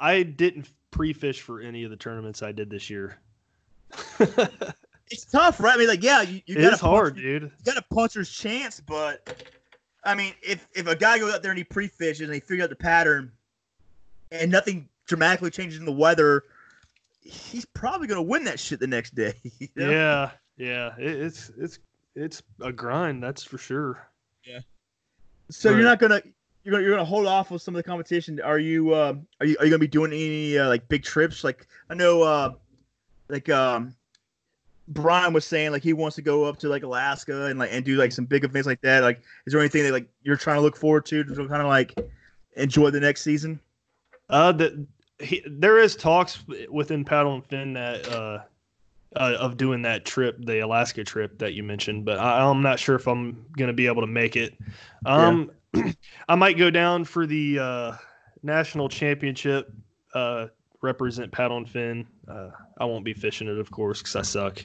I 0.00 0.22
didn't 0.22 0.70
pre-fish 0.90 1.42
for 1.42 1.60
any 1.60 1.84
of 1.84 1.90
the 1.90 1.96
tournaments 1.96 2.42
I 2.42 2.52
did 2.52 2.70
this 2.70 2.88
year. 2.88 3.18
it's 5.10 5.26
tough, 5.30 5.60
right? 5.60 5.74
I 5.74 5.76
mean, 5.76 5.88
like, 5.88 6.02
yeah, 6.02 6.22
you, 6.22 6.40
you 6.46 6.54
got 6.54 6.72
it's 6.72 6.80
hard, 6.80 7.16
dude. 7.16 7.42
You 7.42 7.50
got 7.64 7.76
a 7.76 7.94
puncher's 7.94 8.30
chance, 8.30 8.80
but 8.80 9.44
I 10.04 10.14
mean, 10.14 10.32
if 10.42 10.66
if 10.74 10.86
a 10.86 10.96
guy 10.96 11.18
goes 11.18 11.34
out 11.34 11.42
there 11.42 11.50
and 11.50 11.58
he 11.58 11.64
pre-fishes 11.64 12.22
and 12.22 12.32
he 12.32 12.40
figures 12.40 12.64
out 12.64 12.70
the 12.70 12.76
pattern, 12.76 13.30
and 14.32 14.50
nothing 14.50 14.88
dramatically 15.06 15.50
changes 15.50 15.78
in 15.78 15.84
the 15.84 15.92
weather, 15.92 16.44
he's 17.20 17.66
probably 17.66 18.06
gonna 18.06 18.22
win 18.22 18.44
that 18.44 18.58
shit 18.58 18.80
the 18.80 18.86
next 18.86 19.14
day. 19.14 19.34
you 19.58 19.68
know? 19.76 19.90
Yeah, 19.90 20.30
yeah. 20.56 20.92
It, 20.98 21.20
it's 21.20 21.50
it's 21.58 21.78
it's 22.14 22.42
a 22.60 22.72
grind, 22.72 23.22
that's 23.22 23.42
for 23.42 23.58
sure. 23.58 24.08
Yeah. 24.44 24.60
So 25.50 25.70
Right. 25.70 25.76
you're 25.76 25.84
not 25.84 25.98
gonna 25.98 26.22
you're 26.62 26.72
gonna 26.72 26.82
you're 26.82 26.92
gonna 26.92 27.04
hold 27.04 27.26
off 27.26 27.50
with 27.50 27.62
some 27.62 27.74
of 27.74 27.78
the 27.78 27.82
competition. 27.82 28.40
Are 28.40 28.58
you 28.58 28.94
uh, 28.94 29.14
are 29.40 29.46
you 29.46 29.56
are 29.58 29.64
you 29.64 29.70
gonna 29.70 29.78
be 29.78 29.86
doing 29.86 30.12
any 30.12 30.56
uh, 30.58 30.68
like 30.68 30.88
big 30.88 31.02
trips? 31.02 31.44
Like 31.44 31.66
I 31.90 31.94
know 31.94 32.22
uh, 32.22 32.52
like 33.28 33.48
um 33.48 33.94
Brian 34.88 35.32
was 35.32 35.44
saying 35.44 35.72
like 35.72 35.82
he 35.82 35.92
wants 35.92 36.14
to 36.16 36.22
go 36.22 36.44
up 36.44 36.58
to 36.58 36.68
like 36.68 36.82
Alaska 36.82 37.46
and 37.46 37.58
like 37.58 37.70
and 37.72 37.84
do 37.84 37.96
like 37.96 38.12
some 38.12 38.24
big 38.26 38.44
events 38.44 38.66
like 38.66 38.80
that. 38.82 39.02
Like 39.02 39.22
is 39.46 39.52
there 39.52 39.60
anything 39.60 39.82
that 39.84 39.92
like 39.92 40.08
you're 40.22 40.36
trying 40.36 40.56
to 40.56 40.62
look 40.62 40.76
forward 40.76 41.06
to 41.06 41.24
to 41.24 41.34
kind 41.34 41.62
of 41.62 41.68
like 41.68 41.94
enjoy 42.56 42.90
the 42.90 43.00
next 43.00 43.22
season? 43.22 43.58
Uh, 44.30 44.52
the, 44.52 44.86
he, 45.20 45.42
there 45.46 45.78
is 45.78 45.96
talks 45.96 46.44
within 46.70 47.04
Paddle 47.04 47.34
and 47.34 47.46
Fin 47.46 47.74
that 47.74 48.08
uh, 48.08 48.38
uh, 49.16 49.36
of 49.38 49.56
doing 49.56 49.82
that 49.82 50.04
trip, 50.04 50.36
the 50.44 50.60
Alaska 50.60 51.04
trip 51.04 51.38
that 51.38 51.54
you 51.54 51.62
mentioned, 51.62 52.04
but 52.04 52.18
I, 52.18 52.40
I'm 52.40 52.62
not 52.62 52.78
sure 52.78 52.96
if 52.96 53.06
I'm 53.06 53.46
gonna 53.56 53.72
be 53.72 53.86
able 53.86 54.02
to 54.02 54.06
make 54.06 54.36
it. 54.36 54.54
Um, 55.06 55.50
I 56.28 56.34
might 56.34 56.58
go 56.58 56.70
down 56.70 57.04
for 57.04 57.26
the 57.26 57.58
uh, 57.58 57.92
national 58.42 58.88
championship. 58.88 59.72
Uh, 60.14 60.48
represent 60.80 61.32
Paddle 61.32 61.56
and 61.56 61.68
Fin. 61.68 62.06
Uh, 62.28 62.50
I 62.78 62.84
won't 62.84 63.04
be 63.04 63.14
fishing 63.14 63.48
it, 63.48 63.58
of 63.58 63.70
course, 63.70 64.00
because 64.00 64.16
I 64.16 64.22
suck. 64.22 64.64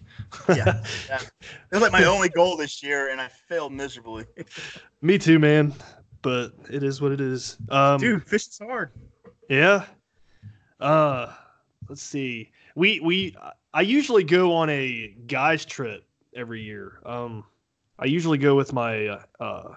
Yeah. 0.50 0.84
It 1.10 1.32
was 1.72 1.82
like 1.82 1.92
my 1.92 2.04
only 2.04 2.30
goal 2.30 2.58
this 2.58 2.84
year, 2.84 3.10
and 3.10 3.20
I 3.20 3.30
failed 3.30 3.74
miserably. 3.74 4.26
Me 5.02 5.18
too, 5.18 5.40
man. 5.40 5.74
But 6.22 6.52
it 6.70 6.84
is 6.84 7.02
what 7.02 7.14
it 7.14 7.22
is. 7.22 7.58
Um, 7.70 8.00
Dude, 8.00 8.28
fishing's 8.28 8.60
hard. 8.60 8.92
Yeah. 9.50 9.86
Uh 10.80 11.34
let's 11.90 12.04
see. 12.04 12.52
We 12.76 13.00
we 13.00 13.36
I 13.74 13.82
usually 13.82 14.24
go 14.24 14.54
on 14.54 14.70
a 14.70 15.16
guys 15.28 15.66
trip 15.66 16.04
every 16.36 16.62
year. 16.62 17.00
Um 17.06 17.44
I 17.98 18.06
usually 18.06 18.38
go 18.38 18.56
with 18.56 18.74
my 18.74 19.08
uh, 19.08 19.22
uh 19.40 19.76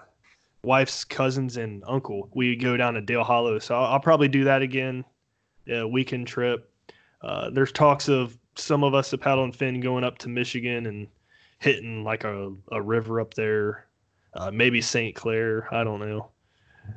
wife's 0.63 1.03
cousins 1.03 1.57
and 1.57 1.83
uncle. 1.87 2.29
We 2.33 2.55
go 2.55 2.77
down 2.77 2.93
to 2.93 3.01
Dale 3.01 3.23
Hollow. 3.23 3.59
So 3.59 3.75
I'll, 3.75 3.93
I'll 3.93 3.99
probably 3.99 4.27
do 4.29 4.43
that 4.45 4.61
again. 4.61 5.03
A 5.67 5.87
weekend 5.87 6.27
trip. 6.27 6.69
Uh 7.21 7.49
there's 7.49 7.71
talks 7.71 8.07
of 8.09 8.37
some 8.55 8.83
of 8.83 8.93
us 8.93 9.13
at 9.13 9.21
Paddle 9.21 9.43
and 9.43 9.55
Fin 9.55 9.79
going 9.79 10.03
up 10.03 10.17
to 10.19 10.29
Michigan 10.29 10.85
and 10.85 11.07
hitting 11.59 12.03
like 12.03 12.23
a, 12.23 12.53
a 12.71 12.81
river 12.81 13.19
up 13.19 13.33
there. 13.33 13.87
Uh, 14.35 14.51
maybe 14.51 14.81
St. 14.81 15.15
Clair. 15.15 15.67
I 15.73 15.83
don't 15.83 15.99
know. 15.99 16.29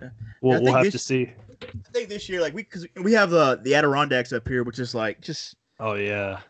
We'll, 0.43 0.63
we'll 0.63 0.75
have 0.75 0.85
this- 0.85 0.93
to 0.93 0.99
see. 0.99 1.33
I 1.63 1.91
think 1.93 2.09
this 2.11 2.29
year, 2.29 2.41
like 2.41 2.53
we, 2.53 2.63
because 2.65 2.87
we 3.03 3.13
have 3.15 3.33
uh, 3.33 3.57
the 3.57 3.75
Adirondacks 3.75 4.33
up 4.33 4.47
here, 4.47 4.63
which 4.63 4.79
is 4.79 4.95
like 4.95 5.21
just 5.23 5.57
Oh 5.81 5.95
yeah. 5.95 6.41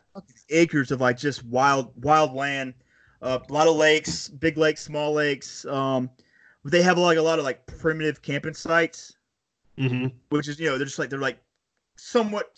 Acres 0.51 0.91
of 0.91 1.01
like 1.01 1.17
just 1.17 1.45
wild 1.45 1.93
wild 2.03 2.33
land 2.35 2.75
uh, 3.23 3.39
a 3.49 3.53
lot 3.53 3.67
of 3.67 3.77
lakes 3.77 4.29
big 4.29 4.57
lakes 4.57 4.83
small 4.83 5.13
lakes 5.13 5.65
um 5.67 6.11
they 6.65 6.83
have 6.83 6.99
like 6.99 7.19
a 7.19 7.23
lot 7.23 7.39
of 7.39 7.45
like 7.45 7.65
primitive 7.67 8.23
camping 8.23 8.55
sites 8.55 9.17
hmm 9.79 10.07
which 10.31 10.49
is 10.49 10.59
you 10.59 10.67
know 10.67 10.77
they're 10.79 10.87
just 10.87 10.99
like 10.99 11.11
they're 11.11 11.19
like 11.19 11.39
somewhat 11.97 12.51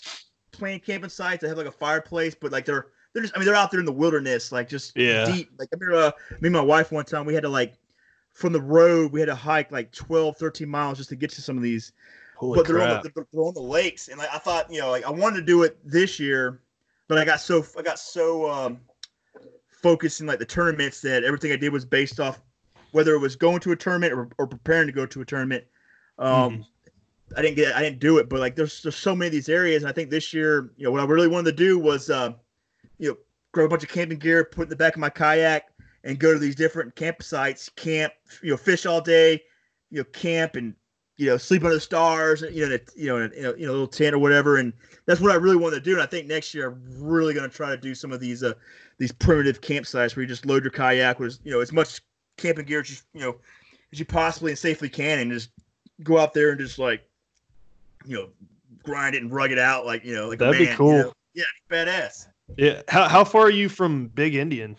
plain 0.53 0.81
camping 0.81 1.11
sites. 1.11 1.43
They 1.43 1.49
have 1.49 1.59
like 1.59 1.67
a 1.67 1.71
fireplace 1.73 2.35
but 2.35 2.53
like 2.53 2.65
they're 2.65 2.87
they're 3.13 3.23
just 3.23 3.35
i 3.37 3.39
mean 3.39 3.47
they're 3.47 3.55
out 3.55 3.71
there 3.71 3.81
in 3.81 3.87
the 3.87 3.93
wilderness 3.93 4.53
like 4.53 4.69
just 4.69 4.95
Yeah. 4.97 5.25
deep. 5.25 5.51
Like 5.59 5.69
i 5.73 5.77
remember 5.79 6.07
uh, 6.07 6.11
me 6.41 6.49
and 6.49 6.53
my 6.55 6.61
wife 6.61 6.93
one 6.93 7.05
time 7.05 7.27
we 7.27 7.35
had 7.35 7.43
to 7.43 7.49
like 7.49 7.75
from 8.33 8.53
the 8.53 8.61
road 8.61 9.13
we 9.13 9.21
had 9.21 9.27
to 9.27 9.35
hike 9.35 9.73
like 9.73 9.93
12 9.93 10.37
13 10.37 10.69
miles 10.69 10.99
just 10.99 11.11
to 11.11 11.17
get 11.17 11.31
to 11.31 11.43
some 11.43 11.57
of 11.57 11.63
these. 11.63 11.93
Holy 12.37 12.57
but 12.57 12.67
they're 12.67 12.81
on, 12.81 12.89
the, 12.89 13.11
they're 13.15 13.43
on 13.43 13.55
the 13.55 13.61
lakes, 13.61 14.09
and 14.09 14.19
like 14.19 14.29
I 14.33 14.39
thought, 14.39 14.73
you 14.73 14.81
know, 14.81 14.91
like 14.91 15.05
I 15.05 15.11
wanted 15.11 15.37
to 15.37 15.43
do 15.43 15.65
it 15.65 15.77
this 15.85 16.21
year, 16.21 16.61
but 17.09 17.19
I 17.19 17.25
got 17.25 17.41
so 17.41 17.65
I 17.77 17.83
got 17.83 17.99
so 17.99 18.51
um, 18.51 18.81
focused 19.69 20.21
in 20.21 20.27
like 20.27 20.39
the 20.39 20.47
tournaments 20.47 21.01
that 21.03 21.25
everything 21.25 21.53
I 21.53 21.57
did 21.57 21.73
was 21.73 21.85
based 21.85 22.21
off 22.21 22.41
whether 22.93 23.15
it 23.15 23.19
was 23.19 23.37
going 23.37 23.61
to 23.61 23.73
a 23.73 23.77
tournament 23.77 24.13
or, 24.13 24.29
or 24.39 24.47
preparing 24.47 24.87
to 24.87 24.93
go 24.93 25.05
to 25.07 25.21
a 25.21 25.25
tournament. 25.25 25.65
Um, 26.19 26.53
Mm-hmm. 26.53 26.63
I 27.37 27.43
didn't 27.43 27.57
get 27.57 27.75
I 27.77 27.83
didn't 27.83 27.99
do 27.99 28.19
it, 28.19 28.29
but 28.29 28.41
like 28.41 28.57
there's 28.57 28.83
there's 28.83 28.97
so 28.97 29.15
many 29.15 29.27
of 29.27 29.33
these 29.33 29.49
areas, 29.49 29.83
and 29.83 29.91
I 29.91 29.93
think 29.93 30.09
this 30.11 30.33
year, 30.33 30.73
you 30.77 30.85
know, 30.85 30.91
what 30.91 31.01
I 31.01 31.05
really 31.05 31.29
wanted 31.29 31.51
to 31.51 31.57
do 31.57 31.79
was, 31.79 32.09
uh, 32.09 32.33
you 32.99 33.11
know, 33.11 33.17
grab 33.53 33.67
a 33.67 33.69
bunch 33.69 33.83
of 33.83 33.91
camping 33.91 34.19
gear, 34.19 34.45
put 34.45 34.63
it 34.63 34.65
in 34.65 34.69
the 34.71 34.77
back 34.77 34.95
of 34.95 35.01
my 35.01 35.11
kayak, 35.11 35.69
and 36.05 36.19
go 36.19 36.33
to 36.33 36.39
these 36.39 36.55
different 36.55 36.95
campsites, 36.95 37.75
camp, 37.77 38.13
you 38.43 38.51
know, 38.51 38.57
fish 38.57 38.87
all 38.87 39.01
day, 39.01 39.43
you 39.91 39.99
know, 39.99 40.05
camp 40.05 40.57
and 40.57 40.75
you 41.19 41.27
know, 41.27 41.37
sleep 41.37 41.65
under 41.65 41.75
the 41.75 41.81
stars, 41.81 42.43
you 42.43 42.67
know, 42.67 42.73
in 42.75 42.81
a, 42.81 42.81
you 42.97 43.07
know, 43.09 43.17
in 43.19 43.45
a, 43.45 43.59
you 43.59 43.67
know, 43.67 43.73
little 43.73 43.89
tent 43.89 44.15
or 44.15 44.19
whatever. 44.21 44.57
And 44.57 44.73
that's 45.05 45.21
what 45.21 45.33
I 45.33 45.35
really 45.35 45.57
want 45.57 45.75
to 45.75 45.81
do. 45.81 45.93
And 45.93 46.01
I 46.01 46.07
think 46.07 46.29
next 46.29 46.55
year 46.55 46.69
I'm 46.69 46.81
really 46.97 47.35
going 47.35 47.49
to 47.49 47.55
try 47.55 47.71
to 47.71 47.77
do 47.77 47.95
some 47.95 48.13
of 48.13 48.21
these, 48.21 48.43
uh, 48.43 48.55
these 48.99 49.11
primitive 49.11 49.61
campsites 49.61 50.15
where 50.15 50.23
you 50.23 50.29
just 50.29 50.47
load 50.47 50.63
your 50.63 50.71
kayak 50.71 51.19
with, 51.19 51.39
you 51.43 51.51
know, 51.51 51.61
as 51.61 51.73
much 51.73 52.01
camping 52.37 52.67
gear 52.67 52.81
as 52.81 52.91
you, 52.91 52.97
you 53.15 53.21
know, 53.21 53.37
as 53.93 53.99
you 53.99 54.05
possibly 54.05 54.53
and 54.53 54.59
safely 54.59 54.89
can, 54.89 55.19
and 55.19 55.33
just 55.33 55.51
go 56.05 56.19
out 56.19 56.35
there 56.35 56.51
and 56.51 56.61
just 56.61 56.79
like, 56.79 57.03
you 58.07 58.17
know, 58.17 58.29
grind 58.85 59.17
it 59.17 59.23
and 59.23 59.33
rug 59.33 59.51
it 59.51 59.59
out 59.59 59.85
like, 59.85 60.05
you 60.05 60.15
know, 60.15 60.29
like 60.29 60.39
That'd 60.39 60.57
be 60.57 60.65
man, 60.65 60.73
you 60.73 60.77
cool. 60.77 60.99
know? 60.99 61.13
Yeah, 61.35 61.45
badass. 61.69 62.27
Yeah. 62.57 62.83
How 62.89 63.09
how 63.09 63.25
far 63.25 63.43
are 63.43 63.51
you 63.51 63.69
from 63.69 64.07
Big 64.09 64.35
Indian? 64.35 64.77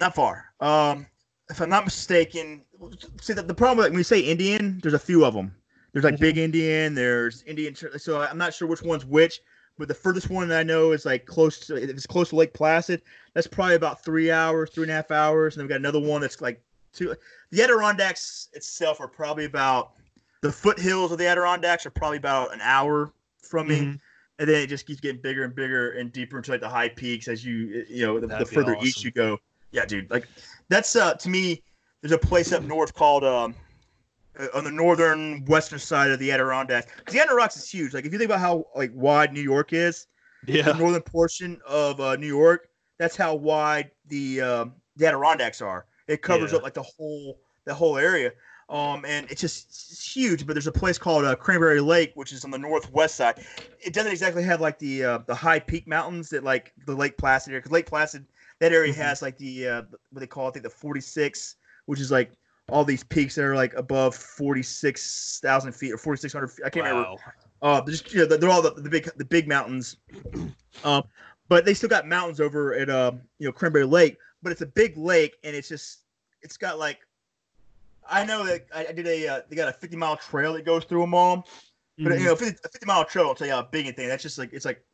Not 0.00 0.14
far. 0.14 0.46
Um, 0.60 1.06
if 1.48 1.60
I'm 1.60 1.68
not 1.68 1.84
mistaken, 1.84 2.62
see 3.20 3.32
that 3.32 3.48
the 3.48 3.54
problem 3.54 3.78
like 3.78 3.90
when 3.90 3.98
you 3.98 4.04
say 4.04 4.20
Indian, 4.20 4.78
there's 4.82 4.94
a 4.94 4.98
few 4.98 5.24
of 5.24 5.34
them. 5.34 5.54
There's 5.92 6.04
like 6.04 6.16
Mhm. 6.16 6.20
Big 6.20 6.38
Indian. 6.38 6.94
There's 6.94 7.42
Indian. 7.44 7.74
So 7.74 8.20
I'm 8.20 8.38
not 8.38 8.52
sure 8.54 8.68
which 8.68 8.82
one's 8.82 9.04
which, 9.04 9.40
but 9.78 9.88
the 9.88 9.94
furthest 9.94 10.30
one 10.30 10.48
that 10.48 10.58
I 10.58 10.62
know 10.62 10.92
is 10.92 11.06
like 11.06 11.26
close 11.26 11.58
to 11.60 11.76
if 11.76 11.88
it's 11.90 12.06
close 12.06 12.30
to 12.30 12.36
Lake 12.36 12.52
Placid. 12.52 13.02
That's 13.34 13.46
probably 13.46 13.74
about 13.76 14.04
three 14.04 14.30
hours, 14.30 14.70
three 14.70 14.84
and 14.84 14.90
a 14.90 14.94
half 14.94 15.10
hours, 15.10 15.54
and 15.54 15.60
then 15.60 15.66
we 15.66 15.68
got 15.70 15.80
another 15.80 16.00
one 16.00 16.20
that's 16.20 16.40
like 16.40 16.60
two. 16.92 17.14
The 17.50 17.62
Adirondacks 17.62 18.48
itself 18.52 19.00
are 19.00 19.08
probably 19.08 19.44
about 19.44 19.92
the 20.42 20.52
foothills 20.52 21.12
of 21.12 21.18
the 21.18 21.26
Adirondacks 21.26 21.86
are 21.86 21.90
probably 21.90 22.18
about 22.18 22.52
an 22.52 22.60
hour 22.62 23.12
from 23.42 23.68
me. 23.68 23.80
Mhm. 23.80 24.00
And 24.38 24.48
then 24.48 24.62
it 24.62 24.66
just 24.66 24.86
keeps 24.86 25.00
getting 25.00 25.20
bigger 25.22 25.44
and 25.44 25.54
bigger 25.54 25.92
and 25.92 26.12
deeper 26.12 26.36
into 26.36 26.50
like 26.50 26.60
the 26.60 26.68
high 26.68 26.90
peaks 26.90 27.26
as 27.26 27.42
you 27.42 27.86
you 27.88 28.04
know 28.06 28.20
the, 28.20 28.26
the 28.26 28.44
further 28.44 28.76
east 28.82 29.02
you 29.02 29.10
go. 29.10 29.38
Yeah, 29.70 29.86
dude. 29.86 30.10
Like 30.10 30.28
that's 30.68 30.94
uh 30.94 31.14
to 31.14 31.28
me. 31.30 31.62
There's 32.02 32.12
a 32.12 32.18
place 32.18 32.52
up 32.52 32.62
north 32.62 32.94
called 32.94 33.24
um 33.24 33.54
uh, 34.38 34.46
on 34.54 34.64
the 34.64 34.70
northern 34.70 35.44
western 35.46 35.78
side 35.78 36.10
of 36.10 36.18
the 36.18 36.30
Adirondacks. 36.30 36.92
'Cause 37.04 37.14
the 37.14 37.20
Adirondacks 37.20 37.56
is 37.56 37.70
huge. 37.70 37.94
Like 37.94 38.04
if 38.04 38.12
you 38.12 38.18
think 38.18 38.30
about 38.30 38.40
how 38.40 38.66
like 38.74 38.90
wide 38.94 39.32
New 39.32 39.40
York 39.40 39.72
is, 39.72 40.06
the 40.44 40.52
Yeah. 40.52 40.72
northern 40.72 41.02
portion 41.02 41.60
of 41.66 42.00
uh, 42.00 42.16
New 42.16 42.26
York, 42.26 42.68
that's 42.98 43.16
how 43.16 43.34
wide 43.34 43.90
the 44.08 44.40
um 44.42 44.74
the 44.96 45.06
Adirondacks 45.06 45.60
are. 45.62 45.86
It 46.08 46.22
covers 46.22 46.52
Yeah. 46.52 46.58
up 46.58 46.62
like 46.64 46.74
the 46.74 46.82
whole 46.82 47.40
the 47.64 47.74
whole 47.74 47.96
area. 47.98 48.32
Um, 48.68 49.04
and 49.06 49.30
it's 49.30 49.40
just 49.40 49.68
it's 49.68 50.12
huge. 50.12 50.44
But 50.46 50.54
there's 50.54 50.66
a 50.66 50.72
place 50.72 50.98
called 50.98 51.24
uh, 51.24 51.34
Cranberry 51.36 51.80
Lake, 51.80 52.12
which 52.14 52.32
is 52.32 52.44
on 52.44 52.50
the 52.50 52.58
northwest 52.58 53.14
side. 53.14 53.46
It 53.80 53.92
doesn't 53.94 54.10
exactly 54.10 54.42
have 54.42 54.60
like 54.60 54.78
the 54.78 55.04
uh, 55.04 55.18
the 55.26 55.34
high 55.34 55.60
peak 55.60 55.86
mountains 55.86 56.28
that 56.30 56.42
like 56.44 56.72
the 56.84 56.94
Lake 56.94 57.16
Placid 57.16 57.52
area. 57.52 57.60
Because 57.60 57.70
Lake 57.72 57.86
Placid, 57.86 58.26
that 58.58 58.72
area 58.72 58.92
Mhm. 58.92 58.96
has 58.96 59.22
like 59.22 59.38
the 59.38 59.68
uh, 59.68 59.82
what 60.10 60.20
they 60.20 60.26
call 60.26 60.48
I 60.48 60.50
think 60.50 60.64
the 60.64 60.70
46, 60.70 61.56
which 61.86 62.00
is 62.00 62.10
like 62.10 62.32
all 62.68 62.84
these 62.84 63.04
peaks 63.04 63.34
that 63.36 63.44
are 63.44 63.54
like 63.54 63.74
above 63.74 64.14
46,000 64.14 65.72
feet 65.72 65.92
or 65.92 65.98
4,600 65.98 66.48
feet. 66.48 66.64
I 66.66 66.70
can't 66.70 66.86
remember. 66.86 67.08
Wow. 67.10 67.18
Uh, 67.62 67.80
they're 67.80 67.92
just 67.92 68.12
you 68.12 68.26
know, 68.26 68.36
they're 68.36 68.50
all 68.50 68.62
the, 68.62 68.72
the 68.72 68.90
big 68.90 69.08
the 69.16 69.24
big 69.24 69.48
mountains. 69.48 69.96
Um, 70.84 71.04
but 71.48 71.64
they 71.64 71.72
still 71.72 71.88
got 71.88 72.06
mountains 72.06 72.38
over 72.38 72.74
at 72.74 72.90
um 72.90 73.22
you 73.38 73.46
know 73.46 73.52
Cranberry 73.52 73.86
Lake, 73.86 74.18
but 74.42 74.52
it's 74.52 74.60
a 74.60 74.66
big 74.66 74.94
lake 74.98 75.36
and 75.42 75.56
it's 75.56 75.70
just 75.70 76.00
it's 76.42 76.58
got 76.58 76.78
like 76.78 76.98
I 78.08 78.24
know 78.26 78.44
that 78.44 78.66
I, 78.74 78.86
I 78.88 78.92
did 78.92 79.06
a 79.06 79.26
uh, 79.26 79.40
they 79.48 79.56
got 79.56 79.68
a 79.68 79.72
50 79.72 79.96
mile 79.96 80.18
trail 80.18 80.52
that 80.52 80.66
goes 80.66 80.84
through 80.84 81.00
them 81.00 81.14
all, 81.14 81.48
but 81.98 82.12
Mhm. 82.12 82.20
you 82.20 82.26
know 82.26 82.36
50, 82.36 82.58
a 82.62 82.68
50 82.68 82.86
mile 82.86 83.06
trail 83.06 83.26
I'll 83.26 83.34
tell 83.34 83.46
you 83.46 83.54
how 83.54 83.62
big 83.62 83.86
anything. 83.86 84.06
That's 84.06 84.22
just 84.22 84.36
like 84.36 84.52
it's 84.52 84.66
like 84.66 84.84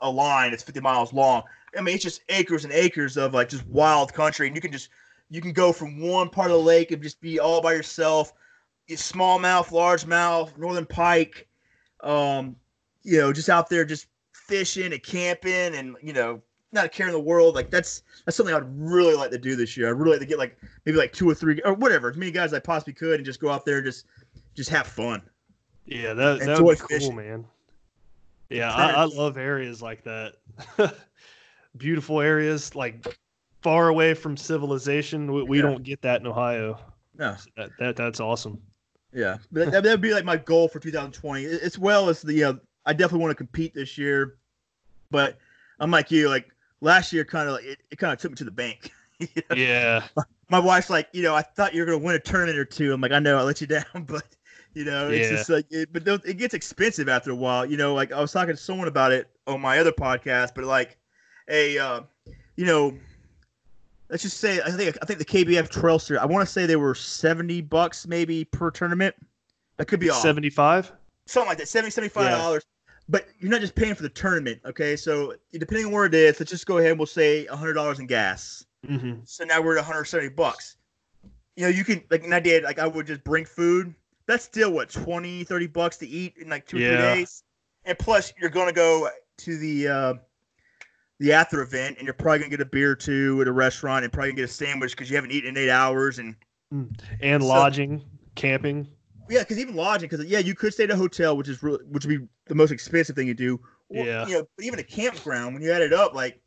a 0.00 0.10
line. 0.10 0.52
It's 0.52 0.64
50 0.64 0.80
miles 0.80 1.12
long. 1.12 1.44
I 1.76 1.80
mean, 1.80 1.94
it's 1.94 2.04
just 2.04 2.22
acres 2.28 2.64
and 2.64 2.72
acres 2.72 3.16
of 3.16 3.32
like 3.32 3.48
just 3.48 3.66
wild 3.68 4.12
country, 4.12 4.48
and 4.48 4.56
you 4.56 4.60
can 4.60 4.72
just 4.72 4.88
you 5.30 5.40
can 5.40 5.52
go 5.52 5.72
from 5.72 6.00
one 6.00 6.28
part 6.28 6.50
of 6.50 6.56
the 6.56 6.62
lake 6.62 6.90
and 6.90 7.02
just 7.02 7.20
be 7.20 7.38
all 7.38 7.60
by 7.60 7.72
yourself. 7.72 8.32
It's 8.86 9.12
smallmouth, 9.12 9.68
largemouth, 9.68 10.56
northern 10.56 10.86
pike, 10.86 11.46
um, 12.02 12.56
you 13.02 13.18
know, 13.18 13.32
just 13.32 13.50
out 13.50 13.68
there 13.68 13.84
just 13.84 14.06
fishing 14.32 14.92
and 14.92 15.02
camping, 15.02 15.74
and 15.74 15.96
you 16.02 16.14
know, 16.14 16.40
not 16.72 16.86
a 16.86 16.88
care 16.88 17.06
in 17.06 17.12
the 17.12 17.20
world. 17.20 17.54
Like 17.54 17.70
that's 17.70 18.02
that's 18.24 18.36
something 18.36 18.54
I'd 18.54 18.62
really 18.78 19.14
like 19.14 19.30
to 19.30 19.38
do 19.38 19.56
this 19.56 19.76
year. 19.76 19.88
I'd 19.88 19.98
really 19.98 20.12
like 20.12 20.20
to 20.20 20.26
get 20.26 20.38
like 20.38 20.58
maybe 20.86 20.96
like 20.96 21.12
two 21.12 21.28
or 21.28 21.34
three 21.34 21.60
or 21.64 21.74
whatever, 21.74 22.10
as 22.10 22.16
many 22.16 22.30
guys 22.30 22.46
as 22.46 22.54
I 22.54 22.60
possibly 22.60 22.94
could, 22.94 23.16
and 23.16 23.24
just 23.24 23.40
go 23.40 23.50
out 23.50 23.66
there 23.66 23.78
and 23.78 23.86
just 23.86 24.06
just 24.54 24.70
have 24.70 24.86
fun. 24.86 25.22
Yeah, 25.84 26.14
that 26.14 26.40
that 26.40 26.62
would 26.62 26.78
be 26.78 26.80
cool, 26.80 26.88
fishing. 26.88 27.16
man. 27.16 27.44
Yeah, 28.48 28.72
I, 28.72 28.92
I 28.92 29.04
love 29.04 29.36
areas 29.36 29.82
like 29.82 30.04
that. 30.04 30.36
Beautiful 31.76 32.20
areas, 32.20 32.74
like 32.74 33.18
far 33.68 33.88
away 33.88 34.14
from 34.14 34.34
civilization. 34.34 35.30
We, 35.30 35.42
we 35.42 35.56
Yeah. 35.58 35.62
don't 35.64 35.82
get 35.82 36.00
that 36.00 36.22
in 36.22 36.26
Ohio. 36.26 36.78
No, 37.18 37.36
That, 37.56 37.76
that 37.78 37.96
that's 37.96 38.18
awesome. 38.18 38.62
Yeah, 39.12 39.36
that, 39.52 39.70
that'd 39.72 40.00
be 40.00 40.14
like 40.14 40.24
my 40.24 40.38
goal 40.38 40.68
for 40.68 40.78
2020, 40.78 41.44
as 41.44 41.78
well 41.78 42.08
as 42.08 42.22
the. 42.22 42.44
Uh, 42.44 42.54
I 42.86 42.94
definitely 42.94 43.20
want 43.20 43.32
to 43.32 43.34
compete 43.34 43.74
this 43.74 43.98
year, 43.98 44.36
but 45.10 45.36
I'm 45.80 45.90
like 45.90 46.10
you. 46.10 46.30
Like 46.30 46.48
last 46.80 47.12
year, 47.12 47.26
kind 47.26 47.46
of 47.48 47.56
like 47.56 47.64
it, 47.64 47.78
it 47.90 47.98
kind 47.98 48.12
of 48.12 48.18
took 48.18 48.30
me 48.30 48.36
to 48.36 48.44
the 48.44 48.50
bank. 48.50 48.90
Yeah, 49.54 50.06
my 50.48 50.60
wife's 50.60 50.88
like, 50.90 51.08
you 51.12 51.22
know, 51.24 51.34
I 51.34 51.42
thought 51.42 51.74
you 51.74 51.80
were 51.82 51.86
gonna 51.86 51.98
win 51.98 52.14
a 52.14 52.20
tournament 52.20 52.56
or 52.56 52.64
two. 52.64 52.92
I'm 52.92 53.00
like, 53.00 53.10
I 53.12 53.18
know, 53.18 53.36
I 53.36 53.42
let 53.42 53.60
you 53.60 53.66
down, 53.66 53.84
but 54.06 54.24
you 54.74 54.84
know, 54.84 55.08
it's 55.10 55.28
Yeah. 55.28 55.36
just 55.36 55.50
like, 55.50 55.66
it, 55.70 55.92
but 55.92 56.06
it 56.24 56.38
gets 56.38 56.54
expensive 56.54 57.08
after 57.08 57.32
a 57.32 57.34
while. 57.34 57.66
You 57.66 57.76
know, 57.76 57.94
like 57.94 58.12
I 58.12 58.20
was 58.20 58.30
talking 58.32 58.54
to 58.54 58.62
someone 58.62 58.86
about 58.88 59.10
it 59.12 59.28
on 59.46 59.60
my 59.60 59.78
other 59.80 59.90
podcast, 59.92 60.54
but 60.54 60.64
like, 60.64 60.96
a, 61.48 61.76
uh, 61.78 62.02
you 62.54 62.64
know, 62.64 62.96
let's 64.10 64.22
just 64.22 64.38
say 64.38 64.60
I 64.64 64.70
think 64.70 64.96
I 65.02 65.04
think 65.06 65.18
the 65.18 65.24
KBF 65.24 65.68
Trail 65.68 65.98
Series. 65.98 66.20
I 66.22 66.26
want 66.26 66.46
to 66.46 66.52
say 66.52 66.66
they 66.66 66.76
were 66.76 66.94
70 66.94 67.60
bucks 67.62 68.06
maybe 68.06 68.44
per 68.44 68.70
tournament. 68.70 69.14
That 69.76 69.86
could 69.86 70.00
be 70.00 70.10
off. 70.10 70.20
seventy-five. 70.22 70.90
something 71.26 71.48
like 71.48 71.58
that 71.58 71.68
70 71.68 71.90
75 71.90 72.30
dollars 72.38 72.64
but 73.10 73.26
you're 73.38 73.50
not 73.50 73.60
just 73.60 73.74
paying 73.74 73.94
for 73.94 74.02
the 74.02 74.08
tournament 74.08 74.60
okay 74.66 74.96
so 74.96 75.34
depending 75.52 75.86
on 75.86 75.92
where 75.92 76.04
it 76.06 76.14
is 76.14 76.38
let's 76.40 76.50
just 76.50 76.66
go 76.66 76.78
ahead 76.78 76.90
and 76.90 76.98
we'll 76.98 77.06
say 77.06 77.46
$100 77.50 77.98
in 78.00 78.06
gas 78.06 78.64
Mm-hmm. 78.86 79.20
so 79.24 79.44
now 79.44 79.60
we're 79.60 79.72
at 79.76 79.78
170 79.80 80.28
bucks 80.34 80.76
you 81.56 81.64
know 81.64 81.68
you 81.68 81.84
can 81.84 82.00
like 82.10 82.22
and 82.22 82.32
i 82.34 82.38
did 82.38 82.62
like 82.62 82.78
i 82.78 82.86
would 82.86 83.06
just 83.08 83.24
bring 83.24 83.44
food 83.44 83.92
that's 84.26 84.44
still 84.44 84.70
what 84.72 84.88
20 84.88 85.42
30 85.44 85.66
bucks 85.66 85.96
to 85.96 86.06
eat 86.06 86.34
in 86.40 86.48
like 86.48 86.64
two 86.66 86.76
or 86.76 86.80
three 86.80 86.96
days 86.96 87.42
and 87.86 87.98
plus 87.98 88.32
you're 88.40 88.50
gonna 88.50 88.72
go 88.72 89.08
to 89.38 89.56
the 89.58 89.88
uh 89.88 90.14
the 91.20 91.32
after 91.32 91.62
event 91.62 91.96
and 91.98 92.04
you're 92.06 92.14
probably 92.14 92.38
gonna 92.40 92.50
get 92.50 92.60
a 92.60 92.64
beer 92.64 92.92
or 92.92 92.96
two 92.96 93.40
at 93.40 93.48
a 93.48 93.52
restaurant 93.52 94.04
and 94.04 94.12
probably 94.12 94.32
get 94.32 94.44
a 94.44 94.48
sandwich 94.48 94.92
because 94.92 95.10
you 95.10 95.16
haven't 95.16 95.32
eaten 95.32 95.50
in 95.50 95.56
eight 95.56 95.70
hours 95.70 96.18
and 96.18 96.36
And 97.20 97.42
So- 97.42 97.48
lodging, 97.48 98.04
camping. 98.34 98.86
Yeah, 99.30 99.40
because 99.40 99.58
even 99.58 99.74
lodging, 99.74 100.08
because 100.08 100.24
yeah, 100.26 100.38
you 100.38 100.54
could 100.54 100.72
stay 100.72 100.84
at 100.84 100.90
a 100.90 100.96
hotel, 100.96 101.36
which 101.36 101.48
is 101.48 101.62
really, 101.62 101.84
which 101.86 102.06
would 102.06 102.18
be 102.20 102.26
the 102.46 102.54
most 102.54 102.70
expensive 102.70 103.14
thing 103.16 103.26
you 103.26 103.34
do. 103.34 103.60
Or, 103.90 104.04
Yeah. 104.04 104.26
You 104.26 104.34
know, 104.34 104.48
but 104.56 104.64
even 104.64 104.78
a 104.78 104.82
campground, 104.84 105.54
when 105.54 105.62
you 105.62 105.70
add 105.72 105.82
it 105.82 105.92
up, 105.92 106.14
like 106.14 106.40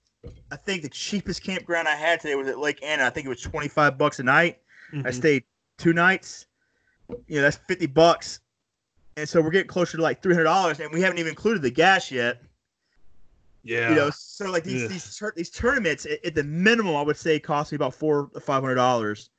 I 0.51 0.55
think 0.55 0.83
the 0.83 0.89
cheapest 0.89 1.43
campground 1.43 1.87
I 1.87 1.95
had 1.95 2.19
today 2.21 2.35
was 2.35 2.47
at 2.47 2.59
Lake 2.59 2.79
Anna. 2.83 3.03
I 3.05 3.09
think 3.09 3.25
it 3.25 3.29
was 3.29 3.41
twenty 3.41 3.67
five 3.67 3.97
bucks 3.97 4.19
a 4.19 4.23
night. 4.23 4.59
I 4.93 4.97
Mhm. 4.97 5.13
stayed 5.13 5.43
two 5.79 5.93
nights. 5.93 6.45
You 7.27 7.37
know, 7.37 7.41
that's 7.41 7.57
fifty 7.67 7.87
bucks, 7.87 8.39
and 9.17 9.27
so 9.27 9.41
we're 9.41 9.49
getting 9.51 9.67
closer 9.67 9.97
to 9.97 10.03
like 10.03 10.21
three 10.21 10.33
hundred 10.35 10.43
dollars, 10.45 10.79
and 10.79 10.91
we 10.93 11.01
haven't 11.01 11.17
even 11.17 11.29
included 11.29 11.61
the 11.63 11.71
gas 11.71 12.11
yet. 12.11 12.41
Yeah, 13.63 13.89
You 13.89 13.95
know, 13.95 14.09
so 14.09 14.49
like 14.49 14.63
these 14.63 14.81
Yeah. 14.83 14.87
these 14.87 15.15
tur- 15.15 15.33
these 15.35 15.49
tournaments 15.51 16.05
at, 16.05 16.23
at 16.25 16.33
the 16.35 16.43
minimum, 16.43 16.95
I 16.95 17.01
would 17.03 17.17
say 17.17 17.39
cost 17.39 17.71
me 17.71 17.75
about 17.75 17.93
four 17.93 18.29
to 18.33 18.39
five 18.39 18.61
hundred 18.63 18.75
dollars. 18.75 19.29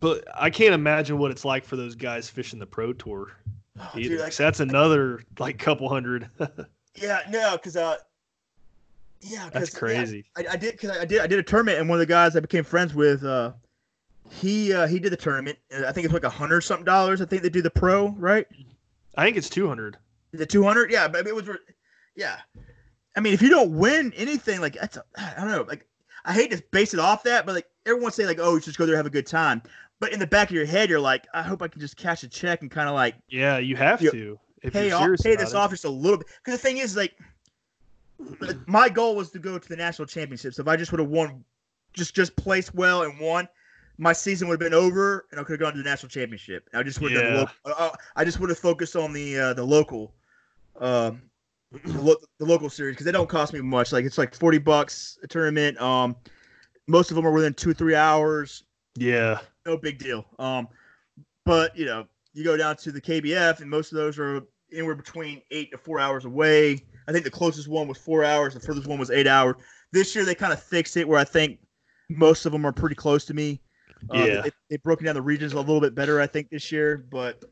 but 0.00 0.24
I 0.34 0.50
can't 0.50 0.74
imagine 0.74 1.16
what 1.18 1.30
it's 1.30 1.44
like 1.46 1.64
for 1.64 1.76
those 1.76 1.94
guys 1.94 2.28
fishing 2.28 2.58
the 2.58 2.66
pro 2.66 2.92
tour. 2.92 3.32
Either. 3.94 4.00
Dude, 4.08 4.20
like, 4.20 4.36
that's 4.36 4.60
another 4.60 5.22
like 5.38 5.58
couple 5.58 5.88
hundred. 5.88 6.28
yeah, 6.94 7.20
no, 7.30 7.52
because 7.52 7.76
uh, 7.76 7.96
yeah, 9.22 9.48
that's 9.52 9.72
yeah, 9.72 9.78
crazy. 9.78 10.24
I, 10.36 10.44
I 10.50 10.56
did 10.56 10.72
because 10.72 10.90
I 10.90 11.04
did 11.06 11.20
I 11.22 11.26
did 11.26 11.38
a 11.38 11.42
tournament 11.42 11.78
and 11.78 11.88
one 11.88 11.96
of 11.96 12.00
the 12.00 12.06
guys 12.06 12.36
I 12.36 12.40
became 12.40 12.64
friends 12.64 12.94
with 12.94 13.24
uh 13.24 13.52
he 14.30 14.72
uh 14.74 14.86
he 14.86 14.98
did 14.98 15.10
the 15.12 15.16
tournament 15.16 15.58
I 15.86 15.90
think 15.92 16.04
it's 16.04 16.12
like 16.14 16.24
a 16.24 16.30
hundred 16.30 16.60
something 16.62 16.84
dollars 16.84 17.20
I 17.22 17.24
think 17.24 17.42
they 17.42 17.48
do 17.50 17.62
the 17.62 17.70
pro 17.70 18.08
right 18.10 18.46
I 19.16 19.24
think 19.24 19.36
it's 19.38 19.48
two 19.50 19.66
hundred. 19.68 19.96
the 20.32 20.44
two 20.46 20.62
hundred 20.64 20.90
yeah 20.90 21.08
but 21.08 21.26
it 21.26 21.34
was 21.34 21.48
yeah 22.16 22.38
I 23.16 23.20
mean 23.20 23.32
if 23.34 23.42
you 23.42 23.48
don't 23.50 23.72
win 23.76 24.12
anything 24.16 24.60
like 24.60 24.74
that's 24.74 24.96
a, 24.96 25.04
I 25.16 25.34
don't 25.40 25.50
know 25.50 25.62
like 25.68 25.86
I 26.24 26.32
hate 26.32 26.50
to 26.52 26.62
base 26.70 26.94
it 26.94 27.00
off 27.00 27.22
that 27.24 27.46
but 27.46 27.54
like 27.54 27.66
everyone 27.86 28.12
say 28.12 28.26
like 28.26 28.38
oh 28.40 28.54
you 28.54 28.60
just 28.60 28.78
go 28.78 28.86
there 28.86 28.96
have 28.96 29.06
a 29.06 29.10
good 29.10 29.26
time 29.26 29.62
but 30.00 30.12
in 30.12 30.18
the 30.18 30.26
back 30.26 30.48
of 30.48 30.54
your 30.54 30.66
head 30.66 30.88
you're 30.90 31.00
like 31.00 31.26
I 31.34 31.42
hope 31.42 31.62
I 31.62 31.68
can 31.68 31.80
just 31.80 31.96
cash 31.96 32.22
a 32.22 32.28
check 32.28 32.62
and 32.62 32.70
kind 32.70 32.88
of 32.88 32.94
like 32.94 33.14
Yeah, 33.28 33.58
you 33.58 33.76
have 33.76 34.00
You- 34.02 34.10
to. 34.12 34.38
If 34.62 34.72
pay 34.72 34.88
you're 34.88 34.96
off 34.96 35.18
pay 35.22 35.36
this 35.36 35.50
it. 35.50 35.56
off 35.56 35.70
just 35.70 35.84
a 35.84 35.90
little 35.90 36.16
bit 36.18 36.26
because 36.42 36.58
the 36.58 36.62
thing 36.66 36.78
is 36.78 36.96
like 36.96 37.14
my 38.66 38.88
goal 38.88 39.14
was 39.16 39.30
to 39.32 39.38
go 39.38 39.58
to 39.58 39.68
the 39.68 39.76
national 39.76 40.06
championships 40.06 40.56
so 40.56 40.62
if 40.62 40.68
i 40.68 40.76
just 40.76 40.90
would 40.92 41.00
have 41.00 41.08
won 41.10 41.44
just 41.92 42.14
just 42.14 42.34
placed 42.36 42.74
well 42.74 43.02
and 43.02 43.18
won 43.20 43.46
my 43.98 44.12
season 44.12 44.48
would 44.48 44.54
have 44.60 44.70
been 44.70 44.76
over 44.78 45.26
and 45.30 45.40
i 45.40 45.44
could 45.44 45.52
have 45.52 45.60
gone 45.60 45.72
to 45.72 45.78
the 45.82 45.88
national 45.88 46.08
championship 46.08 46.68
i 46.74 46.82
just 46.82 47.00
would 47.00 47.12
have 47.12 47.22
Yeah. 47.22 47.28
done 47.30 47.46
the 47.64 47.70
local, 47.70 47.84
uh, 47.84 47.90
i 48.16 48.24
just 48.24 48.40
would 48.40 48.48
have 48.48 48.58
focused 48.58 48.96
on 48.96 49.12
the 49.12 49.38
uh, 49.38 49.52
the 49.54 49.64
local 49.64 50.14
um 50.80 51.22
the, 51.84 52.16
local 52.40 52.70
series 52.70 52.94
because 52.94 53.06
they 53.06 53.12
don't 53.12 53.28
cost 53.28 53.52
me 53.52 53.60
much 53.60 53.92
like 53.92 54.04
it's 54.04 54.18
like 54.18 54.34
40 54.34 54.58
bucks 54.58 55.18
a 55.22 55.26
tournament 55.26 55.80
um 55.80 56.14
most 56.86 57.10
of 57.10 57.16
them 57.16 57.26
are 57.26 57.32
within 57.32 57.54
two 57.54 57.72
three 57.74 57.94
hours 57.94 58.64
Yeah, 58.96 59.40
no 59.66 59.76
big 59.76 59.98
deal. 59.98 60.24
Um, 60.38 60.68
but 61.44 61.76
you 61.76 61.84
know, 61.86 62.06
you 62.32 62.44
go 62.44 62.56
down 62.56 62.76
to 62.76 62.92
the 62.92 63.00
KBF, 63.00 63.60
and 63.60 63.70
most 63.70 63.92
of 63.92 63.96
those 63.96 64.18
are 64.18 64.42
anywhere 64.72 64.94
between 64.94 65.42
eight 65.50 65.70
to 65.72 65.78
four 65.78 66.00
hours 66.00 66.24
away. 66.24 66.84
I 67.06 67.12
think 67.12 67.24
the 67.24 67.30
closest 67.30 67.68
one 67.68 67.86
was 67.86 67.98
four 67.98 68.24
hours. 68.24 68.54
The 68.54 68.60
furthest 68.60 68.86
one 68.86 68.98
was 68.98 69.10
eight 69.10 69.26
hours. 69.26 69.56
This 69.92 70.14
year 70.14 70.24
they 70.24 70.34
kind 70.34 70.52
of 70.52 70.62
fixed 70.62 70.96
it 70.96 71.06
where 71.06 71.18
I 71.18 71.24
think 71.24 71.58
most 72.08 72.46
of 72.46 72.52
them 72.52 72.64
are 72.64 72.72
pretty 72.72 72.94
close 72.94 73.24
to 73.26 73.34
me. 73.34 73.60
Um, 74.10 74.20
Yeah. 74.20 74.40
they, 74.42 74.50
they've 74.70 74.82
broken 74.82 75.06
down 75.06 75.14
the 75.14 75.22
regions 75.22 75.52
a 75.52 75.56
little 75.56 75.80
bit 75.80 75.94
better, 75.94 76.20
I 76.20 76.26
think, 76.26 76.50
this 76.50 76.72
year. 76.72 77.06
But 77.10 77.42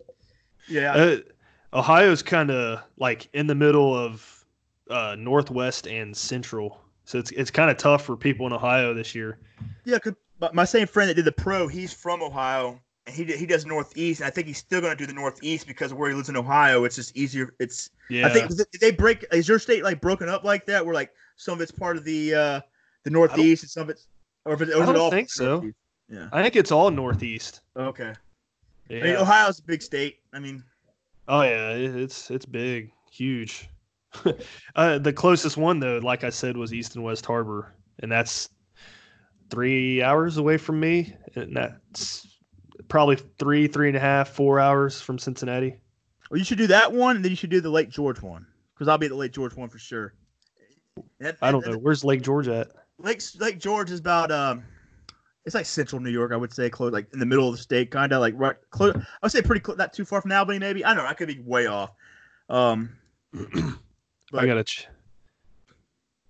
yeah, 0.68 0.94
uh, 0.94 1.16
Ohio's 1.74 2.22
kind 2.22 2.50
of 2.50 2.80
like 2.98 3.28
in 3.32 3.46
the 3.46 3.54
middle 3.54 3.94
of 3.96 4.44
uh, 4.90 5.16
Northwest 5.18 5.86
and 5.86 6.16
Central, 6.16 6.80
so 7.04 7.18
it's 7.18 7.30
it's 7.32 7.50
kind 7.50 7.70
of 7.70 7.76
tough 7.78 8.04
for 8.04 8.16
people 8.16 8.46
in 8.46 8.52
Ohio 8.52 8.92
this 8.94 9.14
year. 9.14 9.38
yeah. 9.84 9.98
'cause 9.98 10.14
my- 10.52 10.64
same 10.64 10.86
friend 10.86 11.08
that 11.08 11.14
did 11.14 11.24
the 11.24 11.32
pro, 11.32 11.68
he's 11.68 11.92
from 11.92 12.22
Ohio, 12.22 12.80
and 13.06 13.14
he 13.14 13.24
he 13.36 13.46
does 13.46 13.64
northeast, 13.64 14.20
and 14.20 14.26
I 14.26 14.30
think 14.30 14.46
he's 14.48 14.58
still 14.58 14.80
going 14.80 14.92
to 14.94 14.96
do 14.96 15.06
the 15.06 15.12
northeast 15.14 15.66
because 15.66 15.92
of 15.92 15.98
where 15.98 16.10
he 16.10 16.14
lives 16.16 16.28
in 16.28 16.36
Ohio. 16.36 16.84
It's 16.84 16.96
just 16.96 17.16
easier. 17.16 17.54
It's 17.60 17.90
Yeah. 18.10 18.26
I 18.26 18.30
think 18.30 18.48
did 18.48 18.66
they 18.80 18.90
break. 18.90 19.24
Is 19.32 19.48
your 19.48 19.58
state 19.58 19.82
like 19.82 20.00
broken 20.00 20.28
up 20.28 20.44
like 20.44 20.66
that, 20.66 20.84
where 20.84 20.94
like 20.94 21.10
some 21.36 21.54
of 21.54 21.60
it's 21.60 21.72
part 21.72 21.96
of 21.96 22.04
the 22.04 22.34
uh 22.34 22.60
the 23.04 23.10
northeast 23.10 23.62
and 23.62 23.70
some 23.70 23.84
of 23.84 23.90
it's, 23.90 24.06
or, 24.44 24.54
if 24.54 24.60
it, 24.62 24.68
or 24.70 24.82
I 24.82 24.86
don't 24.86 24.96
all 24.96 25.10
think 25.10 25.28
part 25.28 25.32
of 25.32 25.38
the 25.38 25.44
so. 25.44 25.44
Northeast? 25.54 25.76
Yeah. 26.08 26.28
I 26.32 26.42
think 26.42 26.56
it's 26.56 26.70
all 26.72 26.90
northeast. 26.90 27.60
Okay. 27.76 28.12
Yeah. 28.88 28.98
I 28.98 29.02
mean, 29.04 29.16
Ohio's 29.16 29.58
a 29.60 29.62
big 29.62 29.80
state. 29.82 30.18
I 30.34 30.38
mean, 30.40 30.62
Oh 31.32 31.40
yeah, 31.40 31.70
it- 31.70 31.96
it's 31.96 32.30
it's 32.30 32.44
big, 32.44 32.92
huge. 33.10 33.66
uh, 34.76 34.98
the 34.98 35.12
closest 35.14 35.56
one 35.56 35.80
though, 35.80 35.96
like 36.02 36.24
I 36.24 36.28
said, 36.28 36.58
was 36.58 36.74
East 36.74 36.94
and 36.94 37.02
West 37.02 37.24
Harbor, 37.24 37.74
and 38.00 38.12
that's 38.12 38.50
three 39.48 40.02
hours 40.02 40.36
away 40.36 40.58
from 40.58 40.78
me, 40.78 41.16
and 41.34 41.56
that's 41.56 42.38
probably 42.88 43.16
three, 43.38 43.66
three 43.66 43.88
and 43.88 43.96
a 43.96 44.00
half, 44.00 44.28
four 44.28 44.60
hours 44.60 45.00
from 45.00 45.18
Cincinnati. 45.18 45.80
well, 46.30 46.36
you 46.36 46.44
should 46.44 46.58
do 46.58 46.66
that 46.66 46.92
one, 46.92 47.16
and 47.16 47.24
then 47.24 47.30
you 47.30 47.36
should 47.36 47.48
do 47.48 47.62
the 47.62 47.70
Lake 47.70 47.88
George 47.88 48.20
one 48.20 48.46
because 48.74 48.86
I'll 48.88 48.98
be 48.98 49.06
at 49.06 49.10
the 49.12 49.16
Lake 49.16 49.32
George 49.32 49.56
one 49.56 49.70
for 49.70 49.78
sure. 49.78 50.12
That- 51.20 51.38
I 51.40 51.50
don't 51.50 51.64
that- 51.64 51.70
know 51.72 51.78
where's 51.78 52.04
Lake 52.04 52.20
George 52.20 52.48
at. 52.48 52.68
Lake 52.98 53.22
Lake 53.40 53.58
George 53.58 53.90
is 53.90 54.00
about 54.00 54.30
um, 54.30 54.62
it's 55.44 55.54
like 55.54 55.66
central 55.66 56.00
New 56.00 56.10
York, 56.10 56.32
I 56.32 56.36
would 56.36 56.52
say, 56.52 56.70
close 56.70 56.92
like 56.92 57.12
in 57.12 57.18
the 57.18 57.26
middle 57.26 57.48
of 57.48 57.56
the 57.56 57.62
state, 57.62 57.90
kind 57.90 58.12
of 58.12 58.20
like 58.20 58.34
right 58.36 58.56
close. 58.70 58.94
I 58.94 59.00
would 59.22 59.32
say 59.32 59.42
pretty 59.42 59.60
close, 59.60 59.76
not 59.76 59.92
too 59.92 60.04
far 60.04 60.20
from 60.20 60.32
Albany, 60.32 60.58
maybe. 60.58 60.84
I 60.84 60.94
don't 60.94 61.04
know. 61.04 61.10
I 61.10 61.14
could 61.14 61.28
be 61.28 61.40
way 61.40 61.66
off. 61.66 61.90
Um, 62.48 62.90
I 63.34 64.46
gotta, 64.46 64.64
ch- 64.64 64.88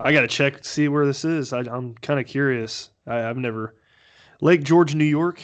I 0.01 0.13
gotta 0.13 0.29
check 0.29 0.63
to 0.63 0.69
see 0.69 0.89
where 0.89 1.07
this 1.07 1.25
is. 1.25 1.53
I, 1.53 1.61
I'm 1.61 1.95
kind 1.97 2.19
of 2.19 2.27
curious. 2.27 2.91
I, 3.07 3.29
I've 3.29 3.37
never 3.37 3.75
Lake 4.41 4.63
George, 4.63 4.95
New 4.95 5.05
York. 5.05 5.41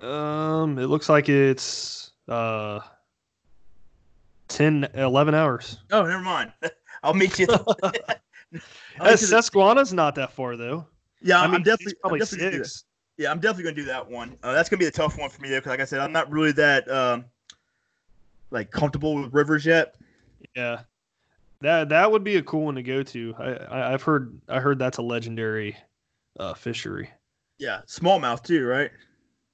Um, 0.00 0.78
it 0.78 0.86
looks 0.86 1.08
like 1.08 1.28
it's 1.28 2.12
uh 2.28 2.80
10, 4.48 4.88
11 4.94 5.34
hours. 5.34 5.78
oh, 5.92 6.02
never 6.02 6.22
mind. 6.22 6.52
I'll 7.02 7.14
meet 7.14 7.38
you. 7.38 7.46
I'll 7.50 7.62
meet 7.82 8.12
you 9.00 9.16
Susquehanna's 9.16 9.92
not 9.92 10.14
that 10.16 10.32
far 10.32 10.56
though. 10.56 10.86
Yeah, 11.22 11.40
I 11.40 11.44
I'm 11.44 11.52
mean, 11.52 11.62
definitely 11.62 11.94
probably 12.00 12.16
I'm 12.16 12.20
definitely 12.20 12.44
gonna 12.44 12.50
do 12.52 12.58
that. 12.58 12.66
six. 12.66 12.84
Yeah, 13.16 13.30
I'm 13.30 13.40
definitely 13.40 13.64
gonna 13.64 13.76
do 13.76 13.84
that 13.84 14.08
one. 14.08 14.36
Uh, 14.42 14.52
that's 14.52 14.68
gonna 14.68 14.78
be 14.78 14.84
the 14.84 14.90
tough 14.90 15.18
one 15.18 15.28
for 15.30 15.40
me 15.42 15.48
though, 15.48 15.56
because 15.56 15.70
like 15.70 15.80
I 15.80 15.84
said, 15.84 16.00
I'm 16.00 16.12
not 16.12 16.30
really 16.30 16.52
that 16.52 16.88
um, 16.90 17.24
like 18.50 18.70
comfortable 18.70 19.16
with 19.16 19.32
rivers 19.32 19.66
yet. 19.66 19.96
Yeah, 20.54 20.80
that 21.60 21.88
that 21.88 22.10
would 22.10 22.24
be 22.24 22.36
a 22.36 22.42
cool 22.42 22.66
one 22.66 22.76
to 22.76 22.82
go 22.82 23.02
to. 23.02 23.34
I, 23.38 23.52
I 23.52 23.92
I've 23.92 24.02
heard 24.02 24.40
I 24.48 24.60
heard 24.60 24.78
that's 24.78 24.98
a 24.98 25.02
legendary 25.02 25.76
uh, 26.38 26.54
fishery. 26.54 27.10
Yeah, 27.58 27.80
smallmouth 27.86 28.44
too, 28.44 28.66
right? 28.66 28.90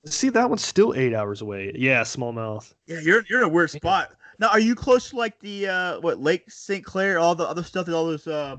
See, 0.05 0.29
that 0.29 0.51
one's 0.51 0.65
still 0.65 0.93
eight 0.95 1.15
hours 1.15 1.41
away. 1.41 1.73
Yeah, 1.75 2.03
smallmouth. 2.03 2.75
Yeah, 2.87 3.01
you're 3.01 3.25
you're 3.31 3.41
in 3.41 3.47
a 3.47 3.49
weird 3.49 3.71
spot. 3.71 4.15
Now, 4.39 4.49
are 4.49 4.61
you 4.61 4.75
close 4.75 5.11
to 5.11 5.17
like 5.17 5.39
the 5.41 5.69
uh 5.69 6.01
what 6.01 6.21
Lake 6.21 6.51
St. 6.51 6.85
Clair, 6.85 7.19
all 7.19 7.35
the 7.35 7.49
other 7.49 7.63
stuff 7.63 7.87
that 7.87 7.95
all 7.95 8.05
those 8.07 8.27
uh 8.27 8.57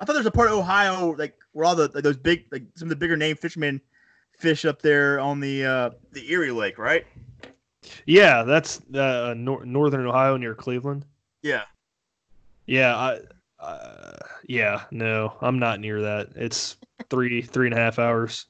I 0.00 0.04
thought 0.04 0.14
there's 0.14 0.24
a 0.26 0.30
part 0.30 0.48
of 0.48 0.54
Ohio 0.58 1.14
like 1.18 1.36
where 1.56 1.64
all 1.64 1.74
the 1.74 1.90
like 1.94 2.04
those 2.04 2.18
big 2.18 2.44
like 2.52 2.64
some 2.74 2.84
of 2.86 2.90
the 2.90 2.96
bigger 2.96 3.16
name 3.16 3.34
fishermen 3.34 3.80
fish 4.38 4.66
up 4.66 4.82
there 4.82 5.18
on 5.18 5.40
the 5.40 5.64
uh 5.64 5.90
the 6.12 6.30
Erie 6.30 6.50
Lake, 6.50 6.76
right? 6.78 7.06
Yeah, 8.04 8.42
that's 8.42 8.82
uh, 8.94 9.32
nor- 9.36 9.64
northern 9.64 10.06
Ohio 10.06 10.36
near 10.36 10.54
Cleveland. 10.54 11.06
Yeah. 11.42 11.62
Yeah, 12.66 12.94
I, 12.96 13.20
uh, 13.64 14.16
yeah, 14.48 14.82
no, 14.90 15.34
I'm 15.40 15.58
not 15.58 15.80
near 15.80 16.02
that. 16.02 16.30
It's 16.34 16.76
three, 17.08 17.40
three 17.42 17.68
and 17.68 17.74
a 17.74 17.80
half 17.80 17.98
hours. 17.98 18.46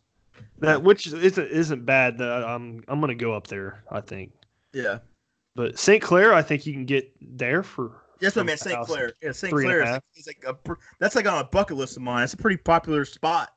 That 0.58 0.82
which 0.82 1.06
isn't 1.06 1.48
isn't 1.50 1.84
bad. 1.86 2.18
That 2.18 2.44
I'm 2.44 2.82
I'm 2.88 3.00
gonna 3.00 3.14
go 3.14 3.34
up 3.34 3.46
there. 3.46 3.84
I 3.90 4.00
think, 4.00 4.32
Yeah. 4.72 4.98
but 5.54 5.78
St. 5.78 6.02
Clair, 6.02 6.32
I 6.34 6.42
think 6.42 6.66
you 6.66 6.72
can 6.72 6.86
get 6.86 7.12
there 7.20 7.62
for. 7.62 8.02
That's 8.20 8.36
what 8.36 8.42
I 8.42 8.46
meant, 8.46 8.60
St. 8.60 8.86
Clair. 8.86 9.12
Yeah, 9.22 9.32
St. 9.32 9.52
Clair 9.52 9.82
is 9.82 10.00
is 10.16 10.26
like 10.26 10.44
a 10.46 10.56
that's 10.98 11.14
like 11.14 11.26
on 11.26 11.38
a 11.38 11.44
bucket 11.44 11.76
list 11.76 11.96
of 11.96 12.02
mine. 12.02 12.24
It's 12.24 12.34
a 12.34 12.36
pretty 12.36 12.56
popular 12.56 13.04
spot. 13.04 13.50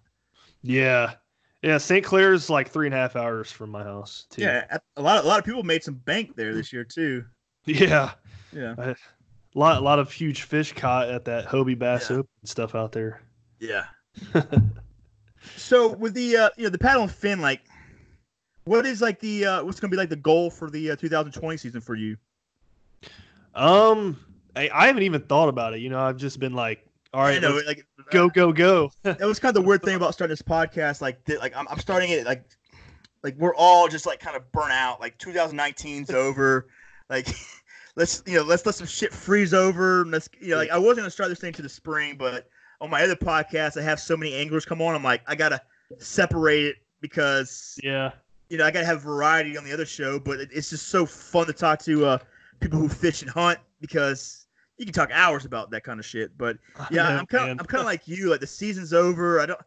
Yeah, 0.61 1.13
yeah. 1.61 1.77
St. 1.77 2.03
Clair's 2.05 2.49
like 2.49 2.69
three 2.69 2.87
and 2.87 2.93
a 2.93 2.97
half 2.97 3.15
hours 3.15 3.51
from 3.51 3.69
my 3.69 3.83
house. 3.83 4.27
Too. 4.29 4.41
Yeah, 4.41 4.77
a 4.97 5.01
lot 5.01 5.17
of 5.17 5.25
a 5.25 5.27
lot 5.27 5.39
of 5.39 5.45
people 5.45 5.63
made 5.63 5.83
some 5.83 5.95
bank 5.95 6.35
there 6.35 6.53
this 6.53 6.73
year 6.73 6.83
too. 6.83 7.23
yeah. 7.65 8.11
Yeah. 8.51 8.75
A 8.77 8.95
lot, 9.59 9.77
a 9.77 9.81
lot 9.81 9.99
of 9.99 10.11
huge 10.11 10.43
fish 10.43 10.73
caught 10.73 11.09
at 11.09 11.25
that 11.25 11.45
Hobie 11.47 11.77
Bass 11.77 12.09
Yeah. 12.09 12.17
Open 12.17 12.29
stuff 12.45 12.75
out 12.75 12.91
there. 12.91 13.21
Yeah. 13.59 13.85
so 15.55 15.89
with 15.93 16.13
the 16.13 16.37
uh, 16.37 16.49
you 16.57 16.63
know 16.63 16.69
the 16.69 16.77
paddle 16.77 17.03
and 17.03 17.11
fin, 17.11 17.41
like, 17.41 17.61
what 18.65 18.85
is 18.85 19.01
like 19.01 19.19
the 19.19 19.45
uh, 19.45 19.63
what's 19.63 19.79
gonna 19.79 19.91
be 19.91 19.97
like 19.97 20.09
the 20.09 20.15
goal 20.15 20.49
for 20.49 20.69
the 20.69 20.91
uh, 20.91 20.95
2020 20.95 21.57
season 21.57 21.81
for 21.81 21.95
you? 21.95 22.17
Um, 23.55 24.17
I, 24.59 24.69
I 24.73 24.87
haven't 24.87 25.03
even 25.03 25.21
thought 25.21 25.47
about 25.47 25.73
it. 25.73 25.79
You 25.79 25.89
know, 25.89 26.01
I've 26.01 26.17
just 26.17 26.39
been 26.39 26.53
like, 26.53 26.85
all 27.13 27.21
right, 27.21 27.41
know, 27.41 27.61
like 27.65 27.85
go, 28.11 28.29
go, 28.29 28.51
go. 28.51 28.91
That 29.03 29.21
was 29.21 29.39
kind 29.39 29.55
of 29.55 29.63
the 29.63 29.67
weird 29.67 29.81
thing 29.81 29.95
about 29.95 30.13
starting 30.13 30.33
this 30.33 30.41
podcast. 30.41 31.01
Like, 31.01 31.21
like 31.39 31.55
I'm, 31.55 31.67
I'm 31.69 31.79
starting 31.79 32.11
it 32.11 32.25
like, 32.25 32.43
like 33.23 33.35
we're 33.37 33.55
all 33.55 33.87
just 33.87 34.05
like 34.05 34.19
kind 34.19 34.35
of 34.35 34.51
burnt 34.51 34.73
out. 34.73 34.99
Like 34.99 35.17
2019's 35.17 36.09
over. 36.11 36.67
Like, 37.09 37.29
let's 37.95 38.21
you 38.25 38.35
know 38.35 38.43
let's 38.43 38.65
let 38.65 38.75
some 38.75 38.85
shit 38.85 39.13
freeze 39.13 39.53
over. 39.53 40.01
And 40.01 40.11
let's 40.11 40.27
you 40.41 40.49
know 40.49 40.57
like 40.57 40.71
I 40.71 40.77
was 40.77 40.97
gonna 40.97 41.09
start 41.09 41.29
this 41.29 41.39
thing 41.39 41.53
to 41.53 41.61
the 41.61 41.69
spring, 41.69 42.17
but 42.17 42.49
on 42.81 42.89
my 42.89 43.01
other 43.01 43.15
podcast 43.15 43.79
I 43.79 43.83
have 43.83 43.99
so 43.99 44.17
many 44.17 44.33
anglers 44.33 44.65
come 44.65 44.81
on. 44.81 44.93
I'm 44.93 45.03
like 45.03 45.21
I 45.25 45.35
gotta 45.35 45.61
separate 45.99 46.65
it 46.65 46.75
because 46.99 47.79
yeah, 47.81 48.11
you 48.49 48.57
know, 48.57 48.65
I 48.65 48.71
gotta 48.71 48.85
have 48.85 49.01
variety 49.01 49.57
on 49.57 49.63
the 49.63 49.71
other 49.71 49.85
show, 49.85 50.19
but 50.19 50.39
it, 50.41 50.49
it's 50.51 50.69
just 50.69 50.89
so 50.89 51.05
fun 51.05 51.47
to 51.47 51.53
talk 51.53 51.79
to 51.83 52.05
uh, 52.05 52.17
people 52.59 52.77
who 52.77 52.89
fish 52.89 53.21
and 53.21 53.31
hunt 53.31 53.57
because 53.81 54.45
you 54.79 54.85
can 54.85 54.93
talk 54.93 55.11
hours 55.13 55.45
about 55.45 55.69
that 55.71 55.83
kind 55.83 55.99
of 55.99 56.05
shit. 56.05 56.35
But 56.37 56.57
yeah, 56.91 57.07
I 57.07 57.17
I'm 57.17 57.25
kind 57.27 57.51
of 57.51 57.59
I'm 57.59 57.65
kind 57.65 57.81
of 57.81 57.85
like 57.85 58.07
you. 58.07 58.29
Like 58.29 58.39
the 58.39 58.47
season's 58.47 58.93
over. 58.93 59.39
I 59.39 59.45
don't 59.45 59.59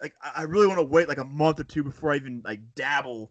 like. 0.00 0.14
I 0.22 0.32
I 0.36 0.42
really 0.44 0.66
want 0.66 0.78
to 0.78 0.84
wait 0.84 1.08
like 1.08 1.18
a 1.18 1.24
month 1.24 1.60
or 1.60 1.64
two 1.64 1.82
before 1.82 2.12
I 2.12 2.16
even 2.16 2.40
like 2.44 2.60
dabble 2.74 3.30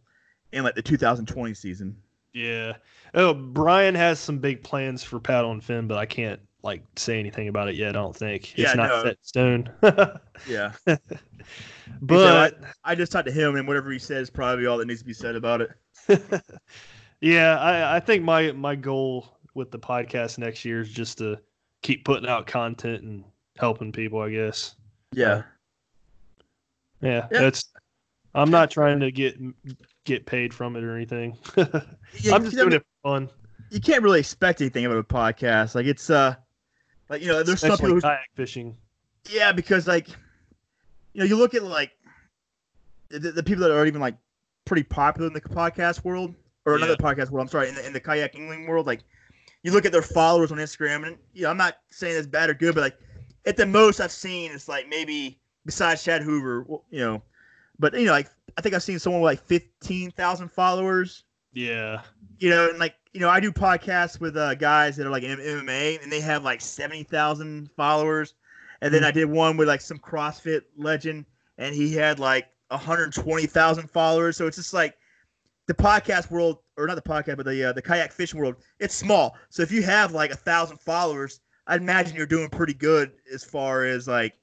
in 0.51 0.63
like 0.63 0.75
the 0.75 0.81
2020 0.81 1.53
season. 1.53 1.95
yeah. 2.33 2.73
Oh, 3.13 3.33
Brian 3.33 3.95
has 3.95 4.19
some 4.19 4.37
big 4.39 4.63
plans 4.63 5.03
for 5.03 5.19
paddle 5.19 5.51
and 5.51 5.63
Fin, 5.63 5.87
but 5.87 5.97
I 5.97 6.05
can't 6.05 6.39
like 6.63 6.83
say 6.95 7.19
anything 7.19 7.47
about 7.47 7.67
it 7.69 7.75
yet. 7.75 7.89
I 7.89 7.91
don't 7.93 8.15
think 8.15 8.57
Yeah, 8.57 8.67
it's 8.67 8.75
not 8.75 8.89
no. 8.89 9.03
set 9.03 9.11
in 9.11 9.17
stone. 9.21 9.69
Yeah, 10.47 10.73
but 12.01 12.57
I 12.83 12.95
just 12.95 13.11
talked 13.11 13.27
to 13.27 13.31
him, 13.33 13.55
and 13.55 13.67
whatever 13.67 13.91
he 13.91 13.99
says 13.99 14.23
is 14.23 14.29
probably 14.29 14.65
all 14.65 14.77
that 14.77 14.87
needs 14.87 15.01
to 15.01 15.05
be 15.05 15.13
said 15.13 15.35
about 15.35 15.61
it. 15.61 15.71
yeah, 17.21 17.59
I, 17.59 17.97
I 17.97 17.99
think 17.99 18.23
my 18.23 18.51
my 18.51 18.75
goal 18.75 19.37
with 19.53 19.71
the 19.71 19.79
podcast 19.79 20.37
next 20.37 20.63
year 20.65 20.81
is 20.81 20.89
just 20.89 21.17
to 21.19 21.37
keep 21.81 22.05
putting 22.05 22.29
out 22.29 22.47
content 22.47 23.03
and 23.03 23.23
helping 23.57 23.91
people. 23.91 24.19
I 24.21 24.29
guess. 24.31 24.75
Yeah, 25.13 25.43
Yeah, 27.01 27.27
Yeah. 27.31 27.41
that's. 27.41 27.65
I'm 28.33 28.49
not 28.49 28.71
trying 28.71 29.01
to 29.01 29.11
get 29.11 29.37
get 30.05 30.25
paid 30.25 30.53
from 30.53 30.75
it 30.77 30.83
or 30.83 30.95
anything. 30.95 31.37
Yeah, 32.19 32.35
I'm 32.35 32.43
just 32.43 32.53
you 32.53 32.57
know, 32.57 32.63
doing 32.69 32.73
it 32.73 32.85
for 33.03 33.09
fun. 33.09 33.29
You 33.69 33.79
can't 33.79 34.03
really 34.03 34.19
expect 34.19 34.59
anything 34.59 34.85
out 34.85 34.91
of 34.91 34.97
a 34.97 35.03
podcast. 35.03 35.75
Like 35.75 35.85
it's 35.85 36.09
uh, 36.09 36.35
like 37.09 37.21
you 37.21 37.29
know, 37.29 37.41
there's 37.41 37.63
Especially. 37.63 37.91
Who, 37.91 38.01
kayak 38.01 38.27
fishing. 38.35 38.75
Yeah, 39.29 39.53
because 39.53 39.87
like, 39.87 40.09
you 41.13 41.19
know, 41.19 41.23
you 41.25 41.37
look 41.37 41.55
at 41.55 41.63
like 41.63 41.91
the, 43.09 43.31
the 43.31 43.43
people 43.43 43.63
that 43.63 43.71
are 43.71 43.85
even 43.85 44.01
like 44.01 44.15
pretty 44.65 44.83
popular 44.83 45.27
in 45.27 45.33
the 45.33 45.39
podcast 45.39 46.03
world, 46.03 46.35
or 46.65 46.77
Yeah. 46.77 46.83
another 46.85 46.97
podcast 46.97 47.29
world. 47.29 47.45
I'm 47.45 47.49
sorry, 47.49 47.69
in 47.69 47.75
the, 47.75 47.85
in 47.85 47.93
the 47.93 47.99
kayak 48.01 48.35
angling 48.35 48.67
world, 48.67 48.87
like 48.87 49.01
you 49.63 49.71
look 49.71 49.85
at 49.85 49.91
their 49.91 50.01
followers 50.01 50.51
on 50.51 50.57
Instagram, 50.57 51.07
and 51.07 51.17
you 51.33 51.43
know, 51.43 51.49
I'm 51.49 51.57
not 51.57 51.77
saying 51.89 52.17
it's 52.17 52.27
bad 52.27 52.49
or 52.49 52.53
good, 52.53 52.75
but 52.75 52.81
like 52.81 52.97
at 53.45 53.57
the 53.57 53.65
most 53.65 53.99
I've 53.99 54.11
seen 54.11 54.51
it's 54.51 54.67
like 54.67 54.87
maybe 54.87 55.39
besides 55.65 56.03
Chad 56.03 56.21
Hoover, 56.21 56.65
you 56.89 56.99
know, 56.99 57.21
but 57.79 57.93
you 57.93 58.05
know, 58.05 58.11
like 58.11 58.29
I 58.57 58.61
think 58.61 58.75
I've 58.75 58.83
seen 58.83 58.99
someone 58.99 59.21
with 59.21 59.29
like 59.29 59.45
15,000 59.45 60.51
followers. 60.51 61.23
Yeah. 61.53 62.01
You 62.39 62.49
know, 62.49 62.69
and 62.69 62.79
like 62.79 62.95
you 63.13 63.19
know, 63.19 63.29
I 63.29 63.39
do 63.39 63.51
podcasts 63.51 64.19
with 64.19 64.37
uh, 64.37 64.55
guys 64.55 64.95
that 64.95 65.05
are 65.05 65.11
like 65.11 65.23
MMA, 65.23 66.01
and 66.01 66.11
they 66.11 66.21
have 66.21 66.43
like 66.43 66.61
seventy 66.61 67.03
thousand 67.03 67.69
followers. 67.75 68.35
And 68.81 68.93
then 68.93 69.03
I 69.03 69.11
did 69.11 69.25
one 69.25 69.57
with 69.57 69.67
like 69.67 69.81
some 69.81 69.99
CrossFit 69.99 70.61
legend, 70.77 71.25
and 71.57 71.75
he 71.75 71.93
had 71.93 72.19
like 72.19 72.47
one 72.69 72.79
hundred 72.79 73.13
twenty 73.13 73.47
thousand 73.47 73.89
followers. 73.89 74.37
So 74.37 74.47
it's 74.47 74.57
just 74.57 74.73
like 74.73 74.95
the 75.67 75.73
podcast 75.73 76.29
world, 76.31 76.59
or 76.77 76.87
not 76.87 76.95
the 76.95 77.01
podcast, 77.01 77.37
but 77.37 77.45
the 77.45 77.69
uh, 77.69 77.73
the 77.73 77.81
kayak 77.81 78.11
fishing 78.11 78.39
world. 78.39 78.55
It's 78.79 78.95
small. 78.95 79.37
So 79.49 79.61
if 79.63 79.71
you 79.71 79.83
have 79.83 80.11
like 80.11 80.31
a 80.31 80.35
thousand 80.35 80.77
followers, 80.79 81.39
I'd 81.67 81.81
imagine 81.81 82.15
you're 82.15 82.25
doing 82.25 82.49
pretty 82.49 82.73
good 82.73 83.11
as 83.33 83.43
far 83.43 83.85
as 83.85 84.07
like, 84.07 84.33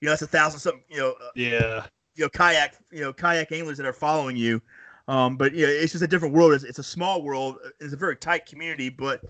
you 0.00 0.06
know, 0.06 0.12
that's 0.12 0.22
a 0.22 0.26
thousand 0.26 0.60
something. 0.60 0.82
You 0.88 0.98
know, 0.98 1.10
uh, 1.10 1.30
Yeah. 1.34 1.86
you 2.14 2.24
know 2.24 2.28
kayak 2.30 2.74
you 2.90 3.00
know 3.00 3.12
kayak 3.12 3.52
anglers 3.52 3.76
that 3.78 3.86
are 3.86 3.92
following 3.92 4.36
you 4.36 4.60
um 5.06 5.36
but 5.36 5.54
you 5.54 5.64
know 5.64 5.72
it's 5.72 5.92
just 5.92 6.02
a 6.02 6.06
different 6.08 6.34
world 6.34 6.52
it's, 6.52 6.64
it's 6.64 6.80
a 6.80 6.82
small 6.82 7.22
world 7.22 7.56
it's 7.78 7.92
a 7.92 7.96
very 7.96 8.16
tight 8.16 8.44
community 8.44 8.88
but 8.88 9.22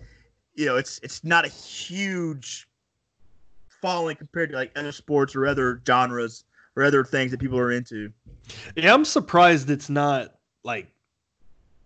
you 0.55 0.65
know 0.65 0.75
it's 0.75 0.99
it's 1.03 1.23
not 1.23 1.45
a 1.45 1.47
huge 1.49 2.67
following 3.67 4.15
compared 4.15 4.49
to 4.49 4.55
like 4.55 4.71
other 4.75 4.91
sports 4.91 5.35
or 5.35 5.45
other 5.45 5.81
genres 5.85 6.45
or 6.75 6.83
other 6.83 7.03
things 7.03 7.29
that 7.31 7.39
people 7.39 7.59
are 7.59 7.71
into 7.71 8.11
Yeah, 8.75 8.93
I'm 8.93 9.05
surprised 9.05 9.69
it's 9.69 9.89
not 9.89 10.33
like 10.63 10.87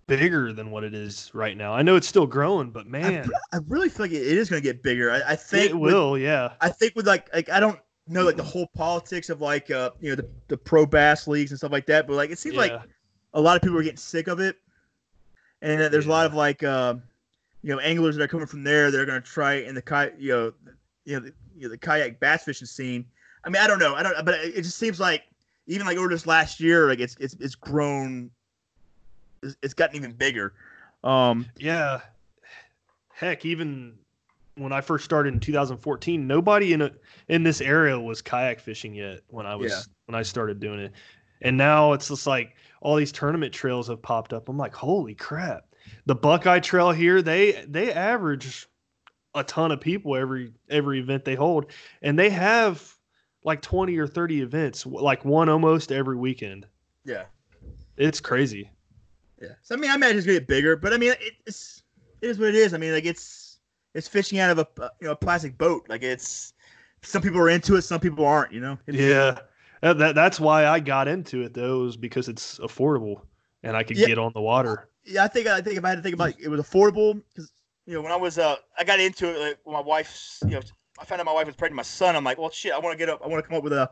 bigger 0.07 0.51
than 0.53 0.71
what 0.71 0.83
it 0.83 0.93
is 0.93 1.31
right 1.33 1.55
now. 1.55 1.73
I 1.73 1.81
know 1.81 1.95
it's 1.95 2.07
still 2.07 2.27
growing, 2.27 2.71
but 2.71 2.87
man, 2.87 3.29
I 3.53 3.59
really 3.67 3.89
feel 3.89 4.05
like 4.05 4.11
it 4.11 4.21
is 4.21 4.49
going 4.49 4.61
to 4.61 4.67
get 4.67 4.83
bigger. 4.83 5.11
I, 5.11 5.31
I 5.31 5.35
think 5.35 5.71
it 5.71 5.75
with- 5.75 5.93
will. 5.93 6.17
Yeah, 6.17 6.53
I 6.61 6.69
think 6.69 6.95
with 6.95 7.07
like 7.07 7.33
like 7.33 7.49
I 7.49 7.59
don't 7.59 7.79
know 8.07 8.23
like 8.23 8.35
the 8.35 8.43
whole 8.43 8.67
politics 8.75 9.29
of 9.29 9.39
like 9.39 9.71
uh 9.71 9.91
you 10.01 10.09
know 10.09 10.15
the, 10.17 10.27
the 10.49 10.57
pro 10.57 10.85
bass 10.85 11.27
leagues 11.27 11.51
and 11.51 11.57
stuff 11.57 11.71
like 11.71 11.85
that, 11.87 12.07
but 12.07 12.15
like 12.15 12.31
it 12.31 12.39
seems 12.39 12.55
like 12.55 12.71
a 13.33 13.41
lot 13.41 13.55
of 13.55 13.61
people 13.61 13.77
are 13.77 13.83
getting 13.83 13.97
sick 13.97 14.27
of 14.27 14.39
it, 14.39 14.57
and 15.61 15.79
there's 15.93 16.05
a 16.05 16.09
lot 16.09 16.25
of 16.25 16.33
like 16.33 16.63
uh, 16.63 16.95
you 17.61 17.71
know 17.73 17.79
anglers 17.79 18.15
that 18.15 18.23
are 18.23 18.27
coming 18.27 18.47
from 18.47 18.63
there 18.63 18.91
that 18.91 18.99
are 18.99 19.05
going 19.05 19.21
to 19.21 19.27
try 19.27 19.55
in 19.55 19.73
the 19.75 19.81
ki- 19.81 20.15
you 20.19 20.29
know 20.31 20.53
you 21.05 21.13
know 21.13 21.19
the, 21.25 21.33
you 21.55 21.63
know, 21.63 21.69
the 21.69 21.77
kayak 21.77 22.19
bass 22.19 22.43
fishing 22.43 22.67
scene. 22.67 23.05
I 23.45 23.49
mean 23.49 23.61
I 23.61 23.67
don't 23.67 23.79
know 23.79 23.95
I 23.95 24.03
don't 24.03 24.25
but 24.25 24.35
it 24.35 24.61
just 24.63 24.77
seems 24.77 24.99
like 24.99 25.23
even 25.67 25.87
like 25.87 25.97
over 25.97 26.09
this 26.09 26.27
last 26.27 26.59
year 26.59 26.87
like 26.87 26.99
it's 26.99 27.15
it's 27.19 27.35
it's 27.39 27.55
grown 27.55 28.29
it's, 29.61 29.73
gotten 29.73 29.95
even 29.95 30.11
bigger. 30.11 30.53
Um 31.03 31.45
yeah. 31.57 32.01
Heck, 33.13 33.45
even 33.45 33.97
when 34.55 34.71
I 34.71 34.81
first 34.81 35.05
started 35.05 35.33
in 35.33 35.39
2014, 35.39 36.27
nobody 36.27 36.73
in 36.73 36.81
a, 36.81 36.91
in 37.27 37.43
this 37.43 37.61
area 37.61 37.99
was 37.99 38.21
kayak 38.21 38.59
fishing 38.59 38.93
yet. 38.93 39.21
When 39.29 39.45
I 39.45 39.55
was 39.55 39.71
Yeah. 39.71 39.79
when 40.05 40.15
I 40.15 40.23
started 40.23 40.59
doing 40.59 40.79
it, 40.79 40.91
and 41.41 41.57
now 41.57 41.93
it's 41.93 42.07
just 42.07 42.27
like 42.27 42.55
all 42.81 42.95
these 42.95 43.11
tournament 43.11 43.53
trails 43.53 43.87
have 43.87 44.01
popped 44.01 44.33
up. 44.33 44.49
I'm 44.49 44.57
like, 44.57 44.73
holy 44.73 45.15
crap! 45.15 45.65
The 46.05 46.15
Buckeye 46.15 46.59
Trail 46.59 46.91
here, 46.91 47.21
they 47.21 47.63
they 47.67 47.91
average 47.93 48.67
a 49.35 49.43
ton 49.43 49.71
of 49.71 49.79
people 49.79 50.15
every 50.15 50.53
every 50.69 50.99
event 50.99 51.25
they 51.25 51.35
hold, 51.35 51.67
and 52.01 52.17
they 52.17 52.29
have 52.29 52.95
like 53.45 53.61
20 53.61 53.97
or 53.97 54.07
30 54.07 54.41
events, 54.41 54.85
like 54.85 55.25
one 55.25 55.49
almost 55.49 55.91
every 55.91 56.15
weekend. 56.15 56.65
yeah 57.03 57.25
It's 57.97 58.21
crazy. 58.21 58.69
Yeah. 59.43 59.49
So 59.61 59.75
I 59.75 59.77
mean 59.77 59.91
I 59.91 59.95
imagine 59.95 60.17
it's 60.17 60.25
gonna 60.25 60.39
get 60.39 60.47
bigger, 60.47 60.75
but 60.75 60.93
I 60.93 60.97
mean 60.97 61.13
it's 61.45 61.83
it 62.21 62.29
is 62.29 62.39
what 62.39 62.49
it 62.49 62.55
is. 62.55 62.73
I 62.73 62.77
mean 62.77 62.93
like 62.93 63.05
it's 63.05 63.59
it's 63.93 64.07
fishing 64.07 64.39
out 64.39 64.49
of 64.51 64.59
a 64.59 64.67
uh, 64.81 64.89
you 65.01 65.07
know 65.07 65.11
a 65.13 65.15
plastic 65.15 65.57
boat. 65.57 65.85
Like 65.89 66.01
it's 66.03 66.53
some 67.01 67.21
people 67.21 67.39
are 67.39 67.49
into 67.49 67.75
it, 67.75 67.81
some 67.83 67.99
people 67.99 68.25
aren't. 68.25 68.51
You 68.53 68.61
know. 68.61 68.77
It's- 68.87 69.03
Yeah, 69.03 69.39
that, 69.81 69.97
that 69.97 70.15
that's 70.15 70.39
why 70.39 70.65
I 70.65 70.79
got 70.79 71.07
into 71.07 71.41
it 71.43 71.53
though, 71.53 71.85
is 71.85 71.97
because 71.97 72.29
it's 72.29 72.57
affordable 72.59 73.21
and 73.63 73.75
I 73.77 73.83
could 73.83 73.97
Yeah. 73.97 74.07
get 74.07 74.17
on 74.17 74.31
the 74.33 74.41
water. 74.41 74.89
yeah, 75.05 75.23
I 75.23 75.27
think 75.27 75.47
I 75.47 75.61
think 75.61 75.77
if 75.77 75.83
I 75.85 75.89
had 75.89 75.95
to 75.97 76.01
think 76.01 76.15
about 76.15 76.29
it, 76.29 76.37
it 76.41 76.47
was 76.49 76.61
affordable 76.61 77.21
because 77.29 77.51
you 77.85 77.93
know 77.95 78.01
when 78.01 78.11
I 78.13 78.15
was 78.15 78.39
uh 78.39 78.55
I 78.79 78.83
got 78.85 78.99
into 78.99 79.29
it 79.29 79.39
like 79.39 79.59
when 79.65 79.73
my 79.73 79.81
wife's 79.81 80.39
you 80.45 80.51
know 80.51 80.61
I 80.99 81.05
found 81.05 81.19
out 81.19 81.25
my 81.25 81.33
wife 81.33 81.47
was 81.47 81.55
pregnant 81.55 81.73
with 81.79 81.85
my 81.87 81.89
son. 81.89 82.15
I'm 82.15 82.23
like, 82.23 82.37
well, 82.37 82.51
shit, 82.51 82.71
I 82.71 82.77
want 82.79 82.93
to 82.93 82.97
get 82.97 83.09
up, 83.09 83.19
I 83.23 83.27
want 83.27 83.43
to 83.43 83.47
come 83.49 83.57
up 83.57 83.63
with 83.63 83.73
a 83.73 83.89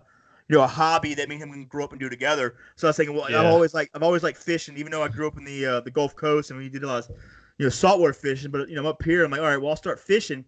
you 0.52 0.58
know 0.58 0.64
a 0.64 0.68
hobby 0.68 1.14
that 1.14 1.30
me 1.30 1.36
and 1.36 1.44
him 1.46 1.52
can 1.54 1.66
grow 1.66 1.86
up 1.86 1.92
and 1.92 2.00
do 2.02 2.10
together. 2.10 2.56
So 2.76 2.86
I 2.86 2.90
was 2.90 2.98
thinking, 2.98 3.16
well, 3.16 3.24
I've 3.34 3.48
always 3.48 3.74
like 3.74 3.90
I've 3.96 4.04
always 4.04 4.22
liked 4.22 4.38
fishing, 4.38 4.76
even 4.78 4.92
though 4.92 5.02
I 5.02 5.08
grew 5.08 5.26
up 5.26 5.38
in 5.38 5.46
the 5.46 5.66
uh, 5.66 5.80
the 5.80 5.92
Gulf 5.92 6.14
Coast 6.14 6.52
and 6.52 6.60
we 6.60 6.68
did 6.68 6.84
a 6.84 6.88
lot 6.88 7.10
of 7.10 7.16
you 7.58 7.66
know 7.66 7.70
saltwater 7.70 8.12
fishing. 8.12 8.52
But 8.52 8.68
you 8.68 8.76
know 8.76 8.82
I'm 8.82 8.88
up 8.88 9.02
here, 9.02 9.24
I'm 9.24 9.32
like, 9.32 9.40
all 9.40 9.48
right, 9.48 9.56
well, 9.56 9.70
I'll 9.70 9.78
start 9.78 9.98
fishing. 9.98 10.44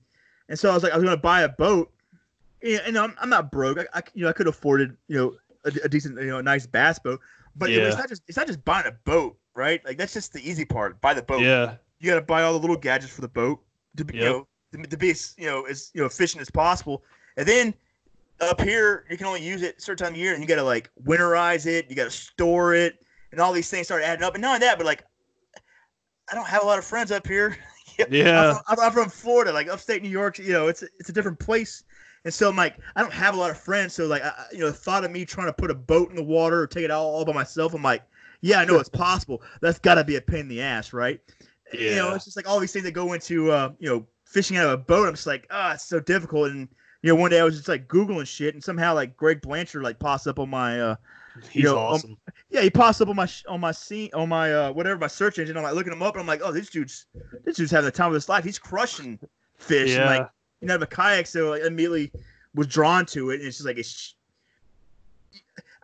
And 0.49 0.59
so 0.59 0.69
I 0.69 0.73
was 0.73 0.83
like, 0.83 0.91
I 0.91 0.97
was 0.97 1.05
gonna 1.05 1.15
buy 1.15 1.43
a 1.43 1.49
boat. 1.49 1.89
Yeah, 2.61 2.79
and 2.85 2.97
I'm, 2.97 3.15
I'm 3.21 3.29
not 3.29 3.49
broke. 3.49 3.79
I, 3.79 3.85
I 3.93 4.03
you 4.13 4.23
know 4.23 4.29
I 4.29 4.33
could 4.33 4.45
have 4.45 4.55
afforded 4.55 4.97
you 5.07 5.17
know 5.17 5.35
a, 5.63 5.85
a 5.85 5.89
decent 5.89 6.19
you 6.19 6.27
know 6.27 6.39
a 6.39 6.43
nice 6.43 6.65
bass 6.65 6.99
boat. 6.99 7.21
But 7.55 7.71
you 7.71 7.79
know, 7.79 7.87
it's 7.87 7.97
not 7.97 8.09
just 8.09 8.23
it's 8.27 8.37
not 8.37 8.47
just 8.47 8.63
buying 8.65 8.87
a 8.87 8.91
boat, 9.05 9.37
right? 9.55 9.83
Like 9.85 9.97
that's 9.97 10.13
just 10.13 10.33
the 10.33 10.47
easy 10.49 10.65
part. 10.65 10.99
Buy 10.99 11.13
the 11.13 11.21
boat 11.23 11.39
Yeah, 11.41 11.75
you 11.99 12.11
got 12.11 12.15
to 12.15 12.21
buy 12.21 12.43
all 12.43 12.53
the 12.53 12.59
little 12.59 12.75
gadgets 12.75 13.13
for 13.13 13.21
the 13.21 13.29
boat 13.29 13.61
to 13.95 14.03
be, 14.03 14.15
you 14.17 14.25
know, 14.25 14.47
to, 14.73 14.83
to 14.83 14.97
be 14.97 15.11
as 15.11 15.33
you 15.37 15.45
know 15.45 15.63
as 15.63 15.91
you 15.93 16.01
know 16.01 16.07
efficient 16.07 16.41
as 16.41 16.49
possible. 16.51 17.03
And 17.37 17.47
then 17.47 17.73
up 18.49 18.61
here, 18.61 19.05
you 19.09 19.17
can 19.17 19.27
only 19.27 19.43
use 19.43 19.61
it 19.61 19.77
a 19.77 19.81
certain 19.81 20.05
time 20.05 20.13
of 20.13 20.19
year, 20.19 20.33
and 20.33 20.41
you 20.41 20.47
got 20.47 20.55
to 20.55 20.63
like 20.63 20.89
winterize 21.03 21.65
it. 21.65 21.89
You 21.89 21.95
got 21.95 22.05
to 22.05 22.11
store 22.11 22.73
it, 22.73 22.99
and 23.31 23.39
all 23.39 23.53
these 23.53 23.69
things 23.69 23.87
start 23.87 24.03
adding 24.03 24.23
up. 24.23 24.35
And 24.35 24.41
not 24.41 24.55
only 24.55 24.59
that, 24.59 24.77
but 24.77 24.85
like, 24.85 25.03
I 26.31 26.35
don't 26.35 26.47
have 26.47 26.63
a 26.63 26.65
lot 26.65 26.79
of 26.79 26.85
friends 26.85 27.11
up 27.11 27.27
here. 27.27 27.57
yeah, 28.09 28.59
I'm, 28.67 28.75
from, 28.75 28.85
I'm 28.85 28.91
from 28.91 29.09
Florida, 29.09 29.51
like 29.51 29.67
upstate 29.67 30.01
New 30.01 30.09
York. 30.09 30.39
You 30.39 30.53
know, 30.53 30.67
it's 30.67 30.83
it's 30.99 31.09
a 31.09 31.13
different 31.13 31.39
place. 31.39 31.83
And 32.25 32.33
so 32.33 32.49
I'm 32.49 32.55
like, 32.55 32.77
I 32.95 33.01
don't 33.01 33.13
have 33.13 33.35
a 33.35 33.37
lot 33.37 33.51
of 33.51 33.57
friends. 33.57 33.93
So 33.93 34.05
like, 34.07 34.23
I, 34.23 34.45
you 34.51 34.59
know, 34.59 34.67
the 34.67 34.73
thought 34.73 35.03
of 35.03 35.11
me 35.11 35.25
trying 35.25 35.47
to 35.47 35.53
put 35.53 35.69
a 35.69 35.75
boat 35.75 36.09
in 36.09 36.15
the 36.15 36.23
water 36.23 36.61
or 36.61 36.67
take 36.67 36.85
it 36.85 36.91
all, 36.91 37.13
all 37.13 37.25
by 37.25 37.33
myself, 37.33 37.73
I'm 37.73 37.83
like, 37.83 38.03
yeah, 38.41 38.59
I 38.59 38.65
know 38.65 38.79
it's 38.79 38.89
possible. 38.89 39.41
That's 39.61 39.79
got 39.79 39.95
to 39.95 40.03
be 40.03 40.15
a 40.15 40.21
pain 40.21 40.41
in 40.41 40.47
the 40.47 40.61
ass, 40.61 40.93
right? 40.93 41.19
Yeah. 41.73 41.89
You 41.89 41.95
know, 41.95 42.13
it's 42.13 42.25
just 42.25 42.37
like 42.37 42.47
all 42.47 42.59
these 42.59 42.71
things 42.71 42.85
that 42.85 42.91
go 42.91 43.13
into, 43.13 43.51
uh, 43.51 43.71
you 43.79 43.89
know, 43.89 44.05
fishing 44.25 44.57
out 44.57 44.65
of 44.65 44.71
a 44.71 44.77
boat. 44.77 45.07
I'm 45.07 45.15
just 45.15 45.27
like, 45.27 45.47
ah, 45.51 45.73
it's 45.73 45.85
so 45.85 45.99
difficult. 45.99 46.51
And 46.51 46.67
you 47.03 47.09
know, 47.09 47.15
one 47.15 47.29
day 47.29 47.39
I 47.41 47.43
was 47.43 47.57
just 47.57 47.67
like 47.67 47.87
googling 47.87 48.25
shit, 48.25 48.55
and 48.55 48.63
somehow 48.63 48.95
like 48.95 49.15
Greg 49.17 49.41
Blanchard 49.41 49.83
like 49.83 49.99
pops 49.99 50.25
up 50.25 50.39
on 50.39 50.49
my, 50.49 50.79
uh, 50.79 50.95
he's 51.51 51.65
know, 51.65 51.77
um, 51.77 51.83
awesome. 51.83 52.17
yeah, 52.49 52.61
he 52.61 52.69
pops 52.69 53.01
up 53.01 53.09
on 53.09 53.17
my 53.17 53.27
on 53.49 53.59
my 53.59 53.73
scene 53.73 54.09
on 54.13 54.29
my 54.29 54.53
uh 54.53 54.71
whatever 54.71 54.97
my 54.97 55.07
search 55.07 55.37
engine. 55.37 55.57
I'm 55.57 55.63
like 55.63 55.75
looking 55.75 55.91
him 55.91 56.01
up, 56.01 56.15
and 56.15 56.21
I'm 56.21 56.27
like, 56.27 56.41
oh, 56.41 56.53
this 56.53 56.69
dude's 56.69 57.05
this 57.43 57.57
dude's 57.57 57.71
having 57.71 57.85
the 57.85 57.91
time 57.91 58.07
of 58.07 58.13
his 58.13 58.29
life. 58.29 58.45
He's 58.45 58.57
crushing 58.57 59.19
fish. 59.57 59.95
And, 59.95 60.05
like 60.05 60.29
you 60.61 60.67
know, 60.69 60.77
the 60.77 60.87
kayak, 60.87 61.27
so 61.27 61.49
like, 61.49 61.63
immediately 61.63 62.09
was 62.55 62.67
drawn 62.67 63.05
to 63.07 63.31
it. 63.31 63.35
And 63.35 63.43
it's 63.43 63.57
just 63.57 63.67
like 63.67 63.77
it's. 63.77 64.15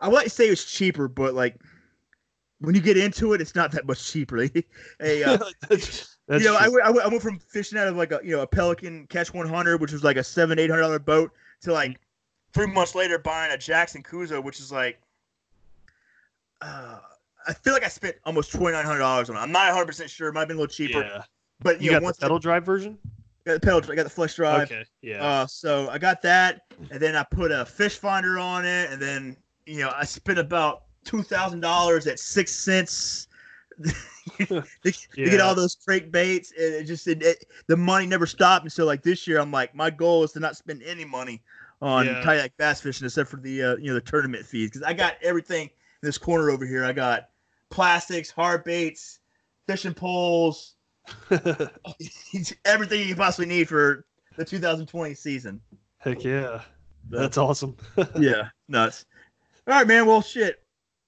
I 0.00 0.08
would 0.08 0.14
like 0.14 0.24
to 0.24 0.30
say 0.30 0.48
it's 0.48 0.64
cheaper, 0.64 1.06
but 1.06 1.34
like 1.34 1.60
when 2.60 2.74
you 2.74 2.80
get 2.80 2.96
into 2.96 3.34
it, 3.34 3.42
it's 3.42 3.54
not 3.54 3.72
that 3.72 3.86
much 3.86 4.10
cheaper. 4.10 4.38
hey, 4.98 5.22
uh, 5.22 5.38
that's, 6.30 6.44
you 6.44 6.50
know, 6.50 6.56
I, 6.56 6.68
went- 6.68 6.84
I, 6.86 6.90
I 7.04 7.08
went 7.08 7.22
from 7.22 7.38
fishing 7.38 7.78
out 7.78 7.88
of 7.88 7.96
like 7.96 8.12
a 8.12 8.20
you 8.22 8.36
know 8.36 8.42
a 8.42 8.46
Pelican 8.46 9.06
Catch 9.08 9.34
100, 9.34 9.80
which 9.80 9.92
was 9.92 10.04
like 10.04 10.16
a 10.16 10.24
seven 10.24 10.58
eight 10.58 10.70
hundred 10.70 10.82
dollar 10.82 10.98
boat, 11.00 11.32
to 11.62 11.72
like 11.72 11.98
three 12.52 12.66
months 12.66 12.94
later 12.94 13.18
buying 13.18 13.52
a 13.52 13.58
Jackson 13.58 14.02
Coosa, 14.02 14.40
which 14.40 14.60
is 14.60 14.70
like. 14.72 14.98
Uh, 16.62 16.98
I 17.48 17.54
feel 17.54 17.72
like 17.72 17.84
I 17.84 17.88
spent 17.88 18.16
almost 18.24 18.52
twenty 18.52 18.76
nine 18.76 18.84
hundred 18.84 18.98
dollars 19.00 19.28
on 19.30 19.36
it. 19.36 19.40
I'm 19.40 19.50
not 19.52 19.66
100 19.68 19.86
percent 19.86 20.10
sure. 20.10 20.28
It 20.28 20.34
might 20.34 20.40
have 20.42 20.48
been 20.48 20.58
a 20.58 20.60
little 20.60 20.72
cheaper, 20.72 21.00
yeah. 21.00 21.22
but 21.60 21.80
you, 21.80 21.86
You 21.86 21.90
know, 21.92 21.96
got 21.96 22.04
once 22.04 22.16
the 22.18 22.22
pedal 22.22 22.38
drive 22.38 22.64
version? 22.64 22.98
I 23.04 23.50
got 23.50 23.54
the 23.54 23.60
pedal, 23.60 23.90
I 23.90 23.94
got 23.96 24.02
the 24.04 24.10
flex 24.10 24.34
drive. 24.34 24.70
Okay, 24.70 24.84
yeah, 25.00 25.24
Uh, 25.24 25.46
so 25.46 25.88
I 25.88 25.96
got 25.98 26.20
that, 26.22 26.62
and 26.90 27.00
then 27.00 27.16
I 27.16 27.24
put 27.30 27.50
a 27.50 27.64
fish 27.64 27.96
finder 27.96 28.38
on 28.38 28.64
it, 28.66 28.90
and 28.92 29.00
then 29.00 29.36
you 29.66 29.78
know 29.80 29.90
I 29.96 30.04
spent 30.04 30.38
about 30.38 30.82
two 31.04 31.22
thousand 31.22 31.60
dollars 31.60 32.06
at 32.06 32.18
six 32.20 32.54
cents 32.54 33.28
to, 34.38 34.62
to 34.84 34.92
get 35.14 35.40
all 35.40 35.54
those 35.54 35.76
crank 35.76 36.10
baits. 36.10 36.52
And 36.52 36.74
it 36.74 36.84
just 36.84 37.06
it, 37.08 37.22
it- 37.22 37.44
the 37.66 37.76
money 37.76 38.06
never 38.06 38.26
stopped. 38.26 38.64
And 38.64 38.72
so 38.72 38.84
like 38.84 39.02
this 39.02 39.26
year, 39.26 39.38
I'm 39.40 39.50
like, 39.50 39.74
my 39.74 39.90
goal 39.90 40.24
is 40.24 40.32
to 40.32 40.40
not 40.40 40.56
spend 40.56 40.82
any 40.82 41.04
money 41.04 41.42
on 41.82 42.06
Yeah. 42.06 42.22
kayak 42.22 42.56
bass 42.58 42.80
fishing 42.80 43.06
except 43.06 43.30
for 43.30 43.38
the 43.38 43.62
uh, 43.62 43.76
you 43.76 43.86
know 43.88 43.94
the 43.94 44.00
tournament 44.02 44.44
fees 44.44 44.68
because 44.70 44.82
I 44.82 44.92
got 44.92 45.14
everything 45.22 45.62
in 45.68 46.06
this 46.06 46.18
corner 46.18 46.50
over 46.50 46.66
here. 46.66 46.84
I 46.84 46.92
got 46.92 47.28
plastics, 47.70 48.30
hard 48.30 48.64
baits, 48.64 49.20
fishing 49.66 49.94
poles, 49.94 50.74
everything 51.30 53.00
you 53.00 53.06
can 53.08 53.16
possibly 53.16 53.46
need 53.46 53.68
for 53.68 54.04
the 54.36 54.44
2020 54.44 55.14
season. 55.14 55.60
Heck 55.98 56.24
yeah, 56.24 56.62
that's 57.08 57.38
awesome. 57.38 57.76
yeah, 58.18 58.48
nuts. 58.68 59.04
All 59.66 59.74
right, 59.74 59.86
man. 59.86 60.06
Well, 60.06 60.22
shit. 60.22 60.62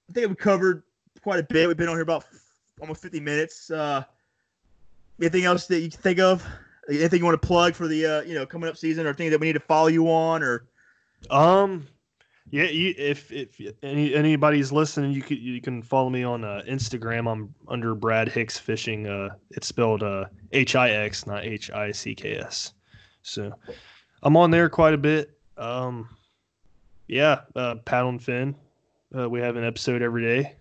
I 0.09 0.13
think 0.13 0.29
we 0.29 0.35
covered 0.35 0.83
quite 1.21 1.39
a 1.39 1.43
bit. 1.43 1.67
We've 1.67 1.77
been 1.77 1.89
on 1.89 1.95
here 1.95 2.01
about 2.03 2.25
almost 2.83 3.01
50 3.01 3.21
minutes. 3.21 3.71
Uh, 3.71 4.03
anything 5.19 5.45
else 5.45 5.67
that 5.67 5.79
you 5.79 5.89
can 5.89 6.01
think 6.01 6.19
of? 6.19 6.45
Anything 6.89 7.19
you 7.19 7.25
want 7.25 7.41
to 7.41 7.47
plug 7.47 7.75
for 7.75 7.87
the 7.87 8.05
uh, 8.05 8.21
you 8.23 8.35
know 8.35 8.45
coming 8.45 8.69
up 8.69 8.75
season, 8.75 9.07
or 9.07 9.13
things 9.13 9.31
that 9.31 9.39
we 9.39 9.47
need 9.47 9.53
to 9.53 9.59
follow 9.61 9.87
you 9.87 10.09
on, 10.09 10.43
or 10.43 10.65
Um, 11.29 11.87
yeah, 12.51 12.65
you, 12.65 12.93
if 12.97 13.31
if 13.31 13.57
any 13.81 14.13
anybody's 14.13 14.73
listening, 14.73 15.13
you 15.13 15.21
can 15.21 15.37
you 15.37 15.61
can 15.61 15.81
follow 15.81 16.09
me 16.09 16.23
on 16.23 16.43
uh, 16.43 16.61
Instagram. 16.67 17.31
I'm 17.31 17.55
under 17.69 17.95
Brad 17.95 18.27
Hix 18.27 18.57
Fishing. 18.57 19.07
Uh, 19.07 19.29
it's 19.51 19.65
spelled 19.65 20.03
uh, 20.03 20.25
H 20.51 20.75
I 20.75 20.89
X, 20.89 21.25
not 21.25 21.45
H 21.45 21.71
I 21.71 21.93
C 21.93 22.13
K 22.13 22.35
S. 22.35 22.73
So 23.21 23.53
I'm 24.21 24.35
on 24.35 24.51
there 24.51 24.67
quite 24.67 24.93
a 24.93 24.97
bit. 24.97 25.37
Um, 25.57 26.09
yeah, 27.07 27.41
uh, 27.55 27.75
paddle 27.85 28.09
and 28.09 28.21
fin. 28.21 28.55
Uh, 29.17 29.29
we 29.29 29.39
have 29.39 29.55
an 29.55 29.63
episode 29.63 30.01
every 30.01 30.23
day. 30.23 30.55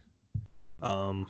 Um, 0.82 1.26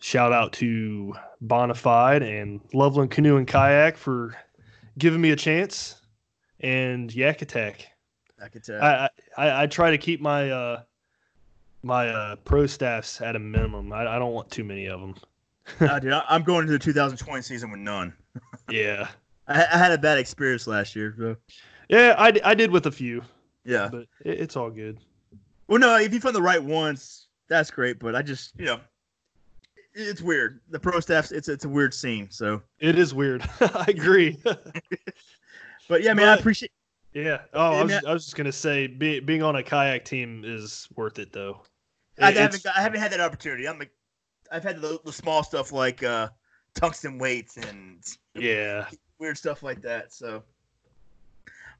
shout 0.00 0.32
out 0.32 0.52
to 0.54 1.14
Bonafide 1.44 2.22
and 2.22 2.60
Loveland 2.74 3.10
Canoe 3.10 3.36
and 3.36 3.46
Kayak 3.46 3.96
for 3.96 4.36
giving 4.98 5.20
me 5.20 5.30
a 5.30 5.36
chance, 5.36 6.00
and 6.60 7.14
Yak 7.14 7.42
Attack. 7.42 7.88
I 8.42 8.48
could 8.48 8.64
tell. 8.64 8.82
I, 8.82 9.08
I 9.36 9.62
I 9.62 9.66
try 9.66 9.90
to 9.90 9.98
keep 9.98 10.20
my 10.20 10.50
uh 10.50 10.82
my 11.82 12.08
uh 12.08 12.36
pro 12.36 12.66
staffs 12.66 13.20
at 13.20 13.36
a 13.36 13.38
minimum. 13.38 13.92
I, 13.92 14.16
I 14.16 14.18
don't 14.18 14.32
want 14.32 14.50
too 14.50 14.64
many 14.64 14.86
of 14.86 15.00
them. 15.00 15.14
Nah, 15.80 15.98
dude, 15.98 16.12
I, 16.12 16.24
I'm 16.28 16.42
going 16.42 16.62
into 16.62 16.72
the 16.72 16.78
2020 16.78 17.42
season 17.42 17.70
with 17.70 17.80
none. 17.80 18.12
Yeah, 18.70 19.08
I, 19.48 19.66
I 19.72 19.78
had 19.78 19.90
a 19.90 19.98
bad 19.98 20.18
experience 20.18 20.68
last 20.68 20.94
year. 20.94 21.12
So. 21.18 21.36
yeah, 21.88 22.14
I 22.16 22.54
did 22.54 22.70
with 22.70 22.86
a 22.86 22.90
few, 22.92 23.22
Yeah. 23.64 23.88
but 23.90 24.02
it, 24.24 24.40
it's 24.40 24.56
all 24.56 24.70
good. 24.70 25.00
Well, 25.66 25.80
no, 25.80 25.96
if 25.96 26.14
you 26.14 26.20
find 26.20 26.36
the 26.36 26.42
right 26.42 26.62
ones, 26.62 27.26
that's 27.48 27.68
great. 27.70 27.98
But 27.98 28.14
I 28.14 28.22
just, 28.22 28.52
you 28.58 28.66
know, 28.66 28.80
it's 30.00 30.22
weird. 30.22 30.60
The 30.70 30.78
pro 30.78 31.00
staffs, 31.00 31.32
it's 31.32 31.48
it's 31.48 31.64
a 31.64 31.68
weird 31.68 31.94
scene. 31.94 32.28
So, 32.30 32.62
It 32.78 32.98
is 32.98 33.14
weird. 33.14 33.48
I 33.60 33.84
agree. 33.88 34.38
but 35.88 36.02
yeah, 36.02 36.12
man, 36.12 36.28
I 36.28 36.34
appreciate 36.34 36.72
Yeah. 37.12 37.42
Oh, 37.52 37.72
I 37.72 37.76
Yeah, 37.76 37.82
was, 37.82 37.90
man. 37.90 38.02
I 38.06 38.12
was 38.12 38.24
just 38.24 38.36
gonna 38.36 38.52
say, 38.52 38.86
be, 38.86 39.20
being 39.20 39.42
on 39.42 39.56
a 39.56 39.62
kayak 39.62 40.04
team 40.04 40.42
is 40.44 40.88
worth 40.96 41.18
it 41.18 41.32
though. 41.32 41.62
I 42.20 42.32
haven't, 42.32 42.66
I 42.66 42.82
haven't 42.82 43.00
had 43.00 43.12
that 43.12 43.20
opportunity. 43.20 43.66
I'm, 43.66 43.78
like, 43.78 43.92
I've 44.52 44.62
had 44.62 44.80
the, 44.80 45.00
the 45.04 45.12
small 45.12 45.42
stuff 45.42 45.72
like 45.72 46.02
uh, 46.02 46.28
tungsten 46.74 47.18
weights 47.18 47.56
and 47.56 48.04
yeah. 48.34 48.86
weird 49.18 49.38
stuff 49.38 49.62
like 49.62 49.80
that. 49.82 50.12
So, 50.12 50.42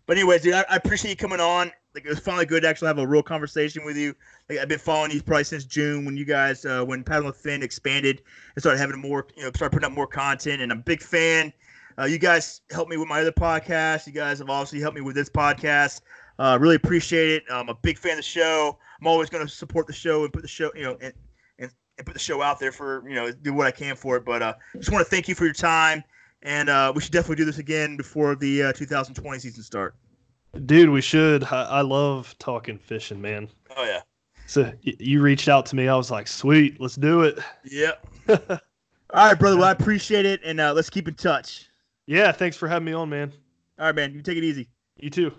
but 0.06 0.16
anyways, 0.16 0.42
dude, 0.42 0.54
I, 0.54 0.64
I 0.70 0.76
appreciate 0.76 1.10
you 1.10 1.16
coming 1.16 1.40
on. 1.40 1.72
Like, 1.94 2.04
it 2.04 2.08
was 2.08 2.20
finally 2.20 2.46
good 2.46 2.62
to 2.62 2.68
actually 2.68 2.88
have 2.88 2.98
a 2.98 3.06
real 3.06 3.22
conversation 3.22 3.84
with 3.84 3.96
you. 3.96 4.14
Like, 4.48 4.58
I've 4.58 4.68
been 4.68 4.78
following 4.78 5.10
you 5.10 5.22
probably 5.22 5.44
since 5.44 5.64
June 5.64 6.04
when 6.04 6.16
you 6.16 6.24
guys, 6.24 6.64
uh, 6.64 6.84
when 6.84 7.02
Paddle 7.02 7.26
and 7.26 7.36
Fin 7.36 7.62
expanded 7.62 8.22
and 8.54 8.62
started 8.62 8.78
having 8.78 9.00
more, 9.00 9.26
you 9.36 9.42
know, 9.42 9.50
started 9.54 9.72
putting 9.74 9.86
up 9.86 9.92
more 9.92 10.06
content. 10.06 10.62
And 10.62 10.70
I'm 10.70 10.78
a 10.78 10.82
big 10.82 11.02
fan. 11.02 11.52
Uh, 11.98 12.04
you 12.04 12.18
guys 12.18 12.60
helped 12.70 12.90
me 12.90 12.96
with 12.96 13.08
my 13.08 13.20
other 13.20 13.32
podcast. 13.32 14.06
You 14.06 14.12
guys 14.12 14.38
have 14.38 14.48
obviously 14.48 14.80
helped 14.80 14.96
me 14.96 15.02
with 15.02 15.14
this 15.14 15.28
podcast. 15.28 16.00
Uh, 16.38 16.56
really 16.60 16.76
appreciate 16.76 17.30
it. 17.30 17.42
I'm 17.50 17.68
a 17.68 17.74
big 17.74 17.98
fan 17.98 18.12
of 18.12 18.18
the 18.18 18.22
show. 18.22 18.78
I'm 19.00 19.06
always 19.06 19.28
going 19.28 19.46
to 19.46 19.52
support 19.52 19.86
the 19.86 19.92
show 19.92 20.24
and 20.24 20.32
put 20.32 20.42
the 20.42 20.48
show, 20.48 20.70
you 20.74 20.82
know, 20.82 20.96
and, 21.00 21.12
and, 21.58 21.70
and 21.98 22.06
put 22.06 22.14
the 22.14 22.20
show 22.20 22.40
out 22.40 22.58
there 22.58 22.72
for, 22.72 23.06
you 23.08 23.14
know, 23.14 23.30
do 23.30 23.52
what 23.52 23.66
I 23.66 23.70
can 23.70 23.96
for 23.96 24.16
it. 24.16 24.24
But 24.24 24.40
uh, 24.40 24.54
just 24.76 24.90
want 24.90 25.04
to 25.04 25.10
thank 25.10 25.28
you 25.28 25.34
for 25.34 25.44
your 25.44 25.54
time. 25.54 26.02
And 26.42 26.70
uh, 26.70 26.92
we 26.94 27.02
should 27.02 27.12
definitely 27.12 27.36
do 27.36 27.44
this 27.44 27.58
again 27.58 27.96
before 27.96 28.34
the 28.34 28.62
uh, 28.62 28.72
2020 28.72 29.38
season 29.38 29.62
start. 29.62 29.94
Dude, 30.66 30.90
we 30.90 31.00
should. 31.00 31.44
I, 31.44 31.62
I 31.62 31.80
love 31.82 32.34
talking 32.38 32.78
fishing, 32.78 33.20
man. 33.20 33.48
Oh 33.76 33.84
yeah. 33.84 34.00
So 34.46 34.62
y- 34.84 34.94
you 34.98 35.22
reached 35.22 35.48
out 35.48 35.64
to 35.66 35.76
me. 35.76 35.88
I 35.88 35.94
was 35.94 36.10
like, 36.10 36.26
sweet, 36.26 36.80
let's 36.80 36.96
do 36.96 37.22
it. 37.22 37.38
Yep. 37.64 38.06
All 38.28 38.38
right, 39.14 39.38
brother. 39.38 39.56
Well, 39.56 39.68
I 39.68 39.72
appreciate 39.72 40.26
it, 40.26 40.40
and 40.44 40.60
uh, 40.60 40.72
let's 40.72 40.90
keep 40.90 41.08
in 41.08 41.14
touch. 41.14 41.68
Yeah, 42.06 42.32
thanks 42.32 42.56
for 42.56 42.68
having 42.68 42.86
me 42.86 42.92
on, 42.92 43.08
man. 43.08 43.32
All 43.78 43.86
right, 43.86 43.94
man. 43.94 44.12
You 44.14 44.22
take 44.22 44.38
it 44.38 44.44
easy. 44.44 44.68
You 44.98 45.10
too. 45.10 45.32